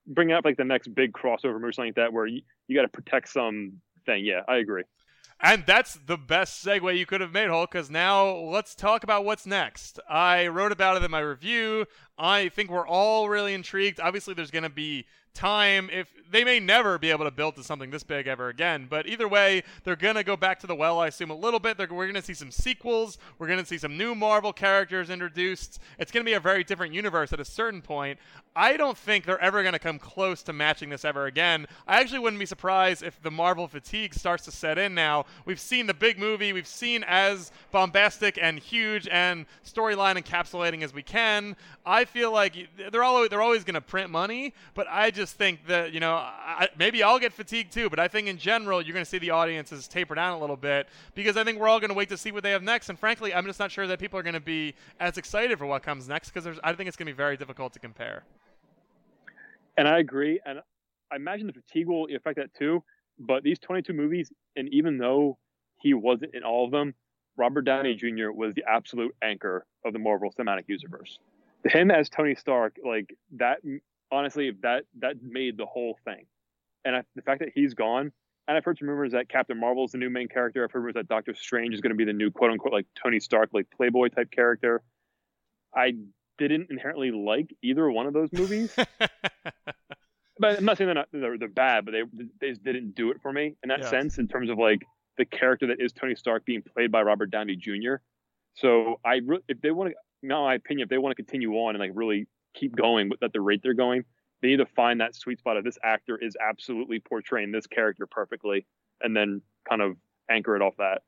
bring 0.08 0.32
up 0.32 0.46
like 0.46 0.58
the 0.58 0.64
next 0.64 0.94
big 0.94 1.14
crossover 1.14 1.60
movie, 1.60 1.74
something 1.74 1.90
like 1.90 1.96
that, 1.96 2.14
where 2.14 2.26
you, 2.26 2.42
you 2.68 2.76
got 2.76 2.84
to 2.84 2.88
protect 2.88 3.30
some 3.30 3.74
thing. 4.06 4.26
Yeah, 4.26 4.42
I 4.48 4.58
agree. 4.58 4.84
And 5.40 5.64
that's 5.68 5.94
the 5.94 6.18
best 6.18 6.66
segue 6.66 6.98
you 6.98 7.06
could 7.06 7.22
have 7.22 7.32
made, 7.32 7.50
Hulk, 7.50 7.72
because 7.72 7.92
now 7.92 8.28
let's 8.28 8.74
talk 8.74 9.04
about 9.04 9.24
what's 9.24 9.46
next. 9.46 10.00
I 10.10 10.48
wrote 10.48 10.72
about 10.72 10.98
it 10.98 11.04
in 11.04 11.12
my 11.12 11.20
review. 11.20 11.86
I 12.18 12.50
think 12.50 12.70
we're 12.70 12.88
all 12.88 13.30
really 13.30 13.54
intrigued. 13.54 14.00
Obviously, 14.00 14.34
there's 14.34 14.52
going 14.52 14.64
to 14.64 14.70
be 14.70 15.06
time. 15.34 15.90
If 15.94 16.12
they 16.32 16.44
may 16.44 16.60
never 16.60 16.98
be 16.98 17.12
able 17.12 17.26
to 17.26 17.32
build 17.32 17.56
to 17.56 17.64
something 17.64 17.90
this 17.90 18.04
big 18.04 18.28
ever 18.28 18.50
again 18.50 18.88
but 18.90 19.08
either 19.08 19.28
way 19.28 19.64
they're 19.84 19.96
gonna 19.96 20.24
go 20.24 20.36
back 20.36 20.60
to 20.60 20.68
the 20.68 20.76
well 20.76 21.00
i 21.00 21.08
assume 21.08 21.30
a 21.30 21.36
little 21.36 21.60
bit. 21.60 21.78
They're, 21.78 21.88
we're 21.88 22.08
gonna 22.08 22.22
see 22.22 22.34
some 22.34 22.52
sequels. 22.52 23.18
We're 23.38 23.48
gonna 23.48 23.66
see 23.66 23.78
some 23.78 23.98
new 23.98 24.16
marvel 24.16 24.52
characters 24.52 25.10
introduced. 25.10 25.80
It's 26.00 26.12
gonna 26.12 26.26
be 26.26 26.34
a 26.34 26.40
very 26.40 26.64
different 26.64 26.94
universe 26.94 27.34
at 27.34 27.40
a 27.40 27.46
certain 27.46 27.82
point. 27.82 28.20
I 28.56 28.76
don't 28.76 28.98
think 28.98 29.26
they're 29.26 29.40
ever 29.40 29.64
gonna 29.64 29.80
come 29.80 30.00
close 30.00 30.42
to 30.44 30.54
matching 30.54 30.90
this 30.90 31.06
ever 31.06 31.28
again. 31.28 31.68
I 31.88 32.00
actually 32.00 32.20
wouldn't 32.20 32.40
be 32.40 32.46
surprised 32.46 33.04
if 33.04 33.22
the 33.22 33.32
marvel 33.32 33.68
fatigue 33.68 34.14
starts 34.14 34.46
to 34.46 34.52
set 34.52 34.78
in 34.78 34.96
now. 34.96 35.26
We've 35.46 35.60
seen 35.60 35.86
the 35.86 35.94
big 35.94 36.18
movie. 36.18 36.54
We've 36.54 36.68
seen 36.68 37.04
as 37.08 37.52
bombastic 37.72 38.40
and 38.42 38.58
huge 38.58 39.08
and 39.10 39.46
storyline 39.66 40.22
encapsulating 40.22 40.84
as 40.84 40.94
we 40.94 41.04
can. 41.04 41.56
I 41.86 42.06
feel 42.08 42.32
like 42.32 42.56
they're 42.92 43.04
all 43.04 43.28
they're 43.30 43.42
always 43.42 43.64
going 43.64 43.76
to 43.76 43.82
print 43.82 44.10
money, 44.10 44.54
but 44.74 44.88
I 44.90 45.12
just 45.12 45.36
think 45.36 45.68
that 45.68 45.94
you 45.94 46.00
know 46.00 46.14
I, 46.14 46.70
maybe 46.78 47.04
I'll 47.04 47.20
get 47.20 47.34
fatigued 47.34 47.72
too. 47.72 47.90
But 47.90 48.00
I 48.00 48.08
think 48.08 48.28
in 48.28 48.38
general 48.38 48.82
you're 48.82 48.94
going 48.94 49.06
to 49.06 49.10
see 49.10 49.20
the 49.20 49.32
audiences 49.32 49.88
taper 49.88 50.16
down 50.16 50.34
a 50.34 50.40
little 50.40 50.58
bit 50.58 50.88
because 51.16 51.38
I 51.38 51.44
think 51.44 51.60
we're 51.60 51.68
all 51.68 51.80
going 51.80 51.90
to 51.90 51.96
wait 51.96 52.10
to 52.10 52.18
see 52.18 52.32
what 52.32 52.44
they 52.44 52.52
have 52.52 52.64
next. 52.64 52.90
And 52.90 52.98
frankly, 52.98 53.34
I'm 53.34 53.46
just 53.46 53.60
not 53.60 53.72
sure 53.72 53.88
that 53.88 54.00
people 54.00 54.18
are 54.20 54.24
going 54.24 54.34
to 54.34 54.40
be 54.40 54.74
as 55.00 55.18
excited 55.18 55.58
for 55.58 55.66
what 55.66 55.84
comes 55.84 56.08
next 56.08 56.32
because 56.32 56.60
I 56.64 56.74
think 56.74 56.88
it's 56.88 56.98
going 56.98 57.08
to 57.08 57.14
be 57.14 57.18
very 57.18 57.38
difficult 57.38 57.74
to 57.74 57.80
compare. 57.80 58.24
And 59.78 59.88
I 59.88 60.00
agree, 60.00 60.40
and 60.44 60.60
I 61.12 61.16
imagine 61.16 61.46
the 61.46 61.54
fatigue 61.54 61.88
will 61.88 62.08
affect 62.16 62.38
that 62.38 62.54
too. 62.56 62.84
But 63.20 63.44
these 63.44 63.60
22 63.60 63.94
movies, 63.94 64.32
and 64.56 64.70
even 64.74 64.98
though 64.98 65.38
he 65.80 65.94
wasn't 65.94 66.34
in 66.34 66.44
all 66.44 66.66
of 66.66 66.72
them, 66.72 66.94
Robert 67.38 67.62
Downey 67.62 67.96
Jr. 67.96 68.32
was 68.32 68.54
the 68.56 68.64
absolute 68.68 69.16
anchor 69.22 69.66
of 69.86 69.94
the 69.94 70.00
Marvel 70.00 70.32
Cinematic 70.38 70.64
Universe. 70.68 71.20
Him 71.68 71.92
as 71.92 72.10
Tony 72.10 72.36
Stark, 72.36 72.78
like 72.84 73.16
that, 73.36 73.60
honestly, 74.12 74.52
that 74.62 74.84
that 75.00 75.16
made 75.22 75.58
the 75.58 75.66
whole 75.66 75.98
thing. 76.06 76.26
And 76.86 76.96
I, 76.96 77.04
the 77.16 77.22
fact 77.22 77.40
that 77.40 77.50
he's 77.54 77.74
gone, 77.74 78.12
and 78.48 78.58
I've 78.58 78.64
heard 78.64 78.78
some 78.78 78.90
rumors 78.90 79.12
that 79.12 79.30
Captain 79.30 79.60
Marvel 79.60 79.86
is 79.86 79.92
the 79.92 79.98
new 79.98 80.10
main 80.10 80.28
character. 80.28 80.64
I've 80.64 80.72
heard 80.72 80.80
rumors 80.80 80.96
that 80.96 81.08
Doctor 81.08 81.34
Strange 81.34 81.74
is 81.74 81.82
going 81.82 81.92
to 81.92 81.98
be 81.98 82.06
the 82.06 82.14
new 82.14 82.32
quote 82.32 82.52
unquote 82.52 82.74
like 82.74 82.86
Tony 83.02 83.20
Stark, 83.20 83.50
like 83.54 83.68
Playboy 83.76 84.10
type 84.10 84.32
character. 84.32 84.82
I 85.76 85.94
didn't 86.38 86.68
inherently 86.70 87.12
like 87.12 87.54
either 87.62 87.90
one 87.90 88.08
of 88.08 88.14
those 88.14 88.32
movies. 88.32 88.74
but 90.40 90.58
I'm 90.58 90.66
not 90.66 90.78
saying 90.78 90.88
they're 90.88 90.96
not 90.96 91.10
they're, 91.12 91.38
they're 91.38 91.48
bad, 91.48 91.86
but 91.86 91.92
they 91.92 92.04
they 92.40 92.50
just 92.50 92.64
didn't 92.64 92.96
do 92.96 93.12
it 93.12 93.22
for 93.22 93.32
me 93.32 93.56
in 93.64 93.70
that 93.70 93.86
sense 93.86 94.18
in 94.18 94.28
terms 94.28 94.50
of 94.50 94.58
like 94.58 94.86
the 95.18 95.26
character 95.26 95.68
that 95.68 95.82
is 95.82 95.92
Tony 95.92 96.16
Stark 96.16 96.46
being 96.46 96.62
played 96.62 96.92
by 96.92 97.02
Robert 97.02 97.32
Downey 97.32 97.56
Jr. 97.56 97.96
So 98.56 99.00
I 99.04 99.22
re- 99.26 99.44
if 99.48 99.62
they 99.62 99.72
want 99.72 99.92
to, 99.92 99.96
in 100.24 100.30
my 100.30 100.56
opinion, 100.56 100.86
if 100.86 100.90
they 100.90 100.98
want 100.98 101.16
to 101.16 101.22
continue 101.22 101.54
on 101.54 101.76
and 101.76 101.80
like 101.80 101.92
really 101.94 102.28
keep 102.54 102.76
going 102.76 103.12
at 103.22 103.34
the 103.34 103.42
rate 103.42 103.62
they're 103.64 103.74
going, 103.74 104.04
they 104.42 104.50
need 104.50 104.58
to 104.58 104.66
find 104.66 105.02
that 105.02 105.16
sweet 105.16 105.40
spot 105.40 105.58
of 105.58 105.64
this 105.64 105.78
actor 105.84 106.18
is 106.18 106.36
absolutely 106.42 107.00
portraying 107.00 107.52
this 107.52 107.68
character 107.68 108.06
perfectly, 108.06 108.66
and 109.02 109.16
then 109.16 109.42
kind 109.68 109.82
of 109.82 109.98
anchor 110.30 110.56
it 110.56 110.62
off 110.62 110.76
that. 110.78 111.02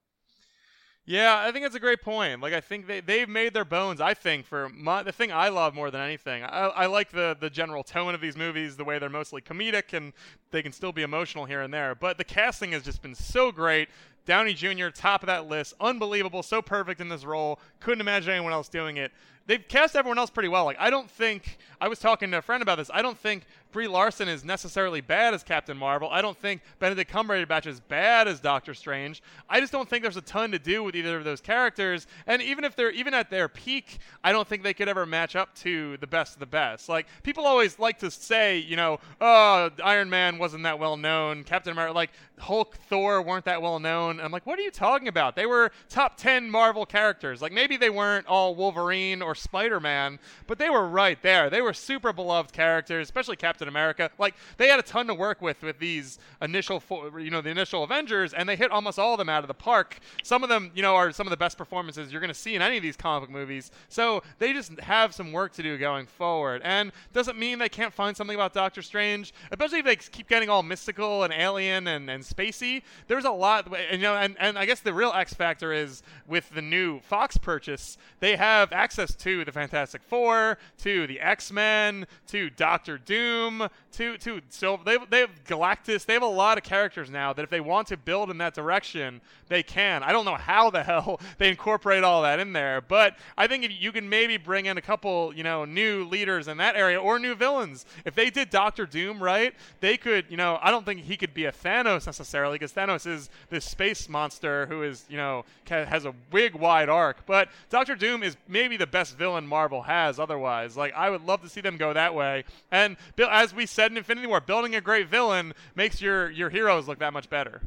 Yeah, 1.05 1.39
I 1.43 1.51
think 1.51 1.65
that's 1.65 1.75
a 1.75 1.79
great 1.79 2.03
point. 2.03 2.39
Like, 2.39 2.53
I 2.53 2.61
think 2.61 2.85
they 2.85 2.99
they've 2.99 3.27
made 3.27 3.55
their 3.55 3.65
bones. 3.65 3.99
I 3.99 4.13
think 4.13 4.45
for 4.45 4.69
my, 4.69 5.01
the 5.01 5.11
thing 5.11 5.31
I 5.31 5.49
love 5.49 5.73
more 5.73 5.89
than 5.89 6.01
anything, 6.01 6.43
I, 6.43 6.67
I 6.67 6.85
like 6.85 7.09
the 7.09 7.35
the 7.39 7.49
general 7.49 7.83
tone 7.83 8.13
of 8.13 8.21
these 8.21 8.37
movies, 8.37 8.77
the 8.77 8.83
way 8.83 8.99
they're 8.99 9.09
mostly 9.09 9.41
comedic 9.41 9.93
and 9.93 10.13
they 10.51 10.61
can 10.61 10.71
still 10.71 10.91
be 10.91 11.01
emotional 11.01 11.45
here 11.45 11.61
and 11.61 11.73
there. 11.73 11.95
But 11.95 12.19
the 12.19 12.23
casting 12.23 12.73
has 12.73 12.83
just 12.83 13.01
been 13.01 13.15
so 13.15 13.51
great. 13.51 13.89
Downey 14.29 14.53
Jr. 14.53 14.89
top 14.93 15.23
of 15.23 15.27
that 15.27 15.49
list, 15.49 15.73
unbelievable, 15.81 16.43
so 16.43 16.61
perfect 16.61 17.01
in 17.01 17.09
this 17.09 17.25
role. 17.25 17.59
Couldn't 17.79 17.99
imagine 17.99 18.31
anyone 18.31 18.53
else 18.53 18.69
doing 18.69 18.97
it 18.97 19.11
they've 19.49 19.67
cast 19.67 19.95
everyone 19.95 20.19
else 20.19 20.29
pretty 20.29 20.47
well. 20.47 20.63
Like 20.63 20.77
I 20.79 20.91
don't 20.91 21.09
think 21.09 21.57
I 21.81 21.87
was 21.87 21.97
talking 21.97 22.29
to 22.31 22.37
a 22.37 22.41
friend 22.41 22.61
about 22.61 22.77
this. 22.77 22.91
I 22.93 23.01
don't 23.01 23.17
think 23.17 23.45
Brie 23.71 23.87
Larson 23.87 24.27
is 24.27 24.45
necessarily 24.45 25.01
bad 25.01 25.33
as 25.33 25.43
Captain 25.43 25.75
Marvel. 25.75 26.09
I 26.09 26.21
don't 26.21 26.37
think 26.37 26.61
Benedict 26.77 27.11
Cumberbatch 27.11 27.65
is 27.65 27.79
bad 27.79 28.27
as 28.27 28.39
Doctor 28.39 28.73
Strange. 28.73 29.23
I 29.49 29.59
just 29.59 29.71
don't 29.71 29.89
think 29.89 30.03
there's 30.03 30.17
a 30.17 30.21
ton 30.21 30.51
to 30.51 30.59
do 30.59 30.83
with 30.83 30.95
either 30.95 31.17
of 31.17 31.23
those 31.23 31.41
characters. 31.41 32.05
And 32.27 32.41
even 32.41 32.63
if 32.63 32.75
they're 32.75 32.91
even 32.91 33.13
at 33.13 33.31
their 33.31 33.47
peak, 33.47 33.99
I 34.23 34.31
don't 34.31 34.47
think 34.47 34.61
they 34.61 34.73
could 34.73 34.87
ever 34.87 35.05
match 35.05 35.35
up 35.35 35.55
to 35.57 35.97
the 35.97 36.07
best 36.07 36.33
of 36.33 36.39
the 36.39 36.45
best. 36.45 36.87
Like 36.87 37.07
people 37.23 37.45
always 37.45 37.79
like 37.79 37.97
to 37.99 38.11
say, 38.11 38.59
you 38.59 38.75
know, 38.75 38.99
oh, 39.19 39.71
Iron 39.83 40.11
Man 40.11 40.37
wasn't 40.37 40.63
that 40.63 40.77
well 40.77 40.95
known. 40.95 41.43
Captain 41.43 41.71
America, 41.71 41.93
like 41.93 42.11
Hulk, 42.39 42.77
Thor 42.89 43.21
weren't 43.21 43.45
that 43.45 43.61
well 43.61 43.79
known. 43.79 44.19
I'm 44.19 44.31
like, 44.31 44.45
what 44.45 44.57
are 44.57 44.61
you 44.61 44.71
talking 44.71 45.07
about? 45.07 45.35
They 45.35 45.45
were 45.45 45.71
top 45.89 46.17
10 46.17 46.49
Marvel 46.49 46.85
characters. 46.85 47.41
Like 47.41 47.51
maybe 47.51 47.77
they 47.77 47.89
weren't 47.89 48.27
all 48.27 48.55
Wolverine 48.55 49.21
or 49.21 49.35
Spider-Man, 49.35 50.19
but 50.47 50.57
they 50.57 50.69
were 50.69 50.87
right 50.87 51.21
there. 51.21 51.49
They 51.49 51.61
were 51.61 51.73
super 51.73 52.13
beloved 52.13 52.53
characters, 52.53 53.07
especially 53.07 53.35
Captain 53.35 53.67
America. 53.67 54.09
Like 54.17 54.35
they 54.57 54.67
had 54.67 54.79
a 54.79 54.83
ton 54.83 55.07
to 55.07 55.13
work 55.13 55.41
with 55.41 55.61
with 55.61 55.79
these 55.79 56.19
initial, 56.41 56.81
you 57.17 57.29
know, 57.29 57.41
the 57.41 57.49
initial 57.49 57.83
Avengers, 57.83 58.33
and 58.33 58.47
they 58.47 58.55
hit 58.55 58.71
almost 58.71 58.99
all 58.99 59.13
of 59.13 59.17
them 59.17 59.29
out 59.29 59.43
of 59.43 59.47
the 59.47 59.53
park. 59.53 59.99
Some 60.23 60.43
of 60.43 60.49
them, 60.49 60.71
you 60.73 60.81
know, 60.81 60.95
are 60.95 61.11
some 61.11 61.27
of 61.27 61.31
the 61.31 61.37
best 61.37 61.57
performances 61.57 62.11
you're 62.11 62.21
going 62.21 62.29
to 62.29 62.39
see 62.39 62.55
in 62.55 62.61
any 62.61 62.77
of 62.77 62.83
these 62.83 62.97
comic 62.97 63.29
movies. 63.29 63.71
So 63.89 64.23
they 64.39 64.53
just 64.53 64.79
have 64.79 65.13
some 65.13 65.31
work 65.31 65.53
to 65.53 65.63
do 65.63 65.77
going 65.77 66.05
forward, 66.05 66.61
and 66.63 66.91
doesn't 67.13 67.37
mean 67.37 67.59
they 67.59 67.69
can't 67.69 67.93
find 67.93 68.15
something 68.15 68.35
about 68.35 68.53
Doctor 68.53 68.81
Strange, 68.81 69.33
especially 69.51 69.79
if 69.79 69.85
they 69.85 69.95
keep 69.95 70.27
getting 70.27 70.49
all 70.49 70.63
mystical 70.63 71.23
and 71.23 71.33
alien 71.33 71.87
and, 71.87 72.09
and 72.09 72.25
spacey. 72.33 72.83
There's 73.07 73.25
a 73.25 73.31
lot, 73.31 73.67
and, 73.67 74.01
you 74.01 74.07
know, 74.07 74.15
and, 74.15 74.35
and 74.39 74.57
I 74.57 74.65
guess 74.65 74.79
the 74.79 74.93
real 74.93 75.11
X 75.11 75.33
factor 75.33 75.73
is 75.73 76.03
with 76.27 76.49
the 76.51 76.61
new 76.61 76.99
Fox 76.99 77.37
purchase, 77.37 77.97
they 78.19 78.35
have 78.35 78.71
access 78.71 79.15
to 79.15 79.39
to 79.39 79.45
the 79.45 79.51
Fantastic 79.51 80.01
Four, 80.03 80.57
to 80.79 81.07
the 81.07 81.19
X 81.19 81.51
Men, 81.51 82.07
to 82.27 82.49
Doctor 82.49 82.97
Doom, 82.97 83.67
to 83.93 84.17
to 84.17 84.41
so 84.49 84.79
they 84.85 84.97
they 85.09 85.19
have 85.19 85.43
Galactus. 85.45 86.05
They 86.05 86.13
have 86.13 86.23
a 86.23 86.27
lot 86.27 86.57
of 86.57 86.63
characters 86.63 87.09
now 87.09 87.33
that 87.33 87.43
if 87.43 87.49
they 87.49 87.59
want 87.59 87.87
to 87.89 87.97
build 87.97 88.29
in 88.29 88.37
that 88.39 88.53
direction, 88.53 89.21
they 89.47 89.63
can. 89.63 90.03
I 90.03 90.11
don't 90.11 90.25
know 90.25 90.35
how 90.35 90.69
the 90.69 90.83
hell 90.89 91.19
they 91.37 91.49
incorporate 91.49 92.03
all 92.03 92.23
that 92.23 92.39
in 92.39 92.53
there, 92.53 92.81
but 92.81 93.17
I 93.37 93.47
think 93.47 93.63
if 93.63 93.71
you 93.79 93.91
can 93.91 94.09
maybe 94.09 94.37
bring 94.37 94.65
in 94.65 94.77
a 94.77 94.81
couple, 94.81 95.33
you 95.35 95.43
know, 95.43 95.65
new 95.65 96.05
leaders 96.05 96.47
in 96.47 96.57
that 96.57 96.75
area 96.75 96.99
or 96.99 97.19
new 97.19 97.35
villains. 97.35 97.85
If 98.05 98.15
they 98.15 98.29
did 98.29 98.49
Doctor 98.49 98.85
Doom 98.85 99.21
right, 99.21 99.53
they 99.79 99.97
could, 99.97 100.25
you 100.29 100.37
know, 100.37 100.59
I 100.61 100.71
don't 100.71 100.85
think 100.85 101.01
he 101.01 101.17
could 101.17 101.33
be 101.33 101.45
a 101.45 101.51
Thanos 101.51 102.07
necessarily 102.19 102.55
because 102.55 102.73
Thanos 102.73 103.07
is 103.07 103.29
this 103.49 103.65
space 103.65 104.09
monster 104.09 104.65
who 104.67 104.83
is, 104.83 105.05
you 105.09 105.17
know, 105.17 105.45
has 105.67 106.05
a 106.05 106.13
big 106.31 106.53
wide 106.53 106.89
arc, 106.89 107.25
but 107.25 107.49
Doctor 107.69 107.95
Doom 107.95 108.21
is 108.23 108.37
maybe 108.47 108.77
the 108.77 108.87
best 108.87 109.17
villain 109.17 109.47
Marvel 109.47 109.81
has 109.83 110.19
otherwise. 110.19 110.75
Like 110.75 110.93
I 110.93 111.09
would 111.09 111.25
love 111.25 111.41
to 111.41 111.49
see 111.49 111.61
them 111.61 111.77
go 111.77 111.93
that 111.93 112.13
way. 112.13 112.43
And 112.71 112.97
as 113.17 113.55
we 113.55 113.65
said 113.65 113.91
in 113.91 113.97
Infinity 113.97 114.27
War, 114.27 114.41
building 114.41 114.75
a 114.75 114.81
great 114.81 115.07
villain 115.07 115.53
makes 115.75 116.01
your 116.01 116.29
your 116.29 116.49
heroes 116.49 116.87
look 116.87 116.99
that 116.99 117.13
much 117.13 117.29
better. 117.29 117.61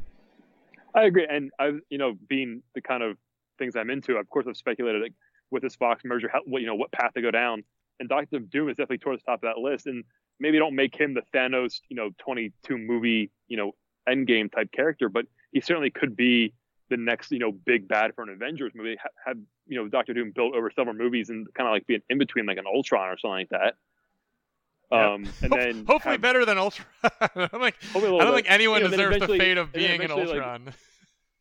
I 0.95 1.05
agree, 1.05 1.27
and 1.29 1.51
I've 1.59 1.79
you 1.89 1.97
know 1.97 2.13
being 2.29 2.61
the 2.75 2.81
kind 2.81 3.03
of 3.03 3.17
things 3.57 3.75
I'm 3.75 3.89
into, 3.89 4.17
of 4.17 4.29
course 4.29 4.45
I've 4.47 4.57
speculated 4.57 5.01
like, 5.01 5.13
with 5.51 5.63
this 5.63 5.75
Fox 5.75 6.03
merger, 6.05 6.29
how, 6.31 6.41
what 6.45 6.61
you 6.61 6.67
know 6.67 6.75
what 6.75 6.91
path 6.91 7.13
to 7.15 7.21
go 7.21 7.31
down, 7.31 7.63
and 7.99 8.07
Doctor 8.07 8.39
Doom 8.39 8.69
is 8.69 8.75
definitely 8.75 8.99
towards 8.99 9.23
the 9.23 9.31
top 9.31 9.43
of 9.43 9.49
that 9.53 9.57
list, 9.57 9.87
and 9.87 10.03
maybe 10.39 10.59
don't 10.59 10.75
make 10.75 10.95
him 10.95 11.15
the 11.15 11.23
Thanos 11.33 11.81
you 11.89 11.95
know 11.95 12.11
22 12.19 12.77
movie 12.77 13.31
you 13.47 13.57
know 13.57 13.71
Endgame 14.07 14.51
type 14.51 14.71
character, 14.71 15.09
but 15.09 15.25
he 15.51 15.61
certainly 15.61 15.89
could 15.89 16.15
be 16.15 16.53
the 16.89 16.97
next 16.97 17.31
you 17.31 17.39
know 17.39 17.51
big 17.51 17.87
bad 17.87 18.13
for 18.15 18.23
an 18.23 18.29
Avengers 18.29 18.71
movie. 18.75 18.97
Have 19.25 19.37
you 19.67 19.77
know 19.77 19.87
Doctor 19.87 20.13
Doom 20.13 20.31
built 20.35 20.53
over 20.53 20.71
several 20.71 20.95
movies 20.95 21.29
and 21.29 21.51
kind 21.53 21.67
of 21.67 21.73
like 21.73 21.87
being 21.87 22.01
in 22.09 22.17
between 22.17 22.45
like 22.45 22.57
an 22.57 22.65
Ultron 22.67 23.09
or 23.09 23.17
something 23.17 23.31
like 23.31 23.49
that. 23.49 23.75
Um, 24.91 25.27
and 25.41 25.51
then 25.51 25.85
hopefully 25.87 26.15
have, 26.15 26.21
better 26.21 26.45
than 26.45 26.59
Ultron. 26.59 26.87
I'm 27.35 27.49
like, 27.61 27.75
I 27.95 27.99
don't 27.99 28.35
think 28.35 28.49
anyone 28.49 28.81
you 28.81 28.89
know, 28.89 28.91
deserves 28.91 29.19
the 29.19 29.37
fate 29.39 29.57
of 29.57 29.73
being 29.73 30.03
an 30.03 30.11
Ultron. 30.11 30.65
Like, 30.65 30.75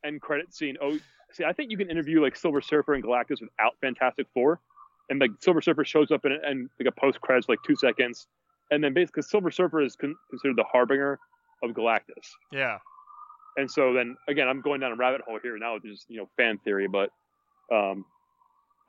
end 0.05 0.23
credit 0.23 0.55
scene. 0.55 0.77
Oh, 0.81 0.99
see, 1.33 1.45
I 1.45 1.53
think 1.53 1.71
you 1.71 1.77
can 1.77 1.91
interview 1.91 2.23
like 2.23 2.35
Silver 2.35 2.63
Surfer 2.63 2.95
and 2.95 3.05
Galactus 3.05 3.41
without 3.43 3.77
Fantastic 3.81 4.27
Four, 4.33 4.61
and 5.11 5.21
like 5.21 5.33
Silver 5.41 5.61
Surfer 5.61 5.85
shows 5.85 6.11
up 6.11 6.25
in 6.25 6.33
and 6.33 6.71
like 6.81 6.89
a 6.89 7.01
post 7.01 7.21
credits 7.21 7.49
like 7.49 7.59
two 7.67 7.77
seconds, 7.77 8.27
and 8.71 8.83
then 8.83 8.95
basically 8.95 9.23
Silver 9.23 9.51
Surfer 9.51 9.83
is 9.83 9.97
con- 9.97 10.17
considered 10.31 10.57
the 10.57 10.65
harbinger 10.65 11.19
of 11.63 11.71
Galactus. 11.71 12.29
Yeah. 12.53 12.79
And 13.57 13.71
so 13.71 13.93
then 13.93 14.17
again, 14.29 14.49
I'm 14.49 14.61
going 14.61 14.81
down 14.81 14.93
a 14.93 14.97
rabbit 14.97 15.23
hole 15.27 15.39
here 15.43 15.59
now 15.59 15.75
with 15.75 15.85
just 15.85 16.07
you 16.09 16.19
know 16.19 16.29
fan 16.37 16.59
theory, 16.59 16.89
but 16.89 17.11
um, 17.73 18.05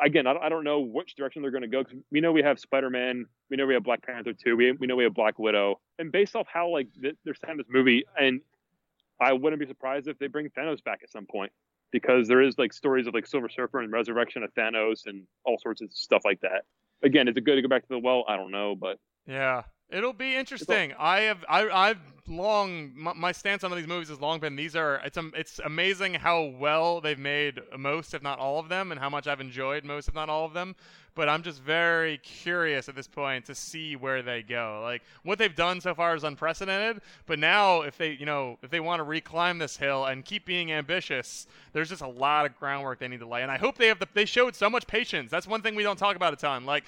again, 0.02 0.28
I 0.28 0.50
don't 0.50 0.64
know 0.64 0.80
which 0.80 1.16
direction 1.16 1.42
they're 1.42 1.52
going 1.52 1.64
to 1.64 1.68
go. 1.68 1.84
Cause 1.84 1.96
we 2.12 2.22
know 2.22 2.32
we 2.32 2.44
have 2.44 2.60
Spider 2.60 2.90
Man, 2.90 3.26
we 3.50 3.58
know 3.58 3.66
we 3.66 3.74
have 3.74 3.84
Black 3.84 4.02
Panther 4.06 4.34
two, 4.34 4.56
we 4.56 4.72
we 4.72 4.88
know 4.88 4.96
we 4.96 5.04
have 5.04 5.14
Black 5.14 5.38
Widow, 5.38 5.80
and 6.00 6.12
based 6.12 6.36
off 6.36 6.48
how 6.52 6.70
like 6.70 6.88
they're 6.98 7.36
setting 7.36 7.58
this 7.58 7.68
movie, 7.70 8.06
and 8.18 8.42
I 9.20 9.34
wouldn't 9.34 9.60
be 9.60 9.68
surprised 9.68 10.08
if 10.08 10.18
they 10.20 10.28
bring 10.28 10.50
Thanos 10.50 10.84
back 10.84 11.02
at 11.04 11.10
some 11.10 11.26
point 11.26 11.52
because 11.92 12.28
there 12.28 12.42
is 12.42 12.58
like 12.58 12.74
stories 12.74 13.08
of 13.08 13.14
like 13.14 13.28
Silver 13.28 13.50
Surfer 13.50 13.80
and 13.80 13.92
resurrection 13.92 14.44
of 14.44 14.54
Thanos 14.54 15.06
and 15.06 15.24
all 15.46 15.58
sorts 15.60 15.82
of 15.82 15.92
stuff 15.94 16.24
like 16.26 16.42
that. 16.42 16.64
Again, 17.04 17.28
is 17.28 17.36
it 17.38 17.44
good 17.44 17.56
to 17.56 17.62
go 17.62 17.68
back 17.68 17.84
to 17.84 17.90
the 17.90 18.00
well? 18.00 18.26
I 18.28 18.36
don't 18.36 18.52
know, 18.52 18.76
but 18.76 18.98
yeah, 19.28 19.64
it'll 19.94 20.14
be 20.14 20.36
interesting. 20.36 20.94
I 20.98 21.22
have 21.22 21.46
I 21.48 21.70
I've 21.70 22.00
long 22.28 22.92
my, 22.96 23.14
my, 23.14 23.32
stance 23.32 23.64
on 23.64 23.72
these 23.72 23.88
movies 23.88 24.08
has 24.08 24.22
long 24.22 24.40
been 24.40 24.56
these 24.56 24.76
are 24.76 25.02
it's 25.04 25.18
um, 25.18 25.34
it's 25.36 25.60
amazing 25.60 26.14
how 26.14 26.44
well 26.58 27.02
they've 27.02 27.20
made 27.20 27.60
most 27.78 28.14
if 28.14 28.24
not 28.24 28.40
all 28.40 28.60
of 28.60 28.70
them 28.70 28.92
and 28.92 29.00
how 29.00 29.10
much 29.10 29.28
I've 29.28 29.42
enjoyed 29.42 29.84
most 29.84 30.08
if 30.08 30.16
not 30.16 30.30
all 30.30 30.46
of 30.46 30.54
them 30.54 30.76
but 31.16 31.30
I'm 31.30 31.44
just 31.44 31.62
very 31.62 32.18
curious 32.20 32.90
at 32.90 32.96
this 32.96 33.08
point 33.08 33.46
to 33.46 33.56
see 33.56 33.96
where 33.96 34.22
they 34.22 34.42
go 34.42 34.82
like 34.84 35.04
what 35.24 35.38
they've 35.38 35.56
done 35.56 35.82
so 35.82 35.94
far 35.94 36.16
is 36.16 36.24
unprecedented 36.24 37.02
but 37.26 37.40
now 37.40 37.82
if 37.82 37.98
they 37.98 38.12
you 38.12 38.26
know 38.26 38.58
if 38.62 38.70
they 38.70 38.80
want 38.80 39.00
to 39.00 39.06
reclimb 39.06 39.60
this 39.60 39.78
hill 39.78 40.06
and 40.06 40.26
keep 40.26 40.46
being 40.46 40.72
ambitious 40.72 41.48
there's 41.74 41.90
just 41.90 42.02
a 42.02 42.08
lot 42.08 42.46
of 42.46 42.58
groundwork 42.58 43.00
they 43.00 43.08
need 43.08 43.20
to 43.20 43.28
lay 43.28 43.42
and 43.42 43.52
I 43.52 43.58
hope 43.58 43.78
they 43.78 43.88
have 43.88 44.00
the, 44.00 44.08
they 44.14 44.26
showed 44.26 44.56
so 44.56 44.70
much 44.70 44.88
patience 44.88 45.30
that's 45.30 45.48
one 45.48 45.62
thing 45.62 45.76
we 45.76 45.84
don't 45.84 45.98
talk 45.98 46.16
about 46.16 46.34
a 46.34 46.38
ton 46.38 46.66
like 46.66 46.84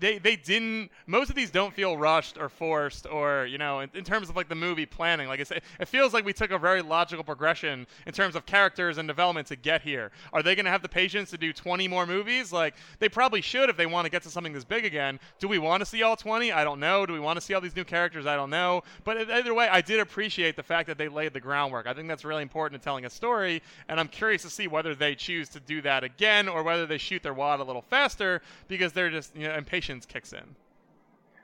they 0.00 0.18
they 0.18 0.34
didn't 0.34 0.90
most 1.06 1.30
of 1.30 1.36
these 1.36 1.50
don't 1.50 1.74
feel 1.74 1.96
rushed 1.96 2.38
or 2.38 2.48
forced 2.48 3.06
or 3.06 3.46
you 3.46 3.58
know 3.58 3.80
in, 3.80 3.90
in 3.94 4.02
terms 4.02 4.28
of 4.28 4.36
like 4.36 4.48
the 4.48 4.54
movie 4.54 4.86
planning. 4.86 5.28
Like 5.28 5.40
I 5.40 5.44
said, 5.44 5.62
it 5.78 5.88
feels 5.88 6.12
like 6.12 6.24
we 6.24 6.32
took 6.32 6.50
a 6.50 6.58
very 6.58 6.82
logical 6.82 7.22
progression 7.22 7.86
in 8.06 8.12
terms 8.12 8.34
of 8.34 8.46
characters 8.46 8.98
and 8.98 9.06
development 9.06 9.46
to 9.48 9.56
get 9.56 9.82
here. 9.82 10.10
Are 10.32 10.42
they 10.42 10.54
going 10.54 10.64
to 10.64 10.70
have 10.70 10.82
the 10.82 10.88
patience 10.88 11.30
to 11.30 11.38
do 11.38 11.52
20 11.52 11.86
more 11.86 12.06
movies? 12.06 12.52
Like 12.52 12.74
they 12.98 13.08
probably 13.08 13.42
should 13.42 13.59
if 13.68 13.76
they 13.76 13.86
want 13.86 14.06
to 14.06 14.10
get 14.10 14.22
to 14.22 14.30
something 14.30 14.52
this 14.52 14.64
big 14.64 14.84
again. 14.84 15.20
Do 15.38 15.48
we 15.48 15.58
want 15.58 15.80
to 15.80 15.86
see 15.86 16.02
all 16.02 16.16
20? 16.16 16.52
I 16.52 16.64
don't 16.64 16.80
know. 16.80 17.04
Do 17.04 17.12
we 17.12 17.20
want 17.20 17.38
to 17.38 17.40
see 17.40 17.52
all 17.52 17.60
these 17.60 17.76
new 17.76 17.84
characters? 17.84 18.26
I 18.26 18.36
don't 18.36 18.50
know. 18.50 18.82
But 19.04 19.30
either 19.30 19.52
way, 19.52 19.68
I 19.68 19.80
did 19.80 20.00
appreciate 20.00 20.56
the 20.56 20.62
fact 20.62 20.86
that 20.86 20.96
they 20.96 21.08
laid 21.08 21.32
the 21.32 21.40
groundwork. 21.40 21.86
I 21.86 21.94
think 21.94 22.08
that's 22.08 22.24
really 22.24 22.42
important 22.42 22.80
in 22.80 22.84
telling 22.84 23.04
a 23.04 23.10
story, 23.10 23.62
and 23.88 24.00
I'm 24.00 24.08
curious 24.08 24.42
to 24.42 24.50
see 24.50 24.68
whether 24.68 24.94
they 24.94 25.14
choose 25.14 25.48
to 25.50 25.60
do 25.60 25.82
that 25.82 26.04
again 26.04 26.48
or 26.48 26.62
whether 26.62 26.86
they 26.86 26.98
shoot 26.98 27.22
their 27.22 27.34
wad 27.34 27.60
a 27.60 27.64
little 27.64 27.82
faster 27.82 28.40
because 28.68 28.92
they're 28.92 29.10
just 29.10 29.36
you 29.36 29.48
know 29.48 29.54
impatience 29.54 30.06
kicks 30.06 30.32
in. 30.32 30.56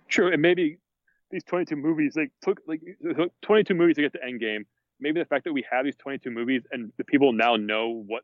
True, 0.08 0.32
and 0.32 0.40
maybe 0.40 0.78
these 1.30 1.44
22 1.44 1.76
movies 1.76 2.14
like 2.16 2.30
took 2.42 2.60
like 2.66 2.80
22 3.42 3.74
movies 3.74 3.96
to 3.96 4.02
get 4.02 4.12
to 4.12 4.20
Endgame. 4.20 4.64
Maybe 5.00 5.20
the 5.20 5.26
fact 5.26 5.44
that 5.44 5.52
we 5.52 5.64
have 5.70 5.84
these 5.84 5.96
22 5.96 6.30
movies 6.30 6.62
and 6.72 6.92
the 6.96 7.04
people 7.04 7.32
now 7.32 7.56
know 7.56 8.04
what 8.06 8.22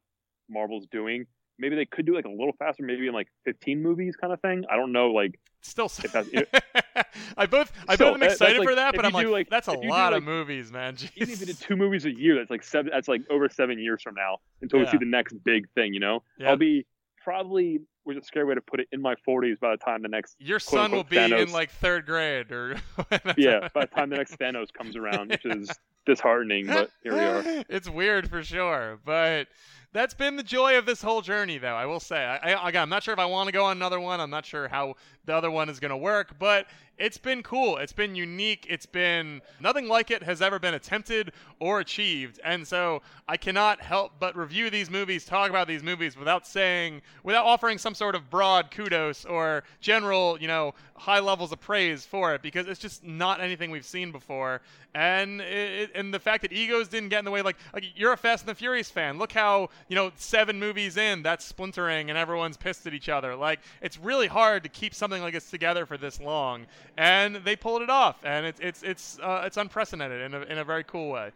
Marvel's 0.49 0.87
doing. 0.87 1.27
Maybe 1.63 1.77
they 1.77 1.87
could 1.87 2.07
do 2.07 2.15
like 2.17 2.25
a 2.25 2.29
little 2.29 2.53
faster, 2.59 2.83
maybe 2.83 3.07
in 3.07 3.15
like 3.15 3.29
15 3.45 3.81
movies 3.81 4.17
kind 4.17 4.33
of 4.33 4.41
thing. 4.41 4.65
I 4.69 4.75
don't 4.75 4.91
know, 4.91 5.13
like 5.13 5.39
still. 5.61 5.89
I 7.37 7.47
both 7.47 7.73
I 7.89 7.95
both 7.95 8.17
am 8.17 8.23
excited 8.25 8.59
like, 8.59 8.69
for 8.69 8.75
that, 8.75 8.97
but 8.97 9.07
I'm 9.07 9.13
like, 9.13 9.29
like, 9.29 9.49
that's 9.49 9.69
a 9.69 9.73
lot 9.73 10.11
do, 10.11 10.17
of 10.17 10.25
movies, 10.25 10.73
man. 10.73 10.97
Jeez. 10.97 11.13
Even 11.15 11.33
if 11.35 11.41
you 11.41 11.47
did 11.47 11.61
two 11.61 11.77
movies 11.77 12.05
a 12.05 12.11
year, 12.11 12.35
that's 12.35 12.51
like 12.51 12.65
seven. 12.65 12.91
That's 12.93 13.07
like 13.07 13.23
over 13.31 13.49
seven 13.49 13.79
years 13.79 14.03
from 14.03 14.17
now 14.17 14.39
until 14.61 14.81
yeah. 14.81 14.87
we 14.87 14.91
see 14.91 14.99
the 14.99 15.07
next 15.07 15.35
big 15.45 15.69
thing. 15.77 15.95
You 15.95 16.01
know, 16.01 16.25
yeah. 16.37 16.51
I'll 16.51 16.57
be 16.57 16.85
probably 17.23 17.79
was 18.05 18.17
a 18.17 18.23
scary 18.23 18.45
way 18.45 18.55
to 18.55 18.61
put 18.61 18.81
it 18.81 18.89
in 18.93 19.01
my 19.01 19.15
40s 19.27 19.61
by 19.61 19.71
the 19.71 19.77
time 19.77 20.03
the 20.03 20.09
next 20.09 20.37
your 20.39 20.59
son 20.59 20.93
will 20.93 21.05
be 21.05 21.17
Thanos, 21.17 21.47
in 21.47 21.53
like 21.53 21.71
third 21.71 22.07
grade 22.07 22.51
or 22.51 22.77
yeah 23.37 23.69
by 23.73 23.83
the 23.83 23.91
time 23.95 24.11
the 24.11 24.17
next 24.17 24.39
Thanos 24.39 24.73
comes 24.73 24.97
around 24.97 25.31
which 25.31 25.45
is 25.45 25.71
disheartening 26.07 26.67
but 26.67 26.91
here 27.03 27.13
we 27.13 27.21
are 27.21 27.65
it's 27.69 27.89
weird 27.89 28.29
for 28.29 28.43
sure 28.43 28.99
but 29.05 29.47
that's 29.93 30.15
been 30.15 30.37
the 30.37 30.43
joy 30.43 30.79
of 30.79 30.87
this 30.87 31.03
whole 31.03 31.21
journey, 31.21 31.59
though. 31.59 31.75
I 31.75 31.85
will 31.85 32.01
say. 32.01 32.17
I, 32.17 32.55
I, 32.55 32.69
again, 32.71 32.83
I'm 32.83 32.89
not 32.89 33.03
sure 33.03 33.13
if 33.13 33.21
I 33.21 33.27
want 33.27 33.49
to 33.49 33.53
go 33.53 33.65
on 33.67 33.77
another 33.77 34.01
one. 34.01 34.21
I'm 34.21 34.31
not 34.31 34.47
sure 34.47 34.67
how 34.67 34.95
the 35.27 35.35
other 35.35 35.51
one 35.51 35.69
is 35.69 35.79
going 35.79 35.91
to 35.91 35.99
work, 35.99 36.39
but 36.39 36.67
it's 36.97 37.19
been 37.19 37.43
cool. 37.43 37.77
It's 37.77 37.93
been 37.93 38.15
unique. 38.15 38.67
It's 38.71 38.87
been 38.87 39.43
nothing 39.61 39.89
like 39.89 40.11
it 40.11 40.23
has 40.23 40.41
ever 40.41 40.59
been 40.59 40.75
attempted 40.75 41.33
or 41.61 41.81
achieved. 41.81 42.41
And 42.43 42.67
so 42.67 43.03
I 43.29 43.37
cannot 43.37 43.83
help 43.83 44.13
but 44.19 44.35
review 44.35 44.71
these 44.71 44.91
movies, 44.91 45.27
talk 45.27 45.51
about 45.51 45.69
these 45.69 45.83
movies 45.83 46.17
without 46.17 46.47
saying, 46.47 47.03
without 47.23 47.45
offering 47.45 47.77
some 47.77 47.92
sort 47.95 48.15
of 48.15 48.31
broad 48.31 48.71
kudos 48.71 49.25
or 49.25 49.65
general, 49.81 50.39
you 50.41 50.49
know, 50.49 50.75
high 50.97 51.21
levels 51.21 51.53
of 51.53 51.61
praise 51.61 52.05
for 52.05 52.35
it 52.35 52.43
because 52.43 52.67
it's 52.67 52.81
just 52.81 53.05
not 53.05 53.41
anything 53.41 53.71
we've 53.71 53.87
seen 53.87 54.13
before. 54.13 54.61
And 54.95 55.41
it, 55.41 55.91
and 55.95 56.13
the 56.13 56.21
fact 56.21 56.43
that 56.43 56.53
egos 56.53 56.89
didn't 56.89 57.09
get 57.09 57.21
in 57.21 57.25
the 57.25 57.31
way, 57.31 57.43
like, 57.43 57.57
like 57.73 57.85
you're 57.97 58.13
a 58.13 58.17
Fast 58.17 58.43
and 58.43 58.51
the 58.51 58.55
Furious 58.55 58.91
fan. 58.91 59.19
Look 59.19 59.33
how 59.33 59.71
you 59.89 59.97
know 59.97 60.13
seven 60.17 60.61
movies 60.61 60.97
in 60.97 61.23
that's 61.23 61.45
splintering 61.45 62.11
and 62.11 62.19
everyone's 62.19 62.57
pissed 62.57 62.87
at 62.87 62.95
each 62.95 63.09
other. 63.09 63.35
Like 63.35 63.61
it's 63.81 63.99
really 63.99 64.27
hard 64.27 64.63
to 64.65 64.69
keep 64.69 64.95
something 64.95 65.23
like 65.23 65.35
this 65.35 65.51
together 65.51 65.87
for 65.87 65.97
this 65.97 66.21
long 66.21 66.67
and 66.97 67.37
they 67.37 67.57
pulled 67.57 67.83
it 67.83 67.91
off, 67.91 68.17
and 68.25 68.47
it's 68.47 68.61
it's 68.61 68.83
it's 68.83 69.19
uh, 69.21 69.43
it's 69.45 69.57
unprecedented 69.57 70.21
in 70.23 70.35
a 70.35 70.41
in 70.43 70.59
a 70.59 70.65
very 70.65 70.85
cool 70.85 71.11
way. 71.11 71.31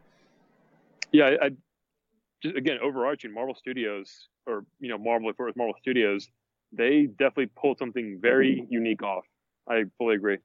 Yeah, 1.12 1.26
I, 1.26 1.46
I 1.46 1.50
just 2.42 2.57
again 2.57 2.78
overarching 2.82 3.32
Marvel 3.32 3.54
Studios 3.54 4.28
or 4.46 4.64
you 4.80 4.88
know 4.88 4.98
Marvel 4.98 5.30
if 5.30 5.36
it 5.38 5.42
was 5.42 5.57
Marvel 5.57 5.74
Studios, 5.80 6.28
they 6.72 7.06
definitely 7.06 7.50
pulled 7.56 7.78
something 7.78 8.18
very 8.20 8.66
unique 8.70 9.02
off. 9.02 9.24
I 9.68 9.84
fully 9.98 10.16
agree. 10.16 10.38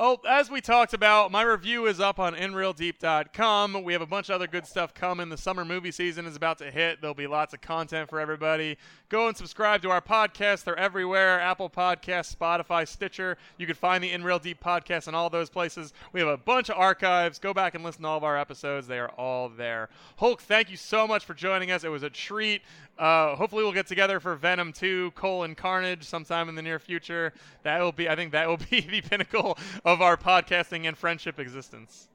Oh, 0.00 0.20
as 0.28 0.48
we 0.48 0.60
talked 0.60 0.94
about, 0.94 1.32
my 1.32 1.42
review 1.42 1.86
is 1.86 1.98
up 1.98 2.20
on 2.20 2.36
InReelDeep.com. 2.36 3.82
We 3.82 3.92
have 3.94 4.00
a 4.00 4.06
bunch 4.06 4.28
of 4.28 4.36
other 4.36 4.46
good 4.46 4.64
stuff 4.64 4.94
coming. 4.94 5.28
The 5.28 5.36
summer 5.36 5.64
movie 5.64 5.90
season 5.90 6.24
is 6.24 6.36
about 6.36 6.58
to 6.58 6.70
hit. 6.70 7.00
There'll 7.00 7.14
be 7.14 7.26
lots 7.26 7.52
of 7.52 7.60
content 7.60 8.08
for 8.08 8.20
everybody. 8.20 8.78
Go 9.08 9.26
and 9.26 9.36
subscribe 9.36 9.82
to 9.82 9.90
our 9.90 10.00
podcast. 10.00 10.62
They're 10.62 10.78
everywhere 10.78 11.40
Apple 11.40 11.68
Podcasts, 11.68 12.32
Spotify, 12.32 12.86
Stitcher. 12.86 13.38
You 13.56 13.66
can 13.66 13.74
find 13.74 14.04
the 14.04 14.12
In 14.12 14.22
Reel 14.22 14.38
Deep 14.38 14.62
podcast 14.62 15.08
in 15.08 15.16
all 15.16 15.30
those 15.30 15.50
places. 15.50 15.92
We 16.12 16.20
have 16.20 16.28
a 16.28 16.36
bunch 16.36 16.70
of 16.70 16.76
archives. 16.76 17.40
Go 17.40 17.52
back 17.52 17.74
and 17.74 17.82
listen 17.82 18.02
to 18.02 18.08
all 18.08 18.18
of 18.18 18.22
our 18.22 18.38
episodes. 18.38 18.86
They 18.86 19.00
are 19.00 19.10
all 19.18 19.48
there. 19.48 19.88
Hulk, 20.18 20.42
thank 20.42 20.70
you 20.70 20.76
so 20.76 21.08
much 21.08 21.24
for 21.24 21.34
joining 21.34 21.72
us. 21.72 21.82
It 21.82 21.88
was 21.88 22.04
a 22.04 22.10
treat. 22.10 22.62
Uh, 22.98 23.36
hopefully, 23.36 23.62
we'll 23.62 23.72
get 23.72 23.86
together 23.86 24.18
for 24.18 24.34
Venom 24.34 24.72
2, 24.72 25.12
Cole, 25.12 25.44
and 25.44 25.56
Carnage 25.56 26.04
sometime 26.04 26.48
in 26.48 26.56
the 26.56 26.62
near 26.62 26.80
future. 26.80 27.32
That 27.62 27.80
will 27.80 27.92
be, 27.92 28.08
I 28.08 28.16
think, 28.16 28.32
that 28.32 28.48
will 28.48 28.56
be 28.70 28.80
the 28.80 29.00
pinnacle 29.00 29.56
of 29.92 30.02
our 30.02 30.18
podcasting 30.18 30.86
and 30.86 30.96
friendship 30.96 31.38
existence. 31.38 32.08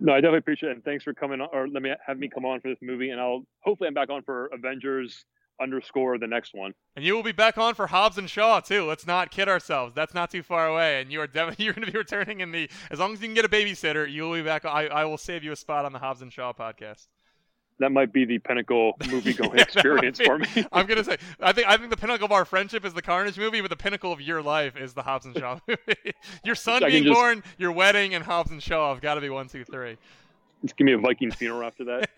No, 0.00 0.12
I 0.12 0.16
definitely 0.16 0.38
appreciate 0.38 0.70
it. 0.70 0.76
And 0.76 0.84
thanks 0.84 1.04
for 1.04 1.14
coming 1.14 1.40
on, 1.40 1.48
or 1.52 1.68
let 1.68 1.82
me 1.82 1.92
have 2.04 2.18
me 2.18 2.28
come 2.28 2.44
on 2.44 2.60
for 2.60 2.68
this 2.68 2.78
movie. 2.82 3.10
And 3.10 3.20
I'll 3.20 3.44
hopefully 3.60 3.86
I'm 3.86 3.94
back 3.94 4.10
on 4.10 4.22
for 4.22 4.46
Avengers 4.46 5.24
underscore 5.60 6.18
the 6.18 6.26
next 6.26 6.54
one. 6.54 6.72
And 6.96 7.04
you 7.04 7.14
will 7.14 7.22
be 7.22 7.32
back 7.32 7.56
on 7.56 7.74
for 7.74 7.86
Hobbs 7.86 8.18
and 8.18 8.28
Shaw 8.28 8.60
too. 8.60 8.84
Let's 8.84 9.06
not 9.06 9.30
kid 9.30 9.48
ourselves. 9.48 9.94
That's 9.94 10.14
not 10.14 10.30
too 10.30 10.42
far 10.42 10.66
away. 10.68 11.00
And 11.00 11.12
you 11.12 11.20
are 11.20 11.26
definitely 11.26 11.64
you're 11.66 11.74
going 11.74 11.86
to 11.86 11.92
be 11.92 11.98
returning 11.98 12.40
in 12.40 12.50
the 12.50 12.68
as 12.90 12.98
long 12.98 13.12
as 13.12 13.20
you 13.20 13.28
can 13.28 13.34
get 13.34 13.44
a 13.44 13.48
babysitter, 13.48 14.10
you 14.10 14.24
will 14.24 14.34
be 14.34 14.42
back. 14.42 14.64
I, 14.64 14.86
I 14.86 15.04
will 15.04 15.18
save 15.18 15.44
you 15.44 15.52
a 15.52 15.56
spot 15.56 15.84
on 15.84 15.92
the 15.92 16.00
Hobbs 16.00 16.22
and 16.22 16.32
Shaw 16.32 16.52
podcast 16.52 17.06
that 17.78 17.92
might 17.92 18.12
be 18.12 18.24
the 18.24 18.38
pinnacle 18.38 18.94
movie 19.08 19.32
going 19.34 19.56
yeah, 19.56 19.62
experience 19.62 20.20
for 20.20 20.38
me. 20.38 20.46
I'm 20.72 20.86
gonna 20.86 21.04
say 21.04 21.16
I 21.40 21.52
think 21.52 21.68
I 21.68 21.76
think 21.76 21.90
the 21.90 21.96
pinnacle 21.96 22.26
of 22.26 22.32
our 22.32 22.44
friendship 22.44 22.84
is 22.84 22.94
the 22.94 23.02
Carnage 23.02 23.38
movie, 23.38 23.60
but 23.60 23.70
the 23.70 23.76
pinnacle 23.76 24.12
of 24.12 24.20
your 24.20 24.42
life 24.42 24.76
is 24.76 24.94
the 24.94 25.02
Hobbs 25.02 25.26
and 25.26 25.36
Shaw 25.36 25.58
movie. 25.68 26.14
your 26.44 26.54
son 26.54 26.82
being 26.84 27.04
just, 27.04 27.14
born, 27.14 27.42
your 27.56 27.72
wedding, 27.72 28.14
and 28.14 28.24
Hobbs 28.24 28.50
and 28.50 28.62
Shaw 28.62 28.92
have 28.92 29.00
got 29.00 29.14
to 29.14 29.20
be 29.20 29.30
one, 29.30 29.48
two, 29.48 29.64
three. 29.64 29.96
Just 30.62 30.76
give 30.76 30.84
me 30.84 30.92
a 30.92 30.98
Viking 30.98 31.30
funeral 31.30 31.66
after 31.66 31.84
that. 31.84 32.10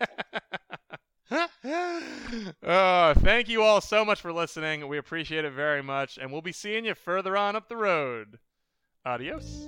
uh, 2.63 3.13
thank 3.15 3.47
you 3.47 3.61
all 3.61 3.79
so 3.79 4.03
much 4.03 4.19
for 4.19 4.33
listening. 4.33 4.87
We 4.87 4.97
appreciate 4.97 5.45
it 5.45 5.53
very 5.53 5.83
much, 5.83 6.17
and 6.17 6.31
we'll 6.31 6.41
be 6.41 6.51
seeing 6.51 6.85
you 6.85 6.95
further 6.95 7.37
on 7.37 7.55
up 7.55 7.69
the 7.69 7.77
road. 7.77 8.39
Adios. 9.05 9.67